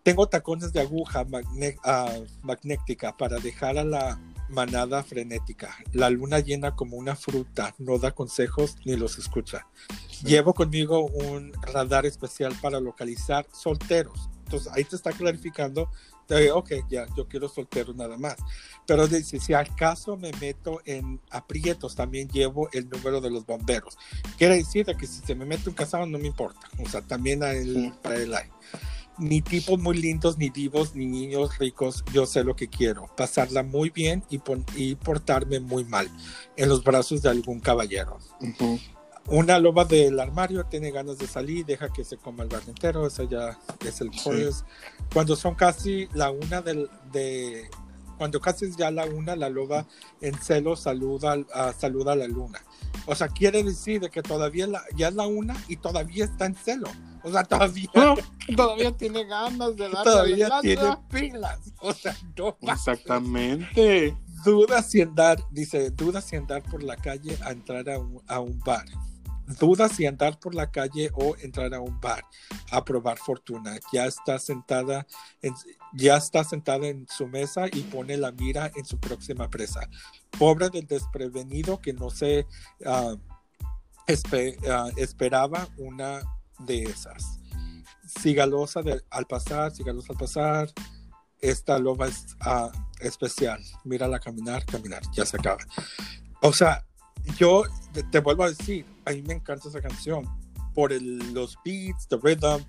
Tengo 0.03 0.27
tacones 0.27 0.71
de 0.71 0.81
aguja 0.81 1.25
magne- 1.25 1.77
ah, 1.83 2.11
magnética 2.43 3.15
para 3.17 3.37
dejar 3.39 3.77
a 3.79 3.83
la 3.83 4.19
manada 4.49 5.03
frenética. 5.03 5.75
La 5.93 6.11
luna 6.11 6.39
llena 6.39 6.75
como 6.75 6.97
una 6.97 7.15
fruta, 7.15 7.73
no 7.79 7.97
da 7.97 8.11
consejos 8.11 8.75
ni 8.85 8.95
los 8.95 9.17
escucha. 9.17 9.65
Llevo 10.23 10.53
conmigo 10.53 11.05
un 11.07 11.51
radar 11.73 12.05
especial 12.05 12.53
para 12.61 12.79
localizar 12.79 13.47
solteros. 13.51 14.29
Entonces 14.43 14.71
ahí 14.73 14.83
te 14.83 14.95
está 14.95 15.11
clarificando, 15.11 15.89
de, 16.27 16.51
ok, 16.51 16.71
ya, 16.89 17.05
yo 17.15 17.27
quiero 17.27 17.47
solteros 17.47 17.95
nada 17.95 18.17
más. 18.17 18.35
Pero 18.87 19.07
dice, 19.07 19.39
si 19.39 19.53
al 19.53 19.75
caso 19.75 20.17
me 20.17 20.31
meto 20.33 20.81
en 20.85 21.19
aprietos, 21.29 21.95
también 21.95 22.27
llevo 22.29 22.69
el 22.73 22.89
número 22.89 23.21
de 23.21 23.29
los 23.29 23.45
bomberos. 23.45 23.97
Quiere 24.37 24.55
decir 24.57 24.85
de 24.85 24.95
que 24.95 25.07
si 25.07 25.21
se 25.21 25.35
me 25.35 25.45
mete 25.45 25.69
un 25.69 25.75
casado 25.75 26.05
no 26.05 26.17
me 26.17 26.27
importa. 26.27 26.67
O 26.83 26.89
sea, 26.89 27.01
también 27.01 27.43
a 27.43 27.51
él, 27.51 27.73
Sí. 27.73 27.93
para 28.01 28.15
él 28.15 28.33
hay. 28.33 28.49
Ni 29.17 29.41
tipos 29.41 29.79
muy 29.79 29.97
lindos, 29.97 30.37
ni 30.37 30.49
divos, 30.49 30.93
ni 30.93 31.05
niños 31.05 31.57
ricos. 31.57 32.03
Yo 32.11 32.25
sé 32.25 32.43
lo 32.43 32.55
que 32.55 32.67
quiero. 32.67 33.07
Pasarla 33.15 33.63
muy 33.63 33.89
bien 33.89 34.23
y, 34.29 34.41
y 34.75 34.95
portarme 34.95 35.61
muy 35.61 35.85
mal 35.85 36.09
en 36.57 36.67
los 36.67 36.83
brazos 36.83 37.21
de 37.21 37.29
algún 37.29 37.61
caballero. 37.61 38.17
Ujú. 38.41 38.77
Una 39.27 39.57
loba 39.57 39.85
del 39.85 40.19
armario 40.19 40.65
tiene 40.65 40.91
ganas 40.91 41.17
de 41.17 41.25
salir, 41.27 41.65
deja 41.65 41.89
que 41.91 42.03
se 42.03 42.17
coma 42.17 42.43
el 42.43 42.49
barrio 42.49 42.69
entero. 42.69 43.07
Esa 43.07 43.23
ya 43.23 43.57
es 43.87 44.01
el 44.01 44.11
Sí. 44.13 44.19
Cuando 45.13 45.35
son 45.35 45.55
casi 45.55 46.07
la 46.13 46.31
una 46.31 46.61
del, 46.61 46.89
de. 47.11 47.69
Cuando 48.17 48.39
casi 48.39 48.65
es 48.65 48.77
ya 48.77 48.91
la 48.91 49.05
una, 49.05 49.35
la 49.35 49.49
loba 49.49 49.85
en 50.21 50.35
celo 50.41 50.75
saluda, 50.77 51.33
al- 51.33 51.47
a- 51.53 51.73
saluda 51.73 52.13
a 52.13 52.15
la 52.15 52.27
luna. 52.27 52.63
O 53.07 53.13
sea, 53.15 53.27
quiere 53.27 53.61
decir 53.61 53.99
de 53.99 54.09
que 54.09 54.21
todavía 54.21 54.67
la- 54.67 54.83
ya 54.95 55.09
es 55.09 55.15
la 55.15 55.27
una 55.27 55.55
y 55.67 55.75
todavía 55.77 56.23
está 56.25 56.45
en 56.45 56.55
celo. 56.55 56.87
O 57.23 57.31
sea, 57.31 57.43
todavía, 57.43 57.89
No, 57.93 58.15
todavía 58.55 58.91
tiene 58.95 59.25
ganas 59.25 59.75
de 59.75 59.89
darle 59.89 60.03
todavía 60.03 60.47
la 60.49 60.61
tiene 60.61 60.97
pilas. 61.11 61.59
O 61.81 61.93
sea, 61.93 62.15
no. 62.37 62.57
Exactamente. 62.61 64.15
Duda 64.45 64.81
si 64.83 65.01
andar, 65.01 65.39
dice, 65.51 65.89
duda 65.91 66.21
si 66.21 66.35
andar 66.35 66.61
por 66.63 66.83
la 66.83 66.95
calle 66.95 67.37
a 67.43 67.51
entrar 67.51 67.89
a 67.89 67.99
un, 67.99 68.21
a 68.27 68.39
un 68.39 68.59
bar. 68.59 68.85
Duda 69.47 69.89
si 69.89 70.05
andar 70.07 70.39
por 70.39 70.55
la 70.55 70.71
calle 70.71 71.11
o 71.13 71.35
entrar 71.37 71.73
a 71.75 71.79
un 71.79 71.99
bar 72.01 72.25
a 72.71 72.83
probar 72.83 73.17
fortuna. 73.17 73.77
Ya 73.93 74.05
está 74.05 74.39
sentada 74.39 75.05
en, 75.41 75.53
ya 75.93 76.17
está 76.17 76.43
sentada 76.43 76.87
en 76.87 77.07
su 77.07 77.27
mesa 77.27 77.67
y 77.71 77.81
pone 77.81 78.17
la 78.17 78.31
mira 78.31 78.71
en 78.75 78.85
su 78.85 78.99
próxima 78.99 79.49
presa. 79.49 79.87
Pobre 80.37 80.69
del 80.69 80.87
desprevenido 80.87 81.79
que 81.79 81.93
no 81.93 82.09
se 82.09 82.47
ah, 82.85 83.15
esperaba 84.97 85.67
una 85.77 86.21
de 86.59 86.83
esas. 86.83 87.39
Sigalosa 88.07 88.81
de- 88.81 89.03
al 89.09 89.25
pasar, 89.25 89.71
sigalosa 89.71 90.13
al 90.13 90.17
pasar. 90.19 90.73
Esta 91.39 91.77
loba 91.77 92.07
es 92.07 92.35
ah, 92.39 92.71
especial. 92.99 93.61
Mírala 93.83 94.19
caminar, 94.19 94.65
caminar. 94.65 95.01
Ya 95.13 95.25
se 95.25 95.37
acaba. 95.37 95.63
O 96.41 96.53
sea, 96.53 96.85
yo 97.37 97.63
te, 98.11 98.19
vuelvo 98.19 98.43
a 98.43 98.49
decir, 98.49 98.85
a 99.05 99.11
mí 99.11 99.21
me 99.21 99.33
encanta 99.35 99.69
esa 99.69 99.81
canción 99.81 100.25
por 100.73 100.91
el- 100.93 101.33
los 101.33 101.57
beats, 101.63 102.07
the 102.07 102.17
rhythm. 102.17 102.63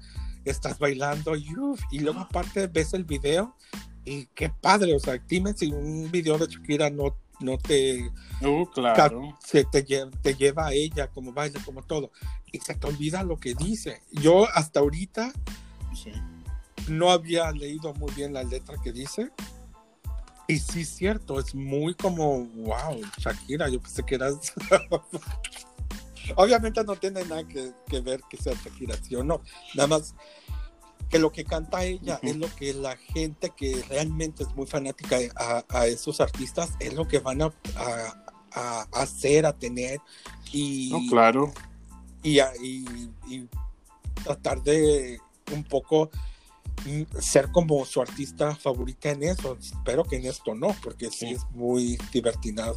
Estás 0.44 0.78
bailando 0.78 1.34
y, 1.34 1.52
uf, 1.56 1.80
y 1.90 1.98
luego 1.98 2.20
aparte 2.20 2.68
ves 2.68 2.94
el 2.94 3.04
video 3.04 3.56
y 4.04 4.26
qué 4.26 4.48
padre. 4.48 4.94
O 4.94 5.00
sea, 5.00 5.18
dime 5.26 5.52
si 5.54 5.72
un 5.72 6.08
video 6.12 6.38
de 6.38 6.46
Shakira 6.46 6.88
no, 6.90 7.16
no 7.40 7.58
te 7.58 8.08
Uh, 8.42 8.64
claro. 8.66 9.34
se 9.44 9.64
te, 9.64 9.82
te 9.82 10.34
lleva 10.34 10.68
a 10.68 10.72
ella 10.72 11.08
como 11.08 11.32
baila, 11.32 11.60
como 11.64 11.82
todo. 11.82 12.12
Y 12.52 12.58
se 12.60 12.74
te 12.74 12.86
olvida 12.86 13.24
lo 13.24 13.38
que 13.38 13.54
dice. 13.54 14.02
Yo 14.12 14.46
hasta 14.54 14.80
ahorita 14.80 15.32
Sí. 15.94 16.12
no 16.88 17.10
había 17.10 17.50
leído 17.50 17.92
muy 17.94 18.12
bien 18.12 18.32
la 18.32 18.44
letra 18.44 18.76
que 18.84 18.92
dice. 18.92 19.30
Y 20.48 20.58
sí 20.58 20.84
cierto, 20.84 21.40
es 21.40 21.54
muy 21.54 21.94
como, 21.94 22.44
wow, 22.46 23.00
Shakira, 23.18 23.68
yo 23.68 23.80
pensé 23.80 24.04
que 24.04 24.14
eras... 24.14 24.36
Obviamente 26.36 26.82
no 26.84 26.96
tiene 26.96 27.24
nada 27.24 27.46
que, 27.46 27.72
que 27.88 28.00
ver 28.00 28.20
que 28.28 28.36
sea 28.36 28.54
Shakira, 28.54 28.96
sí 29.02 29.14
o 29.14 29.22
no. 29.22 29.40
Nada 29.74 29.86
más 29.88 30.14
que 31.08 31.18
lo 31.20 31.30
que 31.30 31.44
canta 31.44 31.84
ella 31.84 32.18
es 32.22 32.36
lo 32.36 32.52
que 32.56 32.74
la 32.74 32.96
gente 32.96 33.50
que 33.56 33.80
realmente 33.88 34.42
es 34.42 34.52
muy 34.56 34.66
fanática 34.66 35.18
a, 35.36 35.64
a 35.68 35.86
esos 35.86 36.20
artistas 36.20 36.70
es 36.80 36.94
lo 36.94 37.06
que 37.06 37.20
van 37.20 37.42
a, 37.42 37.52
a- 37.76 38.22
a 38.52 38.82
hacer, 39.02 39.46
a 39.46 39.52
tener 39.52 40.00
y, 40.52 40.88
No, 40.90 41.00
claro. 41.10 41.52
y, 42.24 42.40
y- 42.40 43.10
y 43.28 43.48
tratar 44.24 44.60
de 44.62 45.20
un 45.52 45.62
poco 45.62 46.10
ser 47.20 47.50
como 47.52 47.84
su 47.84 48.00
artista 48.00 48.54
favorita 48.54 49.10
en 49.10 49.22
eso. 49.24 49.56
Espero 49.60 50.04
que 50.04 50.16
en 50.16 50.26
esto 50.26 50.54
no, 50.54 50.74
porque 50.82 51.10
sí, 51.10 51.26
Sí. 51.28 51.32
es 51.34 51.44
muy 51.50 51.98
divertinaje, 52.12 52.74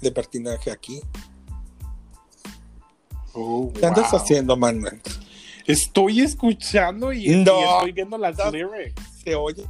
libertinaje 0.00 0.70
aquí. 0.70 1.00
Oh, 3.32 3.72
¿Qué 3.72 3.86
andas 3.86 4.12
haciendo, 4.12 4.56
Manuel? 4.56 5.00
Estoy 5.66 6.20
escuchando 6.20 7.12
y, 7.12 7.28
estoy 7.32 7.92
viendo 7.92 8.18
las 8.18 8.36
No. 8.38 8.50
lyrics. 8.50 9.00
Se 9.24 9.34
oye 9.34 9.64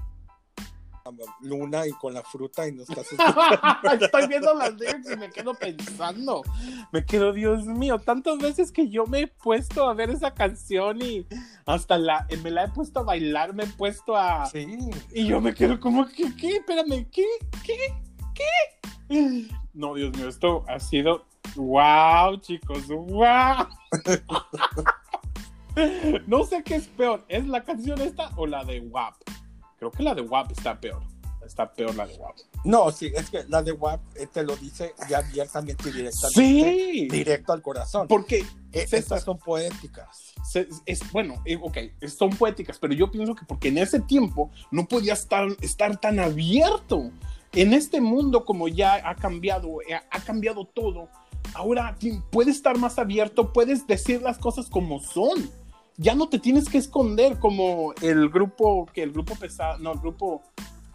Luna 1.40 1.86
y 1.86 1.90
con 1.92 2.14
la 2.14 2.22
fruta 2.22 2.66
y 2.68 2.72
no 2.72 2.82
estás 2.82 3.06
escuchando. 3.12 4.04
Estoy 4.04 4.28
viendo 4.28 4.54
las 4.54 4.74
lyrics 4.74 5.10
y 5.12 5.16
me 5.16 5.30
quedo 5.30 5.54
pensando. 5.54 6.42
Me 6.92 7.04
quedo, 7.04 7.32
Dios 7.32 7.64
mío, 7.66 7.98
tantas 7.98 8.38
veces 8.38 8.72
que 8.72 8.88
yo 8.88 9.06
me 9.06 9.20
he 9.20 9.26
puesto 9.26 9.88
a 9.88 9.94
ver 9.94 10.10
esa 10.10 10.32
canción 10.34 11.02
y 11.02 11.26
hasta 11.66 11.98
la, 11.98 12.26
me 12.42 12.50
la 12.50 12.64
he 12.64 12.68
puesto 12.68 13.00
a 13.00 13.02
bailar, 13.04 13.54
me 13.54 13.64
he 13.64 13.68
puesto 13.68 14.16
a... 14.16 14.46
Sí. 14.46 14.78
Y 15.12 15.26
yo 15.26 15.40
me 15.40 15.54
quedo 15.54 15.78
como, 15.80 16.06
¿qué? 16.06 16.34
¿Qué? 16.36 16.56
Espérame, 16.56 17.06
¿qué? 17.10 17.26
¿Qué? 17.64 17.76
¿Qué? 18.34 19.46
No, 19.74 19.94
Dios 19.94 20.16
mío, 20.16 20.28
esto 20.28 20.64
ha 20.68 20.78
sido... 20.78 21.26
¡Wow, 21.56 22.36
chicos! 22.40 22.86
¡Wow! 22.86 23.66
no 26.26 26.44
sé 26.44 26.62
qué 26.62 26.76
es 26.76 26.88
peor, 26.88 27.24
¿es 27.28 27.46
la 27.46 27.64
canción 27.64 28.00
esta 28.00 28.30
o 28.36 28.46
la 28.46 28.64
de 28.64 28.80
WAP? 28.80 29.14
Creo 29.80 29.90
que 29.90 30.02
la 30.04 30.14
de 30.14 30.20
WAP 30.22 30.52
está 30.52 30.78
peor. 30.78 31.02
Está 31.44 31.72
peor 31.72 31.94
la 31.96 32.06
de 32.06 32.14
WAP. 32.14 32.36
No, 32.64 32.92
sí, 32.92 33.10
es 33.16 33.28
que 33.30 33.42
la 33.48 33.60
de 33.62 33.72
WAP 33.72 34.00
eh, 34.14 34.28
te 34.32 34.44
lo 34.44 34.54
dice 34.56 34.94
ya 35.08 35.18
abiertamente 35.18 35.88
y 35.88 35.92
directamente. 35.92 36.28
Sí, 36.38 37.08
Directo 37.10 37.52
al 37.52 37.62
corazón. 37.62 38.06
porque 38.06 38.40
Eh, 38.72 38.86
Estas 38.92 39.24
son 39.24 39.38
poéticas. 39.38 40.34
se- 40.48 40.68
es, 40.86 41.00
bueno, 41.10 41.42
eh, 41.44 41.58
ok, 41.60 41.78
son 42.06 42.30
poéticas, 42.30 42.78
pero 42.78 42.92
yo 42.94 43.10
pienso 43.10 43.34
que 43.34 43.44
porque 43.46 43.68
en 43.68 43.78
ese 43.78 43.98
tiempo 44.00 44.50
no 44.70 44.86
podía 44.86 45.14
estar, 45.14 45.48
estar 45.60 45.98
tan 45.98 46.20
abierto. 46.20 47.10
En 47.52 47.72
este 47.72 48.00
mundo, 48.00 48.44
como 48.44 48.68
ya 48.68 49.08
ha 49.08 49.16
cambiado, 49.16 49.80
eh, 49.88 49.94
ha 49.94 50.20
cambiado 50.20 50.66
todo, 50.66 51.08
ahora 51.54 51.96
puedes 52.30 52.54
estar 52.54 52.78
más 52.78 52.96
abierto, 52.98 53.52
puedes 53.52 53.86
decir 53.88 54.22
las 54.22 54.38
cosas 54.38 54.68
como 54.68 55.00
son. 55.00 55.50
Ya 56.02 56.14
no 56.14 56.30
te 56.30 56.38
tienes 56.38 56.66
que 56.68 56.78
esconder 56.78 57.38
como 57.38 57.92
el 58.00 58.30
grupo, 58.30 58.86
que 58.86 59.02
el 59.02 59.12
grupo 59.12 59.34
pesado, 59.36 59.78
no, 59.80 59.92
el 59.92 59.98
grupo, 59.98 60.42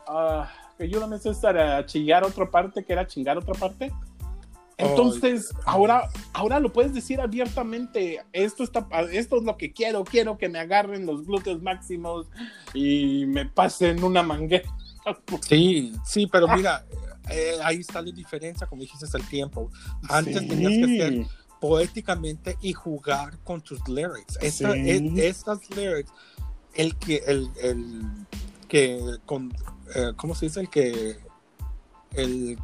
ah, 0.08 0.52
que 0.78 0.86
ayúdame 0.86 1.20
César 1.20 1.56
a 1.60 1.86
chillar 1.86 2.24
otra 2.24 2.50
parte, 2.50 2.84
que 2.84 2.92
era 2.92 3.06
chingar 3.06 3.38
otra 3.38 3.54
parte. 3.54 3.92
Entonces, 4.78 5.54
ahora, 5.66 6.10
ahora 6.34 6.60
lo 6.60 6.74
puedes 6.74 6.92
decir 6.94 7.22
abiertamente. 7.22 8.24
Esto 8.34 8.64
está, 8.64 8.88
esto 9.12 9.38
es 9.38 9.44
lo 9.44 9.58
que 9.58 9.72
quiero. 9.72 10.04
Quiero 10.04 10.40
que 10.40 10.50
me 10.50 10.58
agarren 10.60 11.06
los 11.06 11.24
glúteos 11.26 11.62
máximos 11.62 12.26
y 12.74 13.26
me 13.28 13.46
pasen 13.46 14.04
una 14.04 14.24
manguera. 14.24 14.68
Sí, 15.42 15.94
sí, 16.04 16.26
pero 16.26 16.48
mira, 16.48 16.84
eh, 17.30 17.58
ahí 17.64 17.78
está 17.82 18.02
la 18.02 18.12
diferencia, 18.12 18.66
como 18.66 18.82
dijiste, 18.82 19.06
es 19.06 19.14
el 19.14 19.24
tiempo. 19.28 19.70
Antes 20.10 20.40
Sí. 20.40 20.48
tenías 20.48 20.72
que 20.72 20.98
ser 20.98 21.28
poéticamente 21.60 22.58
y 22.62 22.74
jugar 22.74 23.38
con 23.44 23.62
tus 23.62 23.88
lyrics. 23.88 24.38
Esta- 24.42 24.74
Sí. 24.74 24.80
e- 24.90 25.28
estas 25.28 25.60
lyrics, 25.76 26.12
el 26.74 26.96
que, 26.98 27.24
el, 27.26 27.50
el 27.62 28.02
que, 28.68 29.18
con, 29.26 29.54
eh, 29.96 30.12
¿cómo 30.16 30.36
se 30.36 30.48
dice? 30.48 30.60
El 30.62 30.70
que, 30.70 31.18
el, 32.14 32.58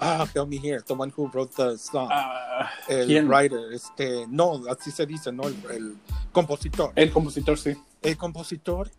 ah, 0.00 0.26
help 0.34 0.48
me 0.48 0.56
here, 0.56 0.80
the 0.82 0.92
one 0.94 1.12
who 1.16 1.28
wrote 1.28 1.52
the 1.56 1.76
song, 1.78 2.08
Ah, 2.10 2.70
el 2.88 3.06
¿quién? 3.06 3.28
writer, 3.28 3.72
este, 3.72 4.26
no, 4.28 4.62
así 4.70 4.90
se 4.90 5.06
dice, 5.06 5.30
no, 5.32 5.44
el, 5.48 5.56
el 5.70 5.96
compositor. 6.32 6.92
El 6.96 7.10
compositor, 7.12 7.58
sí. 7.58 7.74
El 8.02 8.16
compositor, 8.16 8.90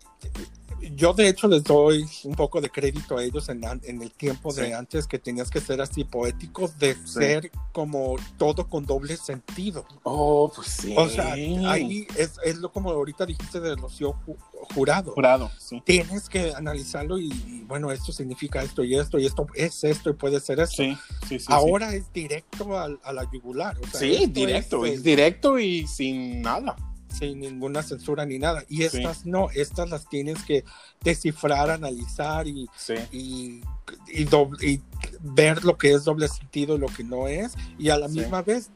yo 0.96 1.14
de 1.14 1.28
hecho 1.30 1.48
les 1.48 1.64
doy 1.64 2.06
un 2.24 2.36
poco 2.36 2.62
de 2.62 2.70
crédito 2.70 3.18
a 3.18 3.24
ellos 3.24 3.50
en, 3.50 3.64
el 3.64 4.12
tiempo 4.12 4.52
Sí. 4.52 4.62
de 4.62 4.74
antes 4.74 5.08
que 5.08 5.20
tenías 5.20 5.50
que 5.50 5.60
ser 5.62 5.82
así 5.82 6.04
poéticos, 6.04 6.78
de 6.80 6.96
ser 7.06 7.52
como 7.72 8.16
todo 8.38 8.68
con 8.70 8.86
doble 8.86 9.18
sentido. 9.18 9.86
Oh, 10.04 10.52
pues 10.54 10.68
sí. 10.68 10.94
O 10.98 11.08
sea, 11.10 11.34
ahí 11.34 12.08
es, 12.18 12.34
es 12.44 12.58
lo 12.58 12.72
como 12.72 12.92
ahorita 12.92 13.26
dijiste 13.26 13.60
de 13.60 13.76
Rocío 13.76 14.14
Ju- 14.26 14.38
Jurado. 14.74 15.12
Jurado, 15.14 15.52
sí. 15.58 15.82
Tienes 15.86 16.30
que 16.30 16.54
analizarlo 16.54 17.18
y, 17.20 17.28
y, 17.48 17.64
bueno, 17.68 17.92
esto 17.92 18.12
significa 18.12 18.62
esto 18.64 18.84
y 18.84 18.96
esto 18.96 19.20
y 19.20 19.26
esto 19.26 19.48
es 19.56 19.84
esto 19.84 20.10
y 20.10 20.14
puede 20.14 20.40
ser 20.40 20.60
esto. 20.60 20.84
Sí, 20.84 20.98
sí, 21.28 21.40
sí. 21.40 21.46
Ahora 21.50 21.94
es 21.96 22.12
directo 22.14 22.78
al- 22.80 23.00
a, 23.04 23.12
la 23.14 23.30
yugular. 23.32 23.78
o 23.84 23.88
sea, 23.88 24.00
sí, 24.00 24.26
directo, 24.28 24.86
es, 24.86 24.96
es 24.96 25.04
directo 25.04 25.60
y 25.60 25.88
sin 25.88 26.42
nada. 26.42 26.76
Sin 27.14 27.40
ninguna 27.40 27.84
censura 27.84 28.26
ni 28.26 28.40
nada. 28.40 28.64
Y 28.68 28.84
estas 28.84 29.26
no, 29.26 29.50
estas 29.52 29.90
las 29.90 30.10
tienes 30.10 30.44
que 30.44 30.64
descifrar, 31.02 31.70
analizar 31.70 32.48
y, 32.48 32.68
Sí. 32.76 32.96
y, 33.12 33.62
y 34.08 34.26
doble- 34.26 34.64
y 34.64 34.82
ver 35.22 35.64
lo 35.64 35.78
que 35.78 35.94
es 35.94 36.04
doble 36.04 36.28
sentido 36.28 36.76
y 36.76 36.80
lo 36.80 36.88
que 36.88 37.04
no 37.04 37.28
es. 37.28 37.54
Y 37.78 37.90
a 37.90 37.98
la 37.98 38.10
Sí. 38.10 38.20
misma 38.20 38.42
vez 38.42 38.72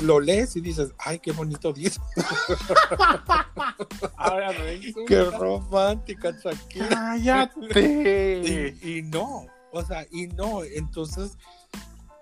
lo 0.00 0.18
lees 0.20 0.56
y 0.56 0.60
dices, 0.60 0.92
ay, 0.98 1.18
qué 1.20 1.32
bonito 1.32 1.72
dice. 1.72 2.00
Ahora 4.16 4.52
resulta- 4.52 5.04
Qué 5.06 5.24
romántica, 5.24 6.30
Shakira. 6.42 6.88
Cállate. 6.88 8.74
Y, 8.82 8.98
y 8.98 9.02
no, 9.02 9.46
o 9.72 9.84
sea, 9.84 10.06
y 10.10 10.26
no. 10.28 10.64
Entonces, 10.64 11.36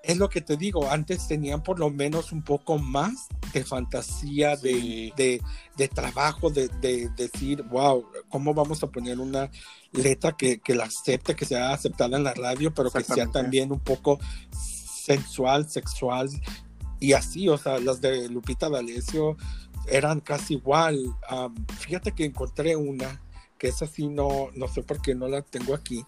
es 0.02 0.16
lo 0.18 0.28
que 0.28 0.40
te 0.40 0.56
digo, 0.56 0.90
antes 0.90 1.28
tenían 1.28 1.62
por 1.62 1.78
lo 1.78 1.88
menos 1.90 2.32
un 2.32 2.42
poco 2.42 2.76
más 2.78 3.28
de 3.52 3.64
fantasía, 3.64 4.56
Sí. 4.56 5.12
de, 5.16 5.24
de, 5.24 5.42
de 5.76 5.88
trabajo, 5.88 6.50
de, 6.50 6.68
de 6.80 7.08
decir, 7.10 7.62
wow, 7.62 8.04
¿cómo 8.28 8.52
vamos 8.52 8.82
a 8.82 8.88
poner 8.88 9.20
una 9.20 9.50
letra 9.92 10.32
que, 10.36 10.58
que 10.60 10.74
la 10.74 10.84
acepte, 10.84 11.36
que 11.36 11.44
sea 11.44 11.72
aceptada 11.72 12.16
en 12.16 12.24
la 12.24 12.34
radio, 12.34 12.72
pero 12.74 12.90
que 12.90 13.04
sea 13.04 13.26
también 13.28 13.70
un 13.72 13.80
poco 13.80 14.18
sensual, 14.50 15.68
sexual 15.68 16.28
y 17.00 17.12
así, 17.14 17.48
o 17.48 17.58
sea, 17.58 17.78
las 17.78 18.00
de 18.00 18.28
Lupita 18.28 18.68
D'Alessio 18.68 19.36
eran 19.88 20.20
casi 20.20 20.54
igual. 20.54 20.98
Am, 21.28 21.54
fíjate 21.80 22.12
que 22.12 22.24
encontré 22.24 22.76
una 22.76 23.20
que 23.58 23.68
es 23.68 23.80
así, 23.82 24.08
no, 24.08 24.48
no 24.56 24.66
sé 24.66 24.82
por 24.82 25.00
qué 25.00 25.14
no 25.14 25.28
la 25.28 25.42
tengo 25.42 25.74
aquí, 25.74 26.04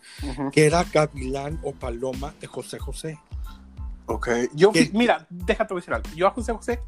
que 0.53 0.67
era 0.67 0.83
Gavilán 0.85 1.61
o 1.63 1.73
Paloma 1.73 2.35
de 2.41 2.49
José 2.49 2.81
José. 2.81 3.19
Ok. 4.07 4.29
Yo, 4.55 4.73
¿Qué? 4.73 4.91
mira, 4.93 5.27
déjate 5.31 5.75
decir 5.75 5.95
algo. 5.95 6.09
Yo 6.15 6.27
a 6.27 6.31
José 6.31 6.53
José, 6.53 6.81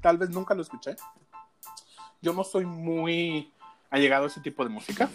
tal 0.00 0.18
vez 0.18 0.30
nunca 0.30 0.54
lo 0.54 0.62
escuché. 0.62 0.96
Yo 2.20 2.32
no 2.32 2.44
soy 2.44 2.64
muy 2.64 3.52
allegado 3.90 4.24
a 4.24 4.26
ese 4.28 4.40
tipo 4.40 4.64
de 4.64 4.70
música. 4.70 5.08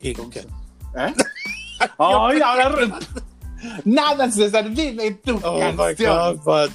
Y 0.00 0.10
Entonces, 0.10 0.46
¿Eh? 0.96 1.14
Ay, 1.98 2.40
ahora. 2.40 2.98
Nada, 3.84 4.30
César, 4.30 4.70
dime 4.70 5.10
tu 5.12 5.38
Oh 5.42 5.72
my. 5.72 5.94
God, 5.94 6.42
but. 6.44 6.70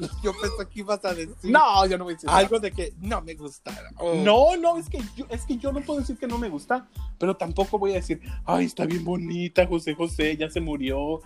Yo 0.22 0.32
pensé 0.32 0.68
que 0.72 0.80
ibas 0.80 1.04
a 1.04 1.14
decir 1.14 1.50
No, 1.50 1.86
yo 1.86 1.98
no 1.98 2.04
voy 2.04 2.12
a 2.12 2.16
decir 2.16 2.26
nada. 2.28 2.38
algo 2.38 2.58
de 2.60 2.72
que 2.72 2.94
no 3.00 3.20
me 3.22 3.34
gustara. 3.34 3.90
Oh. 3.98 4.14
No, 4.14 4.56
no, 4.56 4.76
es 4.78 4.88
que, 4.88 4.98
yo, 5.16 5.26
es 5.28 5.44
que 5.44 5.56
yo 5.56 5.72
no 5.72 5.80
puedo 5.80 6.00
decir 6.00 6.16
que 6.18 6.26
no 6.26 6.38
me 6.38 6.48
gusta, 6.48 6.88
pero 7.18 7.36
tampoco 7.36 7.78
voy 7.78 7.92
a 7.92 7.94
decir, 7.96 8.20
ay, 8.44 8.66
está 8.66 8.86
bien 8.86 9.04
bonita, 9.04 9.66
José 9.66 9.94
José, 9.94 10.36
ya 10.36 10.50
se 10.50 10.60
murió. 10.60 11.20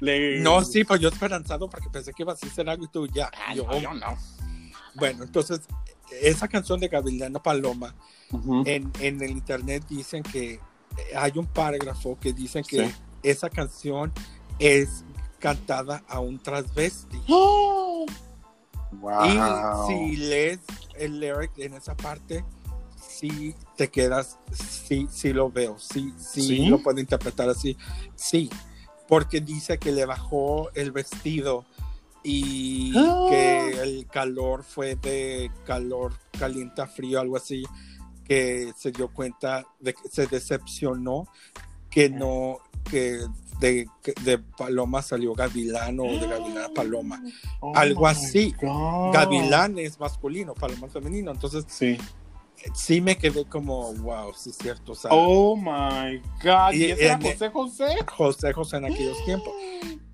Le... 0.00 0.40
No, 0.40 0.62
sí, 0.64 0.84
pues 0.84 1.00
yo 1.00 1.08
esperanzado 1.08 1.68
porque 1.68 1.88
pensé 1.90 2.12
que 2.12 2.22
ibas 2.22 2.42
a 2.42 2.46
hacer 2.46 2.68
algo 2.68 2.84
y 2.84 2.88
tú 2.88 3.06
ya. 3.08 3.30
Ah, 3.46 3.54
yo, 3.54 3.64
no, 3.66 3.78
yo 3.78 3.92
no. 3.94 4.16
Bueno, 4.94 5.24
entonces, 5.24 5.60
esa 6.20 6.48
canción 6.48 6.80
de 6.80 6.88
Gavilano 6.88 7.42
Paloma, 7.42 7.94
en, 8.66 8.90
en 9.00 9.22
el 9.22 9.30
internet 9.30 9.84
dicen 9.88 10.22
que 10.22 10.54
eh, 10.54 10.60
hay 11.16 11.32
un 11.36 11.46
parágrafo 11.46 12.18
que 12.20 12.32
dicen 12.32 12.64
que 12.64 12.86
Sí. 12.88 12.94
esa 13.22 13.48
canción 13.50 14.12
es 14.58 15.04
cantada 15.40 16.04
a 16.08 16.20
un 16.20 16.38
transvesti. 16.38 17.20
¡Oh! 17.28 18.06
Wow. 18.92 19.24
Y 19.88 19.88
si 19.88 20.16
lees 20.16 20.60
el 20.96 21.18
lyric 21.20 21.58
en 21.58 21.74
esa 21.74 21.96
parte, 21.96 22.44
sí 22.96 23.54
te 23.76 23.88
quedas, 23.88 24.38
sí, 24.52 25.08
sí 25.10 25.32
lo 25.32 25.50
veo, 25.50 25.78
sí, 25.78 26.12
sí, 26.18 26.42
¿Sí? 26.42 26.66
lo 26.66 26.82
puedo 26.82 27.00
interpretar 27.00 27.48
así, 27.48 27.76
sí, 28.14 28.50
porque 29.08 29.40
dice 29.40 29.78
que 29.78 29.92
le 29.92 30.06
bajó 30.06 30.70
el 30.74 30.92
vestido 30.92 31.64
y 32.22 32.92
Ah. 32.96 33.26
que 33.30 33.82
el 33.82 34.06
calor 34.06 34.62
fue 34.64 34.96
de 34.96 35.50
calor 35.64 36.12
caliente 36.38 36.82
a 36.82 36.86
frío, 36.86 37.20
algo 37.20 37.36
así, 37.36 37.62
que 38.24 38.72
se 38.76 38.92
dio 38.92 39.08
cuenta 39.08 39.64
de 39.80 39.94
que 39.94 40.08
se 40.08 40.26
decepcionó 40.26 41.26
que 41.90 42.08
no, 42.08 42.58
que 42.88 43.20
de, 43.60 43.86
que 44.02 44.12
de 44.24 44.38
Paloma 44.38 45.02
salió 45.02 45.34
Gavilán 45.34 46.00
o 46.00 46.04
de 46.04 46.26
Gavilán 46.26 46.64
a 46.64 46.68
Paloma 46.74 47.22
Oh 47.60 47.72
algo 47.76 48.06
así. 48.06 48.54
God. 48.60 49.12
Gavilán 49.12 49.78
es 49.78 49.98
masculino, 50.00 50.54
Paloma 50.54 50.86
es 50.86 50.92
femenino. 50.92 51.30
Entonces, 51.30 51.64
Sí. 51.68 51.96
sí 52.74 53.00
me 53.00 53.16
quedé 53.16 53.44
como, 53.44 53.92
wow, 53.94 54.32
sí 54.34 54.50
es 54.50 54.56
cierto. 54.56 54.92
O 54.92 54.94
sea, 54.94 55.10
Oh 55.12 55.56
my 55.56 56.18
God. 56.42 56.72
¿Y, 56.72 56.84
Y 56.86 56.90
ese 56.90 57.04
era 57.06 57.18
José 57.20 57.48
José? 57.50 57.84
José 58.16 58.52
José 58.52 58.76
en 58.78 58.84
aquellos 58.86 59.24
tiempos. 59.24 59.52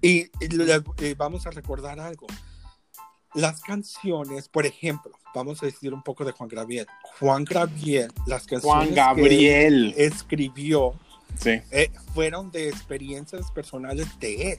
Y, 0.02 0.24
y 0.40 1.04
y 1.04 1.14
vamos 1.14 1.46
a 1.46 1.50
recordar 1.50 1.98
algo. 2.00 2.26
Las 3.34 3.60
canciones, 3.60 4.48
por 4.48 4.64
ejemplo, 4.64 5.12
vamos 5.34 5.62
a 5.62 5.66
decir 5.66 5.92
un 5.92 6.02
poco 6.02 6.24
de 6.24 6.32
Juan 6.32 6.48
Gabriel. 6.48 6.86
Juan 7.18 7.44
Gabriel, 7.44 8.10
las 8.26 8.46
canciones 8.46 8.64
Juan 8.64 8.88
que 8.88 8.94
Gabriel. 8.94 9.92
él 9.92 9.94
escribió 9.98 10.94
Sí. 11.38 11.60
eh, 11.70 11.90
fueron 12.14 12.50
de 12.50 12.68
experiencias 12.68 13.50
personales 13.52 14.06
de 14.20 14.52
él. 14.52 14.58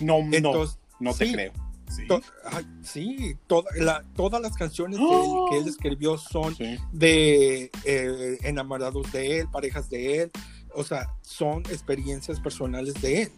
No, 0.00 0.22
no, 0.22 0.34
Entonces, 0.36 0.78
no 0.98 1.14
te 1.14 1.26
sí, 1.26 1.32
creo. 1.32 1.52
Sí. 1.88 2.06
to- 2.08 2.20
ay, 2.50 2.66
sí, 2.82 3.36
toda 3.46 3.70
la- 3.76 4.04
todas 4.16 4.40
las 4.42 4.54
canciones 4.56 4.98
que 4.98 5.04
él, 5.04 5.30
que 5.50 5.58
él 5.58 5.68
escribió 5.68 6.18
son 6.18 6.56
Sí. 6.56 6.78
de 6.92 7.70
eh, 7.84 8.38
enamorados 8.42 9.12
de 9.12 9.40
él, 9.40 9.48
parejas 9.52 9.88
de 9.90 10.22
él, 10.22 10.30
o 10.74 10.82
sea, 10.82 11.08
son 11.22 11.60
experiencias 11.70 12.40
personales 12.40 12.94
de 13.00 13.22
él. 13.22 13.32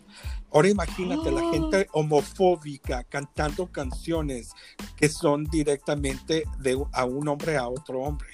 Ahora 0.52 0.68
imagínate 0.70 1.30
la 1.30 1.40
Ah. 1.42 1.50
gente 1.52 1.86
homofóbica 1.92 3.04
cantando 3.04 3.66
canciones 3.70 4.52
que 4.96 5.08
son 5.10 5.44
directamente 5.44 6.44
de 6.60 6.82
a 6.92 7.04
un 7.04 7.28
hombre 7.28 7.56
a 7.58 7.68
otro 7.68 8.00
hombre. 8.00 8.28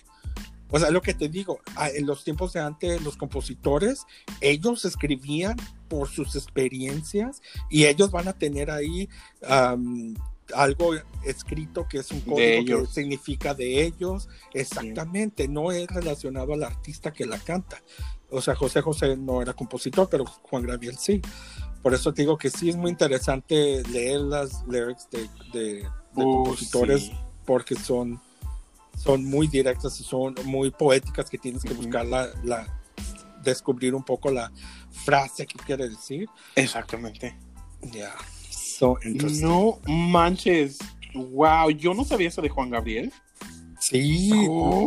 O 0.72 0.78
sea, 0.80 0.90
lo 0.90 1.02
que 1.02 1.14
te 1.14 1.28
digo, 1.28 1.60
a- 1.76 1.90
en 1.90 2.06
los 2.06 2.24
tiempos 2.24 2.52
de 2.54 2.60
antes, 2.60 3.00
los 3.02 3.16
compositores, 3.16 4.06
ellos 4.40 4.84
escribían 4.84 5.56
por 5.88 6.08
sus 6.08 6.34
experiencias 6.34 7.40
y 7.70 7.84
ellos 7.84 8.10
van 8.10 8.26
a 8.26 8.32
tener 8.32 8.70
ahí 8.70 9.08
am, 9.46 10.14
algo 10.54 10.94
escrito 11.24 11.86
que 11.88 11.98
es 11.98 12.10
un 12.10 12.20
código 12.22 12.82
que 12.84 12.86
significa 12.92 13.54
de 13.54 13.84
ellos. 13.84 14.28
Exactamente, 14.54 15.46
no 15.48 15.70
es 15.72 15.86
relacionado 15.88 16.54
al 16.54 16.62
artista 16.64 17.12
que 17.12 17.26
la 17.26 17.38
canta. 17.38 17.82
O 18.30 18.40
sea, 18.40 18.54
José 18.54 18.80
José 18.80 19.16
no 19.16 19.42
era 19.42 19.52
compositor, 19.52 20.08
pero 20.10 20.24
Juan 20.24 20.62
Gabriel 20.64 20.96
sí. 20.98 21.20
Por 21.82 21.92
eso 21.94 22.14
te 22.14 22.22
digo 22.22 22.38
que 22.38 22.48
sí 22.48 22.70
es 22.70 22.76
muy 22.76 22.90
interesante 22.90 23.82
leer 23.90 24.20
las 24.20 24.64
lyrics 24.68 25.08
de, 25.10 25.28
de- 25.52 25.82
de 25.82 26.24
Uh, 26.24 26.44
compositores 26.44 27.02
sí. 27.04 27.12
porque 27.46 27.74
son, 27.74 28.20
son 28.96 29.24
muy 29.24 29.46
directas 29.48 29.98
y 30.00 30.04
son 30.04 30.34
muy 30.44 30.70
poéticas 30.70 31.28
que 31.30 31.38
tienes 31.38 31.62
que 31.62 31.74
buscar 31.74 32.06
la, 32.06 32.28
la- 32.44 32.80
descubrir 33.42 33.94
un 33.94 34.04
poco 34.04 34.30
la 34.30 34.52
frase 34.90 35.46
que 35.46 35.58
quiere 35.58 35.88
decir. 35.88 36.28
Exactamente. 36.54 37.36
Ya. 37.92 38.14
So, 38.50 38.98
interesting. 39.04 39.42
No 39.46 39.78
manches. 39.88 40.78
Wow, 41.14 41.70
yo 41.70 41.92
no 41.94 42.04
sabía 42.04 42.28
eso 42.28 42.40
de 42.40 42.48
Juan 42.48 42.70
Gabriel. 42.70 43.12
Sí. 43.80 44.30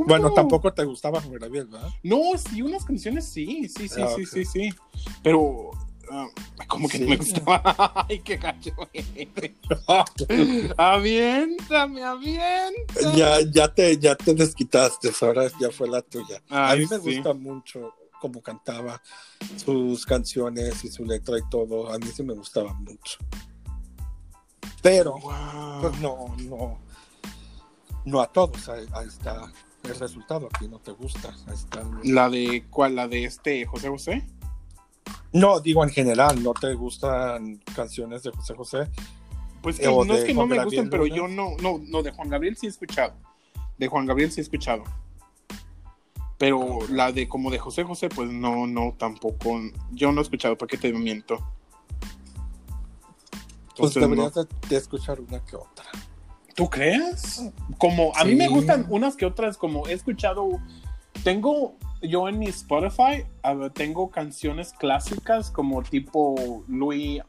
Bueno, 0.07 0.31
tampoco 0.33 0.73
te 0.73 0.85
gustaba 0.85 1.19
Juan 1.19 1.33
Gabriel, 1.37 1.67
¿verdad? 1.67 1.89
No, 2.01 2.17
sí, 2.37 2.61
unas 2.61 2.85
canciones 2.85 3.27
sí, 3.27 3.67
sí, 3.67 3.89
sí, 3.89 4.01
Ah, 4.01 4.07
sí, 4.15 4.25
sí, 4.25 4.45
sí. 4.45 4.69
Pero, 5.21 5.71
ah, 6.11 6.27
como 6.67 6.87
que 6.87 6.99
no 6.99 7.09
me 7.09 7.17
gustaba. 7.17 7.61
Ay, 8.09 8.19
qué 8.19 8.37
gacho. 8.37 8.71
aviéntame, 10.77 12.03
aviéntame. 12.03 13.17
ya, 13.17 13.39
ya 13.41 13.73
te, 13.73 13.97
ya 13.97 14.15
te 14.15 14.33
desquitaste, 14.33 15.11
ahora 15.21 15.47
ya 15.59 15.69
fue 15.71 15.87
la 15.89 16.01
tuya. 16.01 16.41
a 16.49 16.75
mí 16.75 16.85
me 16.89 16.99
sí. 16.99 17.15
gusta 17.15 17.33
mucho 17.33 17.93
cómo 18.19 18.41
cantaba 18.41 19.01
sus 19.63 20.05
canciones 20.05 20.83
y 20.83 20.89
su 20.89 21.05
letra 21.05 21.37
y 21.37 21.49
todo. 21.49 21.91
A 21.93 21.97
mí 21.99 22.07
sí 22.07 22.23
me 22.23 22.33
gustaba 22.33 22.73
mucho. 22.73 23.19
Pero, 24.81 25.13
Wow. 25.19 25.81
pues 25.81 25.99
no, 25.99 26.35
no, 26.49 26.79
no 28.05 28.21
a 28.21 28.27
todos. 28.31 28.67
Ahí, 28.69 28.85
ahí 28.93 29.07
está 29.07 29.51
el 29.83 29.95
resultado. 29.99 30.47
A 30.51 30.59
ti 30.59 30.67
no 30.67 30.79
te 30.79 30.91
gusta. 30.91 31.35
Ahí 31.47 31.53
está. 31.55 31.83
La 32.03 32.29
de, 32.29 32.65
¿cuál? 32.69 32.95
La 32.95 33.07
de 33.07 33.25
este 33.25 33.65
José 33.65 33.89
José. 33.89 34.27
No, 35.33 35.59
digo 35.59 35.83
en 35.83 35.89
general, 35.89 36.41
no 36.41 36.53
te 36.53 36.73
gustan 36.73 37.61
canciones 37.75 38.23
de 38.23 38.31
José 38.31 38.53
José. 38.53 38.89
Pues 39.61 39.81
no 39.81 40.13
es 40.13 40.23
que 40.23 40.33
no 40.33 40.45
me 40.45 40.55
Gabriel 40.55 40.65
gusten, 40.65 40.89
pero 40.89 41.07
yo 41.07 41.27
no, 41.27 41.57
no, 41.61 41.81
no, 41.83 42.03
de 42.03 42.11
Juan 42.11 42.29
Gabriel 42.29 42.55
sí 42.55 42.67
he 42.67 42.69
escuchado. 42.69 43.15
De 43.77 43.87
Juan 43.87 44.05
Gabriel 44.05 44.31
sí 44.31 44.39
he 44.39 44.43
escuchado. 44.43 44.83
Pero 46.37 46.79
la 46.89 47.11
de 47.11 47.27
como 47.27 47.49
de 47.49 47.59
José 47.59 47.83
José, 47.83 48.09
pues 48.09 48.29
no, 48.29 48.67
no, 48.67 48.93
tampoco. 48.97 49.59
Yo 49.91 50.11
no 50.11 50.21
he 50.21 50.23
escuchado, 50.23 50.57
¿para 50.57 50.67
qué 50.67 50.77
te 50.77 50.93
miento? 50.93 51.37
Pues 53.75 53.95
Entonces, 53.95 54.01
deberías 54.03 54.35
no. 54.35 54.47
de, 54.69 54.75
escuchar 54.77 55.19
una 55.19 55.43
que 55.43 55.55
otra. 55.55 55.85
¿Tú 56.53 56.69
crees? 56.69 57.43
Como 57.77 58.15
a 58.15 58.23
mí 58.23 58.35
me 58.35 58.47
gustan 58.47 58.85
unas 58.89 59.15
que 59.15 59.25
otras, 59.25 59.57
como 59.57 59.87
he 59.87 59.93
escuchado, 59.93 60.47
tengo 61.23 61.75
yo 62.07 62.27
en 62.29 62.39
mi 62.39 62.47
Spotify, 62.47 63.25
ver, 63.43 63.71
tengo 63.71 64.09
canciones 64.09 64.73
clásicas 64.73 65.51
como 65.51 65.81
tipo 65.83 66.63
Louis 66.67 67.21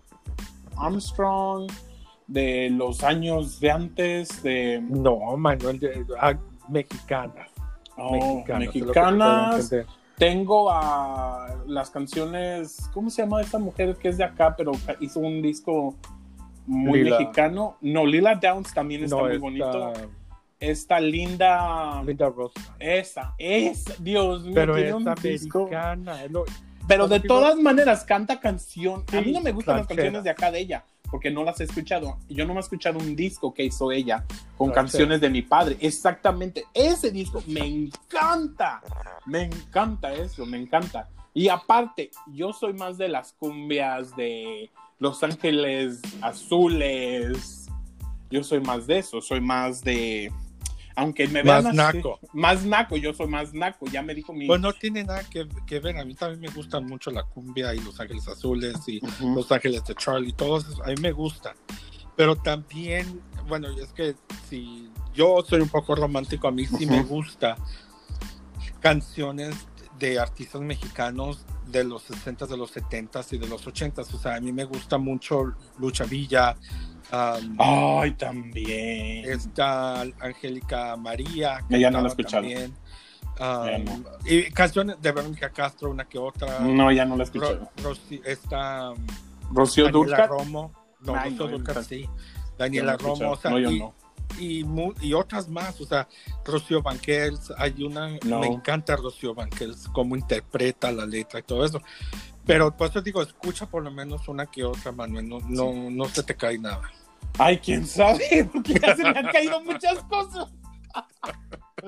Armstrong, 0.76 1.70
de 2.26 2.70
los 2.70 3.02
años 3.04 3.60
de 3.60 3.70
antes, 3.70 4.42
de 4.42 4.80
No, 4.88 5.36
Manuel, 5.36 5.78
de, 5.78 6.04
ah, 6.20 6.34
mexicanas. 6.68 7.50
oh, 7.96 8.12
mexicanas. 8.12 8.74
mexicanas. 8.74 9.74
Tengo 10.16 10.70
a 10.70 11.54
las 11.66 11.90
canciones, 11.90 12.88
¿cómo 12.94 13.10
se 13.10 13.22
llama 13.22 13.42
esta 13.42 13.58
mujer 13.58 13.96
que 13.96 14.08
es 14.08 14.16
de 14.16 14.24
acá, 14.24 14.54
pero 14.56 14.72
hizo 15.00 15.20
un 15.20 15.42
disco 15.42 15.94
muy 16.66 17.04
Lila. 17.04 17.18
mexicano? 17.18 17.76
No, 17.82 18.06
Lila 18.06 18.34
Downs 18.34 18.72
también 18.72 19.04
está 19.04 19.16
No, 19.16 19.22
muy 19.24 19.32
esta 19.32 19.40
bonito. 19.42 19.92
Esta 20.58 20.98
linda 21.00 22.02
Linda 22.04 22.28
Rosa. 22.30 22.74
Esa, 22.78 23.34
esa, 23.38 23.94
Dios 23.98 24.42
mío, 24.44 24.52
Pero 24.54 24.74
tiene 24.74 24.88
es 24.88 24.94
un 24.94 25.14
disco. 25.22 25.58
americana. 25.66 26.24
es 26.24 26.30
lo- 26.30 26.44
Pero 26.88 27.08
de 27.08 27.20
todas 27.20 27.56
maneras 27.56 28.04
canta 28.04 28.40
canción. 28.40 29.04
a 29.12 29.20
mí 29.20 29.32
no 29.32 29.40
me 29.40 29.52
gustan 29.52 29.78
las 29.78 29.86
canciones 29.86 30.24
de 30.24 30.30
acá 30.30 30.50
de 30.50 30.60
ella, 30.60 30.84
porque 31.10 31.30
no 31.30 31.44
las 31.44 31.60
he 31.60 31.64
escuchado. 31.64 32.16
Yo 32.28 32.46
no 32.46 32.54
me 32.54 32.60
he 32.60 32.62
escuchado 32.62 32.98
un 32.98 33.14
disco 33.16 33.52
que 33.52 33.64
hizo 33.64 33.92
ella 33.92 34.24
con 34.56 34.70
canciones 34.70 35.20
de 35.20 35.28
mi 35.28 35.42
padre. 35.42 35.76
Exactamente, 35.80 36.64
ese 36.72 37.10
disco 37.10 37.42
me 37.46 37.66
encanta. 37.66 38.80
Me 39.26 39.42
encanta 39.42 40.14
eso, 40.14 40.46
me 40.46 40.56
encanta. 40.58 41.08
Y 41.34 41.48
aparte, 41.48 42.10
yo 42.32 42.52
soy 42.54 42.72
más 42.72 42.96
de 42.96 43.08
las 43.08 43.32
cumbias 43.34 44.16
de 44.16 44.70
Los 44.98 45.22
Ángeles 45.22 46.00
Azules. 46.22 47.66
Yo 48.30 48.42
soy 48.42 48.60
más 48.60 48.86
de 48.86 48.98
eso, 48.98 49.20
soy 49.20 49.40
más 49.40 49.82
de. 49.84 50.32
Aunque 50.96 51.28
me 51.28 51.42
vean 51.42 51.62
Más 51.62 51.66
así- 51.66 51.98
naco. 51.98 52.18
Más 52.32 52.64
naco, 52.64 52.96
yo 52.96 53.12
soy 53.12 53.28
más 53.28 53.52
naco, 53.52 53.86
ya 53.86 54.02
me 54.02 54.14
dijo 54.14 54.32
mi. 54.32 54.46
Pues 54.46 54.60
no 54.60 54.72
tiene 54.72 55.04
nada 55.04 55.22
que, 55.24 55.46
que 55.66 55.78
ver. 55.78 55.98
A 55.98 56.04
mí 56.04 56.14
también 56.14 56.40
me 56.40 56.48
gustan 56.48 56.86
mucho 56.86 57.10
la 57.10 57.22
cumbia 57.22 57.74
y 57.74 57.80
Los 57.80 58.00
Ángeles 58.00 58.26
Azules 58.28 58.76
y 58.88 59.04
Ujú. 59.04 59.34
Los 59.34 59.52
Ángeles 59.52 59.84
de 59.84 59.94
Charlie. 59.94 60.32
Todos 60.32 60.80
a 60.80 60.86
mí 60.88 60.94
me 61.00 61.12
gustan. 61.12 61.54
Pero 62.16 62.34
también, 62.34 63.20
bueno, 63.46 63.68
es 63.78 63.92
que 63.92 64.14
si 64.48 64.90
yo 65.14 65.44
soy 65.46 65.60
un 65.60 65.68
poco 65.68 65.94
romántico, 65.94 66.48
a 66.48 66.50
mí 66.50 66.64
sí 66.66 66.86
me 66.86 67.00
Ujú. 67.00 67.16
gusta 67.16 67.56
canciones 68.80 69.54
de 69.98 70.18
artistas 70.18 70.60
mexicanos 70.60 71.44
de 71.66 71.84
los 71.84 72.02
60 72.02 72.46
de 72.46 72.56
los 72.56 72.70
70 72.70 73.20
y 73.32 73.38
de 73.38 73.48
los 73.48 73.66
80 73.66 74.02
O 74.02 74.04
sea, 74.04 74.36
a 74.36 74.40
mí 74.40 74.52
me 74.52 74.64
gusta 74.64 74.98
mucho 74.98 75.54
Lucha 75.78 76.04
Villa. 76.04 76.56
Um, 77.12 77.56
Ay, 77.58 78.12
también. 78.12 79.30
Está 79.30 80.02
Angélica 80.20 80.96
María. 80.96 81.60
que 81.68 81.76
Ella 81.76 81.90
no 81.90 82.00
la 82.00 82.04
he 82.04 82.08
escuchado. 82.08 82.42
también. 82.42 82.74
Y 84.24 84.50
canciones 84.50 85.00
de 85.00 85.12
Verónica 85.12 85.50
Castro, 85.50 85.90
una 85.90 86.04
que 86.06 86.18
otra. 86.18 86.60
No, 86.60 86.90
ya 86.90 87.04
no 87.04 87.16
la 87.16 87.24
he 87.24 87.26
Ro- 87.26 87.32
escuchado. 87.32 87.70
Rosy- 87.82 88.22
está 88.24 88.90
um, 88.92 89.06
Rocío 89.52 89.88
Dulcat. 89.90 90.28
Romo. 90.28 90.72
No, 91.00 91.14
Ay, 91.14 91.36
Rocío 91.36 91.58
no, 91.58 91.82
sí. 91.82 92.04
No 92.06 92.12
Daniela. 92.58 92.96
Romo. 92.96 93.32
O 93.32 93.36
sea, 93.36 93.50
no, 93.50 93.58
yo 93.58 93.70
y, 93.70 93.78
no. 93.78 93.94
y, 94.38 95.08
y 95.08 95.12
otras 95.12 95.48
más. 95.48 95.80
O 95.80 95.86
sea, 95.86 96.08
Rocío 96.44 96.82
Banquels. 96.82 97.52
Hay 97.58 97.82
una. 97.84 98.16
No. 98.24 98.40
Me 98.40 98.46
encanta 98.46 98.96
Rocío 98.96 99.34
Banquels, 99.34 99.88
cómo 99.92 100.16
interpreta 100.16 100.90
la 100.90 101.04
letra 101.04 101.40
y 101.40 101.42
todo 101.42 101.64
eso. 101.64 101.80
Pero 102.46 102.76
por 102.76 102.88
eso 102.88 103.02
digo, 103.02 103.22
escucha 103.22 103.66
por 103.66 103.82
lo 103.82 103.90
menos 103.90 104.28
una 104.28 104.46
que 104.46 104.64
otra, 104.64 104.92
Manuel. 104.92 105.28
No, 105.28 105.40
no, 105.40 105.90
no 105.90 106.04
se 106.06 106.22
te 106.22 106.34
cae 106.36 106.58
nada. 106.58 106.82
Ay, 107.38 107.58
quién 107.58 107.86
sabe, 107.86 108.48
porque 108.52 108.74
ya 108.74 108.94
se 108.96 109.02
me 109.02 109.18
han 109.18 109.26
caído 109.26 109.60
muchas 109.62 109.98
cosas. 110.04 110.48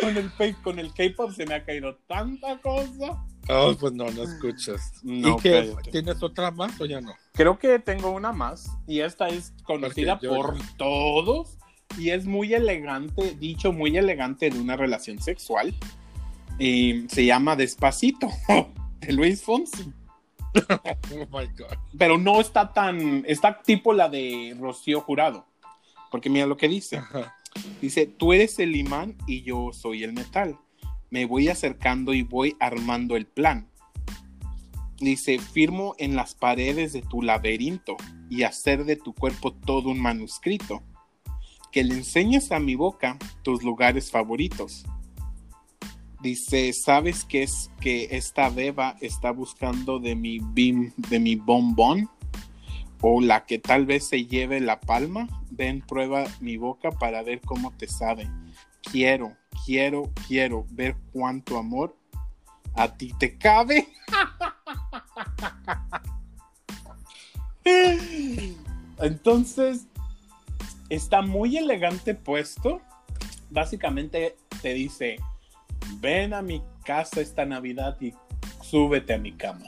con 0.00 0.16
el 0.16 0.30
con 0.62 0.78
el 0.78 0.92
K-pop 0.94 1.32
se 1.32 1.44
me 1.46 1.54
ha 1.54 1.64
caído 1.64 1.96
tanta 2.06 2.58
cosa. 2.60 3.22
Oh, 3.48 3.74
pues 3.78 3.92
no, 3.92 4.10
no 4.10 4.22
escuchas. 4.22 4.92
No, 5.02 5.36
¿Y 5.36 5.36
qué? 5.36 5.74
¿Tienes 5.92 6.22
otra 6.22 6.50
más 6.50 6.80
o 6.80 6.86
ya 6.86 7.00
no? 7.00 7.12
Creo 7.32 7.58
que 7.58 7.78
tengo 7.78 8.10
una 8.10 8.32
más 8.32 8.68
y 8.86 9.00
esta 9.00 9.28
es 9.28 9.52
conocida 9.64 10.18
yo- 10.20 10.30
por 10.30 10.56
todos 10.76 11.58
y 11.98 12.10
es 12.10 12.26
muy 12.26 12.54
elegante, 12.54 13.36
dicho 13.38 13.72
muy 13.72 13.96
elegante 13.96 14.50
de 14.50 14.58
una 14.58 14.76
relación 14.76 15.20
sexual. 15.20 15.74
Y 16.58 17.06
se 17.08 17.26
llama 17.26 17.54
Despacito 17.54 18.28
de 19.00 19.12
Luis 19.12 19.42
Fonsi. 19.42 19.92
Oh 21.12 21.38
my 21.38 21.46
God. 21.56 21.78
Pero 21.96 22.18
no 22.18 22.40
está 22.40 22.72
tan, 22.72 23.24
está 23.26 23.62
tipo 23.62 23.92
la 23.92 24.08
de 24.08 24.56
Rocío 24.58 25.00
Jurado. 25.00 25.46
Porque 26.10 26.30
mira 26.30 26.46
lo 26.46 26.56
que 26.56 26.68
dice. 26.68 26.98
Ajá. 26.98 27.36
Dice, 27.80 28.06
tú 28.06 28.32
eres 28.32 28.58
el 28.58 28.76
imán 28.76 29.16
y 29.26 29.42
yo 29.42 29.70
soy 29.72 30.04
el 30.04 30.12
metal. 30.12 30.58
Me 31.10 31.24
voy 31.24 31.48
acercando 31.48 32.14
y 32.14 32.22
voy 32.22 32.56
armando 32.60 33.16
el 33.16 33.26
plan. 33.26 33.68
Dice, 34.98 35.38
firmo 35.38 35.94
en 35.98 36.16
las 36.16 36.34
paredes 36.34 36.92
de 36.92 37.02
tu 37.02 37.22
laberinto 37.22 37.96
y 38.30 38.42
hacer 38.42 38.84
de 38.84 38.96
tu 38.96 39.14
cuerpo 39.14 39.52
todo 39.52 39.90
un 39.90 40.00
manuscrito. 40.00 40.82
Que 41.70 41.84
le 41.84 41.94
enseñes 41.94 42.52
a 42.52 42.58
mi 42.58 42.74
boca 42.74 43.18
tus 43.42 43.62
lugares 43.62 44.10
favoritos. 44.10 44.84
Dice, 46.26 46.72
¿sabes 46.72 47.24
qué 47.24 47.44
es 47.44 47.70
que 47.80 48.08
esta 48.10 48.50
beba 48.50 48.96
está 49.00 49.30
buscando 49.30 50.00
de 50.00 50.16
mi 50.16 50.40
bim, 50.40 50.92
de 50.96 51.20
mi 51.20 51.36
bombón? 51.36 52.10
O 53.00 53.20
la 53.20 53.46
que 53.46 53.60
tal 53.60 53.86
vez 53.86 54.08
se 54.08 54.26
lleve 54.26 54.58
la 54.58 54.80
palma. 54.80 55.28
Ven, 55.52 55.82
prueba 55.82 56.24
mi 56.40 56.56
boca 56.56 56.90
para 56.90 57.22
ver 57.22 57.40
cómo 57.42 57.70
te 57.76 57.86
sabe. 57.86 58.28
Quiero, 58.82 59.36
quiero, 59.64 60.10
quiero 60.26 60.66
ver 60.72 60.96
cuánto 61.12 61.58
amor 61.58 61.96
a 62.74 62.96
ti 62.96 63.12
te 63.20 63.38
cabe. 63.38 63.86
Entonces, 68.98 69.86
está 70.88 71.22
muy 71.22 71.56
elegante 71.56 72.16
puesto. 72.16 72.80
Básicamente 73.48 74.36
te 74.60 74.74
dice, 74.74 75.20
ven 76.00 76.34
a 76.34 76.42
mi 76.42 76.62
casa 76.84 77.20
esta 77.20 77.44
Navidad 77.44 77.96
y 78.00 78.14
súbete 78.62 79.14
a 79.14 79.18
mi 79.18 79.32
cama. 79.32 79.66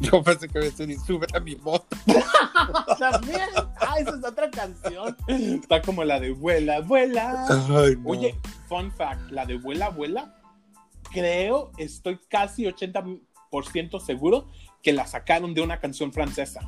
Yo 0.00 0.22
pensé 0.22 0.48
que 0.48 0.58
a 0.58 0.62
decir, 0.62 0.98
sube 1.06 1.26
a 1.34 1.40
mi 1.40 1.54
moto. 1.56 1.96
También, 2.98 3.48
ah, 3.80 3.96
esa 3.98 4.10
es 4.10 4.24
otra 4.24 4.50
canción. 4.50 5.16
Está 5.28 5.82
como 5.82 6.02
la 6.02 6.18
de 6.18 6.32
vuela, 6.32 6.80
vuela. 6.80 7.46
Ay, 7.48 7.96
no. 7.96 8.10
Oye, 8.10 8.34
fun 8.68 8.90
fact, 8.90 9.30
la 9.30 9.46
de 9.46 9.56
vuela, 9.56 9.90
vuela, 9.90 10.34
creo, 11.12 11.70
estoy 11.78 12.18
casi 12.28 12.64
80% 12.64 14.00
seguro 14.04 14.48
que 14.82 14.92
la 14.92 15.06
sacaron 15.06 15.54
de 15.54 15.60
una 15.60 15.78
canción 15.78 16.12
francesa. 16.12 16.60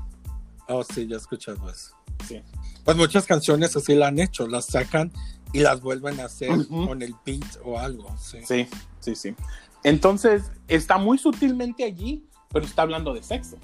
Oh, 0.69 0.85
sí, 0.85 1.07
ya 1.07 1.17
he 1.17 1.19
escuchado 1.19 1.69
eso. 1.69 1.95
Sí. 2.27 2.43
Pues 2.85 2.97
muchas 2.97 3.27
canciones 3.27 3.77
así 3.77 3.95
la 3.95 4.09
han 4.09 4.21
hecho, 4.21 4.47
las 4.47 4.67
sacan 4.67 5.13
y 5.53 5.61
las 5.61 5.81
vuelven 5.81 6.21
a 6.21 6.25
hacer 6.25 6.51
Ujú. 6.51 6.87
con 6.87 7.03
el 7.03 7.15
beat 7.25 7.59
o 7.65 7.79
algo. 7.79 8.15
Sí. 8.19 8.39
Sí, 8.45 8.67
sí, 9.01 9.15
sí. 9.15 9.35
Entonces, 9.83 10.51
está 10.69 10.99
muy 10.99 11.19
sutilmente 11.19 11.85
allí, 11.85 12.25
pero 12.53 12.65
está 12.65 12.83
hablando 12.83 13.15
de 13.15 13.23
sexo. 13.23 13.57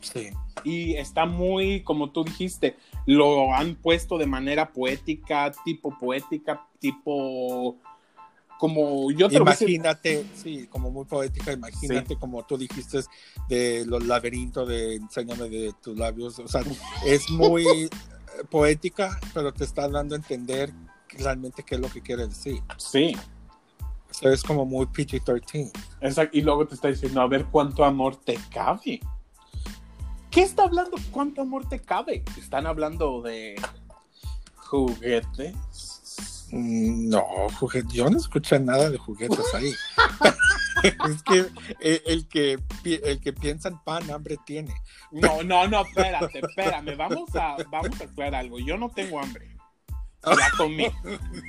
sí. 0.00 0.30
Y 0.64 0.94
está 0.94 1.24
muy, 1.24 1.82
como 1.84 2.10
tú 2.10 2.24
dijiste, 2.24 2.76
lo 3.06 3.54
han 3.54 3.76
puesto 3.76 4.18
de 4.18 4.26
manera 4.26 4.72
poética, 4.72 5.52
tipo 5.64 5.96
poética, 5.96 6.66
tipo 6.80 7.76
como 8.58 9.10
yo 9.12 9.28
te 9.28 9.36
lo 9.36 9.42
Imagínate, 9.42 10.26
sí, 10.34 10.66
como 10.66 10.90
muy 10.90 11.04
poética, 11.04 11.52
imagínate 11.52 12.16
como 12.16 12.44
tú 12.44 12.58
dijiste 12.58 12.98
de 13.48 13.86
los 13.86 14.04
laberintos 14.04 14.68
de 14.68 14.96
Enséñame 14.96 15.48
de 15.48 15.72
tus 15.80 15.96
labios, 15.96 16.38
o 16.40 16.48
sea, 16.48 16.62
es 17.06 17.30
muy 17.30 17.88
poética, 18.50 19.18
pero 19.32 19.52
te 19.52 19.62
está 19.62 19.88
dando 19.88 20.16
a 20.16 20.18
entender 20.18 20.72
realmente 21.18 21.62
qué 21.62 21.74
es 21.76 21.80
lo 21.80 21.88
que 21.88 22.00
quiere 22.00 22.26
decir. 22.26 22.62
Sí, 22.76 23.14
O 24.10 24.14
sea, 24.14 24.32
es 24.32 24.42
como 24.42 24.64
muy 24.64 24.86
PG-13. 24.86 25.70
exacto. 26.00 26.36
Y 26.36 26.42
luego 26.42 26.66
te 26.66 26.74
está 26.74 26.88
diciendo, 26.88 27.20
a 27.20 27.26
ver 27.28 27.46
cuánto 27.46 27.84
amor 27.84 28.16
te 28.16 28.38
cabe. 28.50 29.00
¿Qué 30.30 30.42
está 30.42 30.64
hablando? 30.64 30.96
¿Cuánto 31.10 31.42
amor 31.42 31.68
te 31.68 31.80
cabe? 31.80 32.22
Están 32.38 32.66
hablando 32.66 33.22
de 33.22 33.60
juguetes. 34.56 35.54
Mm, 36.50 37.08
No, 37.10 37.22
juguete, 37.58 37.88
yo 37.94 38.08
no 38.08 38.16
escuché 38.18 38.58
nada 38.58 38.90
de 38.90 38.98
juguetes 38.98 39.54
ahí. 39.54 39.72
es 40.82 41.22
que 41.24 41.46
eh, 41.80 42.02
el 42.06 42.28
que 42.28 42.58
el 42.84 43.20
que 43.20 43.32
piensa 43.32 43.68
en 43.68 43.78
pan 43.78 44.08
hambre 44.10 44.36
tiene. 44.46 44.72
No, 45.10 45.42
no, 45.42 45.66
no, 45.66 45.82
espérate, 45.84 46.38
espérame. 46.38 46.96
Vamos 46.96 47.34
a, 47.34 47.56
vamos 47.70 48.00
a 48.00 48.04
aclarar 48.04 48.36
algo. 48.42 48.58
Yo 48.60 48.76
no 48.78 48.88
tengo 48.90 49.20
hambre. 49.20 49.57
Ya 50.24 50.50
comí. 50.56 50.86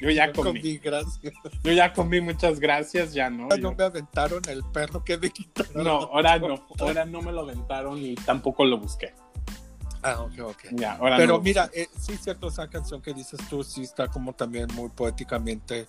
Yo 0.01 0.09
ya 0.11 0.31
comí. 0.31 0.61
mi 0.61 0.77
gracia. 0.77 1.31
Yo 1.63 1.71
ya 1.71 1.91
comí, 1.93 2.21
muchas 2.21 2.59
gracias, 2.59 3.13
ya 3.13 3.29
no. 3.29 3.47
No 3.47 3.55
yo- 3.55 3.73
me 3.73 3.83
aventaron 3.83 4.41
el 4.47 4.63
perro 4.65 5.03
que 5.03 5.17
me 5.17 5.29
quitaron. 5.31 5.83
No, 5.83 5.91
ahora 6.13 6.37
no. 6.39 6.65
Ahora 6.79 7.05
no 7.05 7.21
me 7.21 7.31
lo 7.31 7.41
aventaron 7.41 7.97
y 7.97 8.15
tampoco 8.15 8.63
lo 8.65 8.77
busqué. 8.77 9.13
Ah, 10.01 10.21
ok, 10.21 10.39
ok. 10.45 10.57
Ya, 10.71 10.93
ahora 10.93 11.17
Pero 11.17 11.37
no. 11.37 11.41
mira, 11.43 11.69
eh, 11.73 11.87
sí 11.99 12.13
es 12.13 12.21
cierto, 12.23 12.47
esa 12.47 12.69
canción 12.69 13.01
que 13.01 13.13
dices 13.13 13.39
tú 13.49 13.63
sí 13.63 13.81
está 13.81 14.07
como 14.07 14.31
también 14.33 14.67
muy 14.75 14.89
poéticamente 14.89 15.87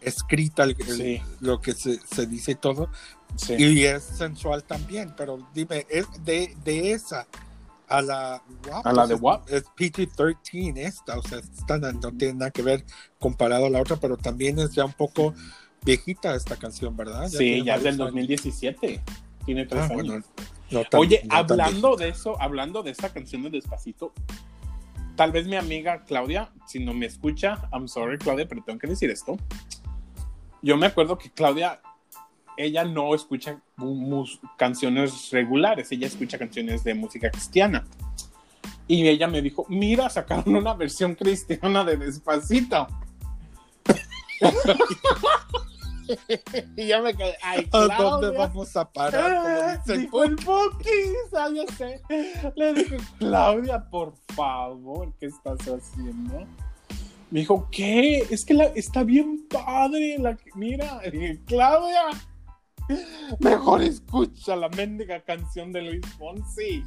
escrita, 0.00 0.62
el- 0.64 0.76
el- 0.78 0.96
Sí. 0.96 1.22
lo 1.40 1.60
que 1.60 1.72
se, 1.72 1.98
se 2.00 2.26
dice 2.26 2.52
y 2.52 2.54
todo, 2.54 2.90
Sí. 3.36 3.54
y 3.58 3.84
es 3.84 4.04
sensual 4.04 4.62
también, 4.64 5.14
pero 5.16 5.46
dime, 5.52 5.84
es 5.90 6.06
de, 6.24 6.54
de 6.64 6.92
esa 6.92 7.26
a 7.90 8.00
la 8.02 8.42
WAP, 8.68 8.86
A 8.86 8.92
la 8.92 9.06
de 9.06 9.14
es- 9.14 9.20
WAP. 9.20 9.48
Es 9.50 9.64
PG-13 9.76 10.78
esta, 10.78 11.18
o 11.18 11.22
sea, 11.22 11.38
esta 11.38 11.78
no 11.78 12.12
tiene 12.12 12.34
nada 12.34 12.50
que 12.50 12.62
ver 12.62 12.84
comparado 13.18 13.66
a 13.66 13.70
la 13.70 13.80
otra, 13.80 13.96
pero 13.96 14.16
también 14.16 14.58
es 14.58 14.72
ya 14.74 14.84
un 14.84 14.92
poco 14.92 15.34
viejita 15.84 16.34
esta 16.34 16.56
canción, 16.56 16.96
¿verdad? 16.96 17.28
Sí, 17.28 17.38
tiene 17.38 17.64
ya 17.64 17.74
es 17.76 17.82
del 17.82 17.92
varios 17.98 18.00
años. 18.00 18.14
2017. 18.14 19.02
Tiene 19.44 19.66
tres 19.66 19.82
Ah, 19.82 19.84
años. 19.86 20.06
bueno, 20.06 20.24
no 20.70 20.84
tan- 20.84 21.00
Oye, 21.00 21.22
no 21.28 21.34
hablando 21.36 21.96
de 21.96 22.08
eso, 22.10 22.40
hablando 22.40 22.82
de 22.82 22.90
esta 22.92 23.08
canción 23.12 23.42
de 23.42 23.50
Despacito, 23.50 24.12
tal 25.16 25.32
vez 25.32 25.46
mi 25.46 25.56
amiga 25.56 26.04
Claudia, 26.04 26.52
si 26.66 26.78
no 26.78 26.94
me 26.94 27.06
escucha, 27.06 27.68
I'm 27.72 27.88
sorry 27.88 28.18
Claudia, 28.18 28.46
pero 28.46 28.62
tengo 28.62 28.78
que 28.78 28.86
decir 28.86 29.10
esto. 29.10 29.36
Yo 30.62 30.76
me 30.76 30.86
acuerdo 30.86 31.16
que 31.18 31.30
Claudia, 31.30 31.80
ella 32.60 32.84
no 32.84 33.14
escucha 33.14 33.60
canciones 34.56 35.30
regulares, 35.30 35.90
ella 35.92 36.06
escucha 36.06 36.38
canciones 36.38 36.84
de 36.84 36.94
música 36.94 37.30
cristiana. 37.30 37.86
Y 38.86 39.06
ella 39.06 39.28
me 39.28 39.40
dijo, 39.40 39.64
mira, 39.68 40.10
sacaron 40.10 40.54
una 40.54 40.74
versión 40.74 41.14
cristiana 41.14 41.84
de 41.84 41.96
Despacito. 41.96 42.86
y 46.76 46.88
yo 46.88 47.02
me 47.02 47.14
quedé, 47.14 47.36
ay, 47.42 47.66
¿A 47.72 47.78
dónde 47.78 47.96
Claudia. 47.96 48.38
vamos 48.38 48.76
a 48.76 48.90
parar? 48.90 49.36
Como 49.36 49.72
dice 49.72 49.94
el 49.94 50.00
dijo 50.00 50.24
el 50.24 50.36
ah, 51.36 51.48
sé. 51.78 52.02
Le 52.56 52.74
dije, 52.74 52.96
Claudia, 53.18 53.88
por 53.90 54.14
favor, 54.34 55.14
¿qué 55.18 55.26
estás 55.26 55.60
haciendo? 55.60 56.46
Me 57.30 57.40
dijo, 57.40 57.68
¿qué? 57.70 58.26
Es 58.28 58.44
que 58.44 58.54
la, 58.54 58.64
está 58.64 59.04
bien 59.04 59.46
padre. 59.48 60.18
La, 60.18 60.36
mira, 60.54 61.00
dije, 61.10 61.40
Claudia, 61.46 62.02
mejor 63.40 63.82
escucha 63.82 64.56
la 64.56 64.68
mendiga 64.70 65.22
canción 65.22 65.72
de 65.72 65.82
Luis 65.82 66.06
Fonsi. 66.18 66.84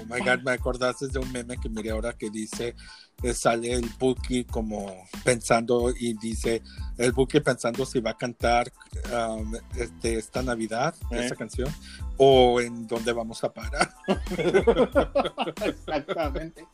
Oh 0.00 0.04
my 0.04 0.20
god, 0.20 0.40
me 0.44 0.52
acordaste 0.52 1.08
de 1.08 1.18
un 1.18 1.30
meme 1.32 1.56
que 1.58 1.68
miré 1.68 1.90
ahora 1.90 2.12
que 2.12 2.30
dice, 2.30 2.74
eh, 3.22 3.34
sale 3.34 3.72
el 3.72 3.88
Buki 3.98 4.44
como 4.44 4.94
pensando 5.24 5.90
y 5.98 6.14
dice, 6.14 6.62
el 6.98 7.12
Buki 7.12 7.40
pensando 7.40 7.84
si 7.86 8.00
va 8.00 8.10
a 8.10 8.16
cantar 8.16 8.70
um, 9.12 9.54
este, 9.76 10.18
esta 10.18 10.42
Navidad, 10.42 10.94
Eh. 11.10 11.24
esa 11.24 11.34
canción, 11.36 11.72
o 12.18 12.60
en 12.60 12.86
dónde 12.86 13.12
vamos 13.12 13.42
a 13.44 13.52
parar. 13.52 13.92
Exactamente. 15.64 16.66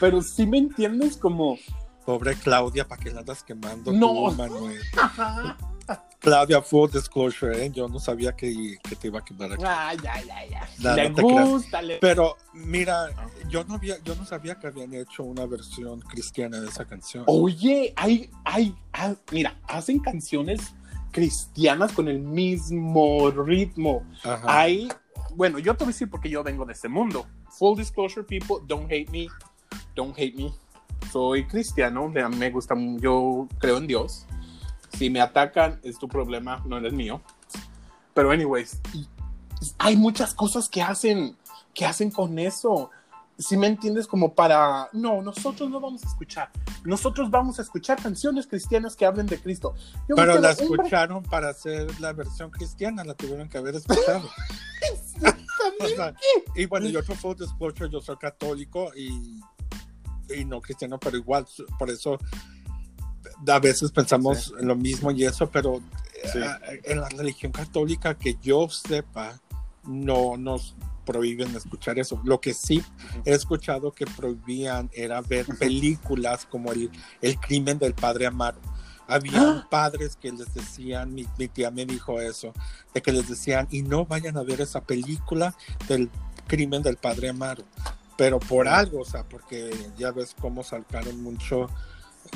Pero 0.00 0.22
sí 0.22 0.46
me 0.46 0.58
entiendes 0.58 1.16
como, 1.16 1.58
Pobre 2.04 2.34
Claudia, 2.34 2.88
¿para 2.88 3.00
qué 3.02 3.12
la 3.12 3.20
andas 3.20 3.44
quemando 3.44 3.92
No. 3.92 4.30
tú, 4.30 4.36
Manuel? 4.36 4.80
Claudia, 6.22 6.62
full 6.62 6.88
disclosure, 6.88 7.66
¿eh? 7.66 7.70
yo 7.70 7.88
no 7.88 7.98
sabía 7.98 8.30
que, 8.30 8.78
que 8.80 8.94
te 8.94 9.08
iba 9.08 9.18
a 9.18 9.24
quemar 9.24 9.54
aquí. 9.54 9.64
ay, 9.66 9.98
ay, 10.08 10.24
ay, 10.32 10.50
ay. 10.54 10.68
No, 10.78 10.94
le 10.94 11.10
no 11.10 11.46
gusta, 11.48 11.82
le 11.82 11.98
Pero 11.98 12.36
mira, 12.52 13.08
yo 13.48 13.64
no, 13.64 13.74
había, 13.74 13.98
yo 14.04 14.14
no 14.14 14.24
sabía 14.24 14.54
que 14.54 14.68
habían 14.68 14.94
hecho 14.94 15.24
una 15.24 15.46
versión 15.46 16.00
cristiana 16.00 16.60
de 16.60 16.68
esa 16.68 16.84
canción. 16.84 17.24
Oye, 17.26 17.92
hay, 17.96 18.30
hay, 18.44 18.72
ah, 18.92 19.14
mira, 19.32 19.58
hacen 19.66 19.98
canciones 19.98 20.72
cristianas 21.10 21.90
con 21.90 22.06
el 22.06 22.20
mismo 22.20 23.28
ritmo. 23.32 24.06
Ajá. 24.22 24.44
Hay, 24.46 24.88
bueno, 25.34 25.58
yo 25.58 25.74
te 25.74 25.82
voy 25.82 25.90
a 25.90 25.92
decir 25.92 26.08
porque 26.08 26.30
yo 26.30 26.44
vengo 26.44 26.64
de 26.64 26.74
ese 26.74 26.88
mundo. 26.88 27.26
Full 27.58 27.76
disclosure, 27.76 28.24
people, 28.24 28.58
don't 28.68 28.88
hate 28.92 29.10
me, 29.10 29.26
don't 29.96 30.16
hate 30.16 30.36
me. 30.36 30.54
Soy 31.10 31.44
cristiano, 31.46 32.08
me 32.08 32.50
gusta, 32.50 32.76
yo 33.00 33.48
creo 33.58 33.78
en 33.78 33.88
Dios. 33.88 34.24
Si 34.98 35.10
me 35.10 35.20
atacan, 35.20 35.80
es 35.82 35.98
tu 35.98 36.08
problema, 36.08 36.62
no 36.66 36.78
es 36.78 36.92
mío. 36.92 37.20
Pero 38.14 38.30
anyways, 38.30 38.80
y- 38.92 39.06
hay 39.78 39.96
muchas 39.96 40.34
cosas 40.34 40.68
que 40.68 40.82
hacen, 40.82 41.36
que 41.74 41.84
hacen 41.86 42.10
con 42.10 42.38
eso. 42.38 42.90
Si 43.38 43.56
me 43.56 43.66
entiendes, 43.66 44.06
como 44.06 44.34
para, 44.34 44.88
no, 44.92 45.22
nosotros 45.22 45.70
no 45.70 45.80
vamos 45.80 46.04
a 46.04 46.08
escuchar. 46.08 46.50
Nosotros 46.84 47.30
vamos 47.30 47.58
a 47.58 47.62
escuchar 47.62 48.00
canciones 48.00 48.46
cristianas 48.46 48.94
que 48.94 49.06
hablen 49.06 49.26
de 49.26 49.40
Cristo. 49.40 49.74
Yo 50.08 50.14
Pero 50.16 50.38
la 50.38 50.50
"Hombre, 50.50 50.64
escucharon 50.64 51.22
para 51.22 51.48
hacer 51.48 51.98
la 52.00 52.12
versión 52.12 52.50
cristiana, 52.50 53.02
la 53.04 53.14
tuvieron 53.14 53.48
que 53.48 53.58
haber 53.58 53.76
escuchado. 53.76 54.28
O 55.80 55.86
sea, 55.88 56.14
y 56.56 56.66
bueno, 56.66 56.88
yo 56.88 57.00
otro 57.00 57.14
full 57.14 57.36
disclosure, 57.36 57.88
yo 57.88 58.00
soy 58.00 58.16
católico 58.16 58.92
y, 58.96 59.40
y 60.34 60.44
no 60.44 60.60
cristiano, 60.60 60.98
pero 60.98 61.16
igual, 61.16 61.46
por 61.78 61.90
eso 61.90 62.18
a 63.46 63.58
veces 63.58 63.90
pensamos 63.92 64.52
en 64.58 64.68
lo 64.68 64.76
mismo 64.76 65.10
y 65.10 65.24
eso, 65.24 65.48
pero 65.50 65.80
Sí. 66.32 66.38
eh, 66.38 66.80
en 66.84 67.00
la 67.00 67.08
religión 67.08 67.50
católica 67.50 68.14
que 68.16 68.36
yo 68.40 68.68
sepa, 68.68 69.40
no 69.84 70.36
nos 70.36 70.76
prohíben 71.04 71.54
escuchar 71.56 71.98
eso. 71.98 72.20
Lo 72.24 72.40
que 72.40 72.54
sí 72.54 72.80
he 73.24 73.32
escuchado 73.32 73.90
que 73.92 74.06
prohibían 74.06 74.88
era 74.92 75.20
ver 75.20 75.46
películas 75.58 76.46
como 76.46 76.70
el, 76.70 76.90
el 77.20 77.40
crimen 77.40 77.78
del 77.78 77.94
padre 77.94 78.26
Amaro. 78.26 78.60
Había 79.08 79.66
padres 79.68 80.14
que 80.14 80.30
les 80.30 80.54
decían, 80.54 81.12
mi, 81.12 81.26
mi 81.36 81.48
tía 81.48 81.72
me 81.72 81.84
dijo 81.84 82.20
eso, 82.20 82.54
de 82.94 83.02
que 83.02 83.10
les 83.12 83.28
decían, 83.28 83.66
y 83.70 83.82
no 83.82 84.06
vayan 84.06 84.36
a 84.36 84.42
ver 84.44 84.60
esa 84.60 84.80
película 84.80 85.56
del 85.88 86.08
crimen 86.46 86.82
del 86.82 86.96
padre 86.96 87.30
Amaro. 87.30 87.64
Pero 88.16 88.38
por 88.38 88.68
algo, 88.68 89.00
o 89.00 89.04
sea, 89.04 89.24
porque 89.24 89.74
ya 89.98 90.12
ves 90.12 90.36
cómo 90.40 90.62
saltaron 90.62 91.20
mucho 91.20 91.68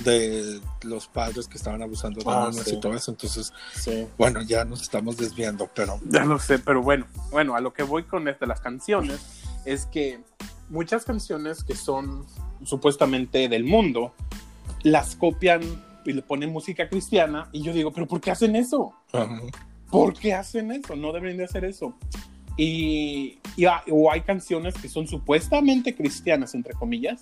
de 0.04 0.60
los 0.82 1.06
padres 1.08 1.48
que 1.48 1.56
estaban 1.56 1.82
abusando 1.82 2.20
de 2.20 2.26
Ah, 2.30 2.48
niños 2.50 2.64
sí. 2.66 2.74
y 2.76 2.80
todo 2.80 2.94
eso. 2.94 3.10
Entonces, 3.12 3.52
Sí. 3.74 4.06
bueno, 4.18 4.42
ya 4.42 4.64
nos 4.64 4.82
estamos 4.82 5.16
desviando, 5.16 5.68
pero 5.74 5.98
Ya 6.08 6.24
lo 6.24 6.38
sé, 6.38 6.58
pero 6.58 6.82
bueno, 6.82 7.06
bueno, 7.30 7.54
a 7.56 7.60
lo 7.60 7.72
que 7.72 7.82
voy 7.82 8.04
con 8.04 8.28
este, 8.28 8.46
las 8.46 8.60
canciones 8.60 9.20
es 9.64 9.86
que 9.86 10.20
muchas 10.68 11.04
canciones 11.04 11.64
que 11.64 11.74
son 11.74 12.24
supuestamente 12.64 13.48
del 13.48 13.64
mundo 13.64 14.12
las 14.82 15.16
copian 15.16 15.60
y 16.04 16.12
le 16.12 16.22
ponen 16.22 16.52
música 16.52 16.88
cristiana 16.88 17.48
y 17.52 17.62
yo 17.62 17.72
digo, 17.72 17.92
pero 17.92 18.06
¿por 18.06 18.20
qué 18.20 18.30
hacen 18.30 18.54
eso? 18.54 18.92
ajá, 19.12 19.40
¿Por 19.90 20.14
qué 20.14 20.34
hacen 20.34 20.70
eso? 20.72 20.94
No 20.94 21.12
deberían 21.12 21.38
de 21.38 21.44
hacer 21.44 21.64
eso. 21.64 21.94
Y, 22.56 23.38
y 23.56 23.64
ha- 23.66 23.82
o 23.90 24.10
hay 24.10 24.22
canciones 24.22 24.74
que 24.74 24.88
son 24.88 25.06
supuestamente 25.06 25.94
cristianas, 25.94 26.54
entre 26.54 26.74
comillas, 26.74 27.20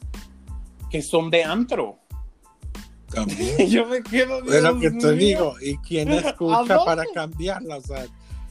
que 0.91 1.03
son 1.03 1.31
de 1.31 1.45
antro. 1.45 1.99
También. 3.15 3.57
Yo 3.71 3.87
me 3.87 4.03
quedo, 4.03 4.41
Es 4.53 4.63
lo 4.63 4.79
que 4.79 4.91
te 4.91 5.13
digo. 5.13 5.55
¿Y 5.61 5.77
quién 5.79 6.11
¿A 6.11 6.17
escucha 6.17 6.85
para 6.85 7.05
cambiarla? 7.15 7.77
O 7.79 7.81
sea, 7.81 8.07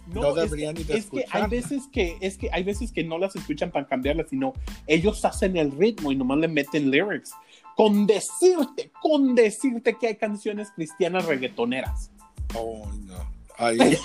No 0.08 0.30
es- 0.30 0.36
deberían 0.36 0.76
ni 0.76 0.84
de 0.84 0.98
es 0.98 1.06
que 1.10 1.26
hay 1.32 1.48
veces 1.48 1.84
que 1.92 2.18
es 2.22 2.38
que 2.38 2.50
hay 2.52 2.64
veces 2.64 2.92
que 2.92 3.04
no 3.04 3.18
las 3.18 3.36
escuchan 3.36 3.72
para 3.72 3.88
cambiarlas, 3.88 4.28
sino 4.30 4.54
ellos 4.88 5.24
hacen 5.26 5.58
el 5.58 5.72
ritmo 5.72 6.12
y 6.12 6.16
nomás 6.16 6.38
le 6.40 6.48
meten 6.48 6.92
lyrics. 6.92 7.32
Con 7.76 8.06
decirte, 8.06 8.92
con 9.02 9.34
decirte 9.36 9.98
que 10.00 10.08
hay 10.08 10.16
canciones 10.18 10.70
cristianas 10.76 11.26
reggaetoneras. 11.26 12.12
oh, 12.56 12.88
no. 13.06 13.33
Ahí, 13.58 13.78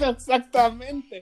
Exactamente. 0.00 1.20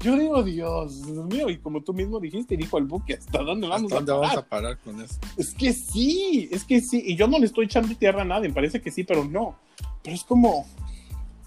Yo 0.00 0.16
digo, 0.16 0.42
Dios 0.42 0.94
mío, 1.06 1.50
y 1.50 1.58
como 1.58 1.82
tú 1.82 1.92
mismo 1.92 2.20
dijiste, 2.20 2.56
dijo 2.56 2.78
el 2.78 2.84
buque, 2.84 3.14
¿hasta 3.14 3.42
dónde 3.42 3.66
vamos 3.68 3.92
¿hasta 3.92 3.96
a 3.96 3.98
dónde 3.98 4.12
parar? 4.12 4.28
vamos 4.28 4.44
a 4.44 4.48
parar 4.48 4.78
con 4.78 5.00
eso? 5.00 5.18
Es 5.36 5.54
que 5.54 5.72
sí, 5.72 6.48
es 6.52 6.64
que 6.64 6.80
sí, 6.80 7.02
y 7.04 7.16
yo 7.16 7.26
no 7.26 7.38
le 7.38 7.46
estoy 7.46 7.64
echando 7.66 7.94
tierra 7.96 8.22
a 8.22 8.24
nadie, 8.24 8.50
parece 8.50 8.80
que 8.80 8.90
sí, 8.90 9.04
pero 9.04 9.24
no. 9.24 9.56
Pero 10.02 10.14
es 10.14 10.24
como, 10.24 10.66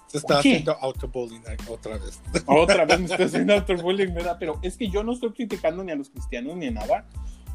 Se 0.06 0.18
está 0.18 0.40
¿Qué? 0.40 0.50
haciendo 0.50 0.72
autobullying 0.80 1.42
otra 1.68 1.96
vez. 1.98 2.20
otra 2.46 2.84
vez 2.84 2.98
me 3.00 3.06
estoy 3.06 3.26
haciendo 3.26 3.54
autobullying, 3.54 4.14
¿verdad? 4.14 4.36
Pero 4.38 4.58
es 4.62 4.76
que 4.76 4.88
yo 4.88 5.02
no 5.02 5.12
estoy 5.12 5.30
criticando 5.32 5.82
ni 5.82 5.92
a 5.92 5.96
los 5.96 6.10
cristianos 6.10 6.56
ni 6.56 6.66
a 6.66 6.70
nada, 6.72 7.06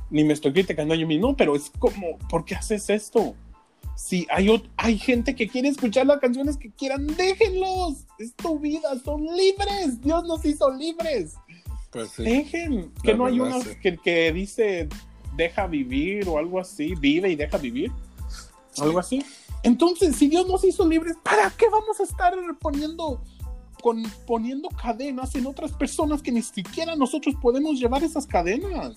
ni 0.09 0.23
me 0.23 0.33
estoy 0.33 0.51
criticando 0.51 0.93
a 0.93 0.97
yo 0.97 1.07
mismo, 1.07 1.37
pero 1.37 1.55
es 1.55 1.71
como, 1.79 2.17
¿por 2.29 2.43
qué 2.43 2.55
haces 2.55 2.89
esto? 2.89 3.35
Si 3.95 4.27
hay, 4.31 4.49
hay 4.77 4.97
gente 4.97 5.35
que 5.35 5.47
quiere 5.47 5.69
escuchar 5.69 6.07
las 6.07 6.19
canciones 6.19 6.57
que 6.57 6.71
quieran, 6.71 7.07
déjenlos. 7.07 8.05
Es 8.17 8.35
tu 8.35 8.59
vida, 8.59 8.89
son 9.03 9.25
libres. 9.25 10.01
Dios 10.01 10.25
nos 10.25 10.43
hizo 10.45 10.71
libres. 10.71 11.35
Pues 11.91 12.11
sí. 12.11 12.23
Dejen. 12.23 12.91
Que 13.03 13.13
no 13.13 13.25
hay 13.25 13.39
sí. 13.61 13.69
que, 13.81 13.97
que 13.97 14.31
dice 14.31 14.89
deja 15.35 15.67
vivir 15.67 16.27
o 16.27 16.37
algo 16.37 16.59
así, 16.59 16.93
vive 16.95 17.29
y 17.29 17.35
deja 17.35 17.57
vivir. 17.57 17.91
Algo 18.77 18.99
así. 18.99 19.23
Entonces, 19.63 20.15
si 20.15 20.27
Dios 20.27 20.47
nos 20.47 20.63
hizo 20.63 20.87
libres, 20.87 21.17
¿para 21.23 21.49
qué 21.51 21.65
vamos 21.69 21.99
a 21.99 22.03
estar 22.03 22.33
poniendo, 22.59 23.21
con, 23.81 24.03
poniendo 24.25 24.69
cadenas 24.69 25.35
en 25.35 25.45
otras 25.45 25.71
personas 25.73 26.21
que 26.21 26.31
ni 26.31 26.41
siquiera 26.41 26.95
nosotros 26.95 27.35
podemos 27.41 27.79
llevar 27.79 28.03
esas 28.03 28.25
cadenas? 28.25 28.95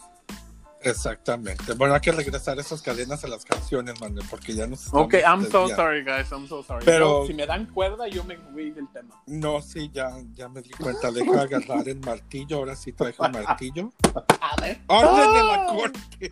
Exactamente. 0.85 1.73
Bueno, 1.75 1.95
hay 1.95 2.01
que 2.01 2.13
regresar 2.13 2.59
esas 2.59 2.83
cadenas 2.83 3.25
a 3.25 3.29
las 3.29 3.45
canciones, 3.45 4.01
Manuel, 4.01 4.27
porque 4.31 4.55
ya 4.55 4.65
estamos 4.65 4.89
Ok, 4.93 5.15
I'm 5.25 5.45
so 5.51 5.69
sorry, 5.69 6.05
guys. 6.05 6.31
I'm 6.31 6.47
so 6.49 6.63
sorry. 6.63 6.85
Pero- 6.85 7.23
Yo, 7.23 7.27
si 7.27 7.35
me 7.35 7.47
dan 7.47 7.67
cuerda, 7.67 8.07
yo 8.09 8.25
me 8.25 8.37
voy 8.37 8.71
del 8.71 8.89
tema. 8.93 9.23
No, 9.27 9.61
sí, 9.63 9.91
ya, 9.93 10.11
ya 10.35 10.49
me 10.49 10.63
di 10.63 10.71
cuenta. 10.71 11.11
Deja 11.11 11.43
agarrar 11.43 11.89
el 11.89 12.01
martillo. 12.01 12.59
Ahora 12.59 12.77
sí 12.77 12.93
traje 12.93 13.15
un 13.19 13.33
martillo. 13.33 13.93
A 14.41 14.61
ver. 14.61 14.81
¡Orden 14.87 15.33
de 15.35 15.43
la 15.43 15.55
¡Ah! 15.55 15.67
corte! 15.75 16.31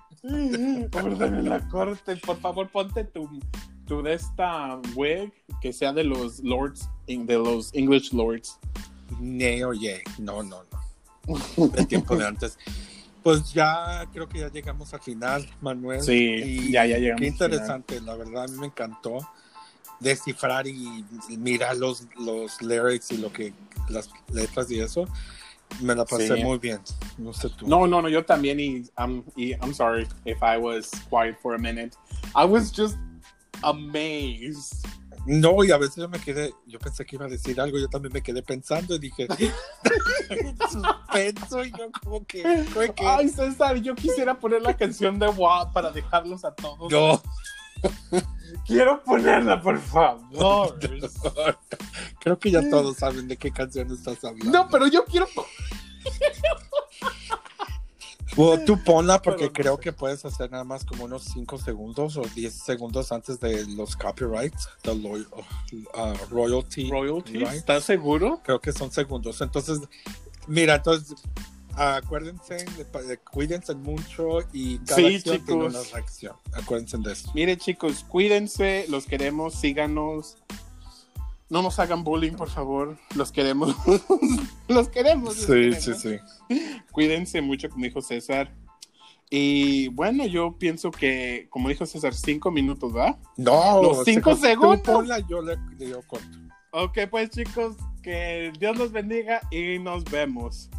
Orden 0.92 1.34
en 1.34 1.48
la 1.48 1.68
corte. 1.68 2.16
Por 2.16 2.38
favor, 2.40 2.68
ponte 2.70 3.04
tu, 3.04 3.28
tu 3.86 4.02
de 4.02 4.14
esta 4.14 4.78
wig 4.94 5.32
que 5.60 5.72
sea 5.72 5.92
de 5.92 6.04
los 6.04 6.40
lords, 6.40 6.88
de 7.06 7.34
los 7.34 7.74
English 7.74 8.12
lords. 8.12 8.58
Neo, 9.20 9.72
yeah. 9.74 9.98
No, 10.18 10.42
no, 10.42 10.62
no. 10.64 11.70
El 11.76 11.86
tiempo 11.86 12.16
de 12.16 12.26
antes. 12.26 12.58
Pues 13.22 13.52
ya 13.52 14.06
creo 14.12 14.28
que 14.28 14.40
ya 14.40 14.48
llegamos 14.50 14.92
al 14.94 15.00
final, 15.00 15.48
Manuel. 15.60 16.02
Sí, 16.02 16.14
Y 16.44 16.72
ya, 16.72 16.84
ya 16.86 16.98
llegamos 16.98 17.20
Qué 17.20 17.30
final. 17.32 17.50
interesante, 17.52 18.00
la 18.00 18.16
verdad, 18.16 18.44
a 18.44 18.48
mí 18.48 18.58
me 18.58 18.66
encantó 18.66 19.18
descifrar 20.00 20.66
y 20.66 21.04
mirar 21.38 21.76
los, 21.76 22.08
los 22.18 22.60
lyrics 22.60 23.12
y 23.12 23.18
lo 23.18 23.32
que 23.32 23.52
las 23.88 24.10
letras 24.32 24.70
y 24.70 24.80
eso. 24.80 25.06
Me 25.80 25.94
la 25.94 26.04
pasé 26.04 26.36
Sí. 26.36 26.42
muy 26.44 26.58
bien. 26.58 26.80
No 27.16 27.32
sé 27.32 27.48
tú. 27.50 27.66
No, 27.68 27.86
no, 27.86 28.02
no, 28.02 28.08
yo 28.08 28.24
también 28.24 28.58
y, 28.60 28.82
um, 29.02 29.22
y 29.36 29.52
I'm 29.52 29.72
sorry 29.72 30.06
if 30.26 30.38
I 30.42 30.58
was 30.58 30.90
quiet 31.08 31.38
for 31.40 31.54
a 31.54 31.58
minute. 31.58 31.96
I 32.34 32.44
was 32.44 32.70
just 32.76 32.96
amazed. 33.62 34.84
No, 35.26 35.62
y 35.64 35.70
a 35.70 35.78
veces 35.78 35.96
yo 35.96 36.08
me 36.08 36.18
quedé, 36.18 36.52
yo 36.66 36.78
pensé 36.80 37.04
que 37.06 37.14
iba 37.16 37.26
a 37.26 37.28
decir 37.28 37.60
algo, 37.60 37.78
yo 37.78 37.88
también 37.88 38.12
me 38.12 38.22
quedé 38.22 38.42
pensando 38.42 38.96
y 38.96 38.98
dije, 38.98 39.28
suspenso, 40.70 41.64
y 41.64 41.70
yo 41.70 41.90
como 42.02 42.26
que, 42.26 42.42
como 42.74 42.94
que- 42.94 43.06
Ay, 43.06 43.28
César, 43.28 43.76
yo 43.76 43.94
quisiera 43.94 44.34
poner 44.38 44.62
la 44.62 44.76
canción 44.76 45.18
de 45.18 45.28
WAP 45.28 45.72
para 45.72 45.90
dejarlos 45.92 46.44
a 46.44 46.52
todos. 46.54 46.90
no, 46.90 47.22
Quiero 48.66 49.02
ponerla, 49.02 49.60
por 49.60 49.78
favor. 49.80 50.78
creo 52.20 52.38
que 52.38 52.50
ya 52.50 52.68
todos 52.70 52.96
saben 52.98 53.26
de 53.28 53.36
qué 53.36 53.50
canción 53.50 53.90
estás 53.90 54.22
hablando. 54.24 54.50
No, 54.50 54.68
pero 54.68 54.86
yo 54.86 55.04
quiero. 55.04 55.26
Bueno, 58.34 58.64
tú 58.64 58.82
ponla 58.82 59.20
porque 59.20 59.44
Pero 59.50 59.52
creo 59.52 59.78
que 59.78 59.92
puedes 59.92 60.24
hacer 60.24 60.50
nada 60.50 60.64
más 60.64 60.84
como 60.84 61.04
unos 61.04 61.24
5 61.24 61.58
segundos 61.58 62.16
o 62.16 62.22
10 62.22 62.52
segundos 62.54 63.12
antes 63.12 63.38
de 63.40 63.66
los 63.68 63.94
copyrights, 63.96 64.68
the 64.82 64.94
loy- 64.94 65.26
uh, 65.94 66.14
royalty. 66.30 66.90
Royalty? 66.90 67.42
¿estás 67.44 67.84
seguro? 67.84 68.40
Creo 68.42 68.60
que 68.60 68.72
son 68.72 68.90
segundos. 68.90 69.40
Entonces, 69.42 69.80
mira, 70.46 70.76
entonces, 70.76 71.14
acuérdense, 71.74 72.64
de, 72.64 73.02
de- 73.02 73.18
cuídense 73.18 73.74
mucho 73.74 74.38
y 74.52 74.78
cada 74.78 74.96
Sí, 74.96 75.16
acción 75.16 75.44
tiene 75.44 75.60
chicos. 75.68 75.74
una 75.74 75.90
reacción. 75.92 76.36
Acuérdense 76.52 76.96
de 76.98 77.12
eso. 77.12 77.30
Mire, 77.34 77.56
chicos, 77.58 78.04
cuídense, 78.08 78.86
los 78.88 79.06
queremos, 79.06 79.54
síganos. 79.54 80.38
No 81.52 81.60
nos 81.60 81.78
hagan 81.78 82.02
bullying, 82.02 82.32
por 82.32 82.48
favor. 82.48 82.96
Los 83.14 83.30
queremos. 83.30 83.76
los 84.68 84.88
queremos. 84.88 85.36
los 85.36 85.46
queremos. 85.46 86.00
sí. 86.00 86.16
Cuídense 86.90 87.42
mucho, 87.42 87.68
como 87.68 87.84
dijo 87.84 88.00
César. 88.00 88.50
Y 89.28 89.88
bueno, 89.88 90.24
yo 90.24 90.56
pienso 90.56 90.90
que, 90.90 91.48
como 91.50 91.68
dijo 91.68 91.84
César, 91.84 92.14
cinco 92.14 92.50
minutos, 92.50 92.96
¿va? 92.96 93.18
No, 93.36 93.82
Los 93.82 94.04
cinco 94.06 94.34
segundos. 94.34 94.80
ponla, 94.80 95.18
yo 95.28 95.42
le 95.42 95.58
yo 95.78 96.00
corto. 96.06 96.38
Ok, 96.70 97.00
pues 97.10 97.28
chicos, 97.28 97.76
que 98.02 98.50
Dios 98.58 98.78
los 98.78 98.90
bendiga 98.90 99.42
y 99.50 99.78
nos 99.78 100.04
vemos. 100.04 100.70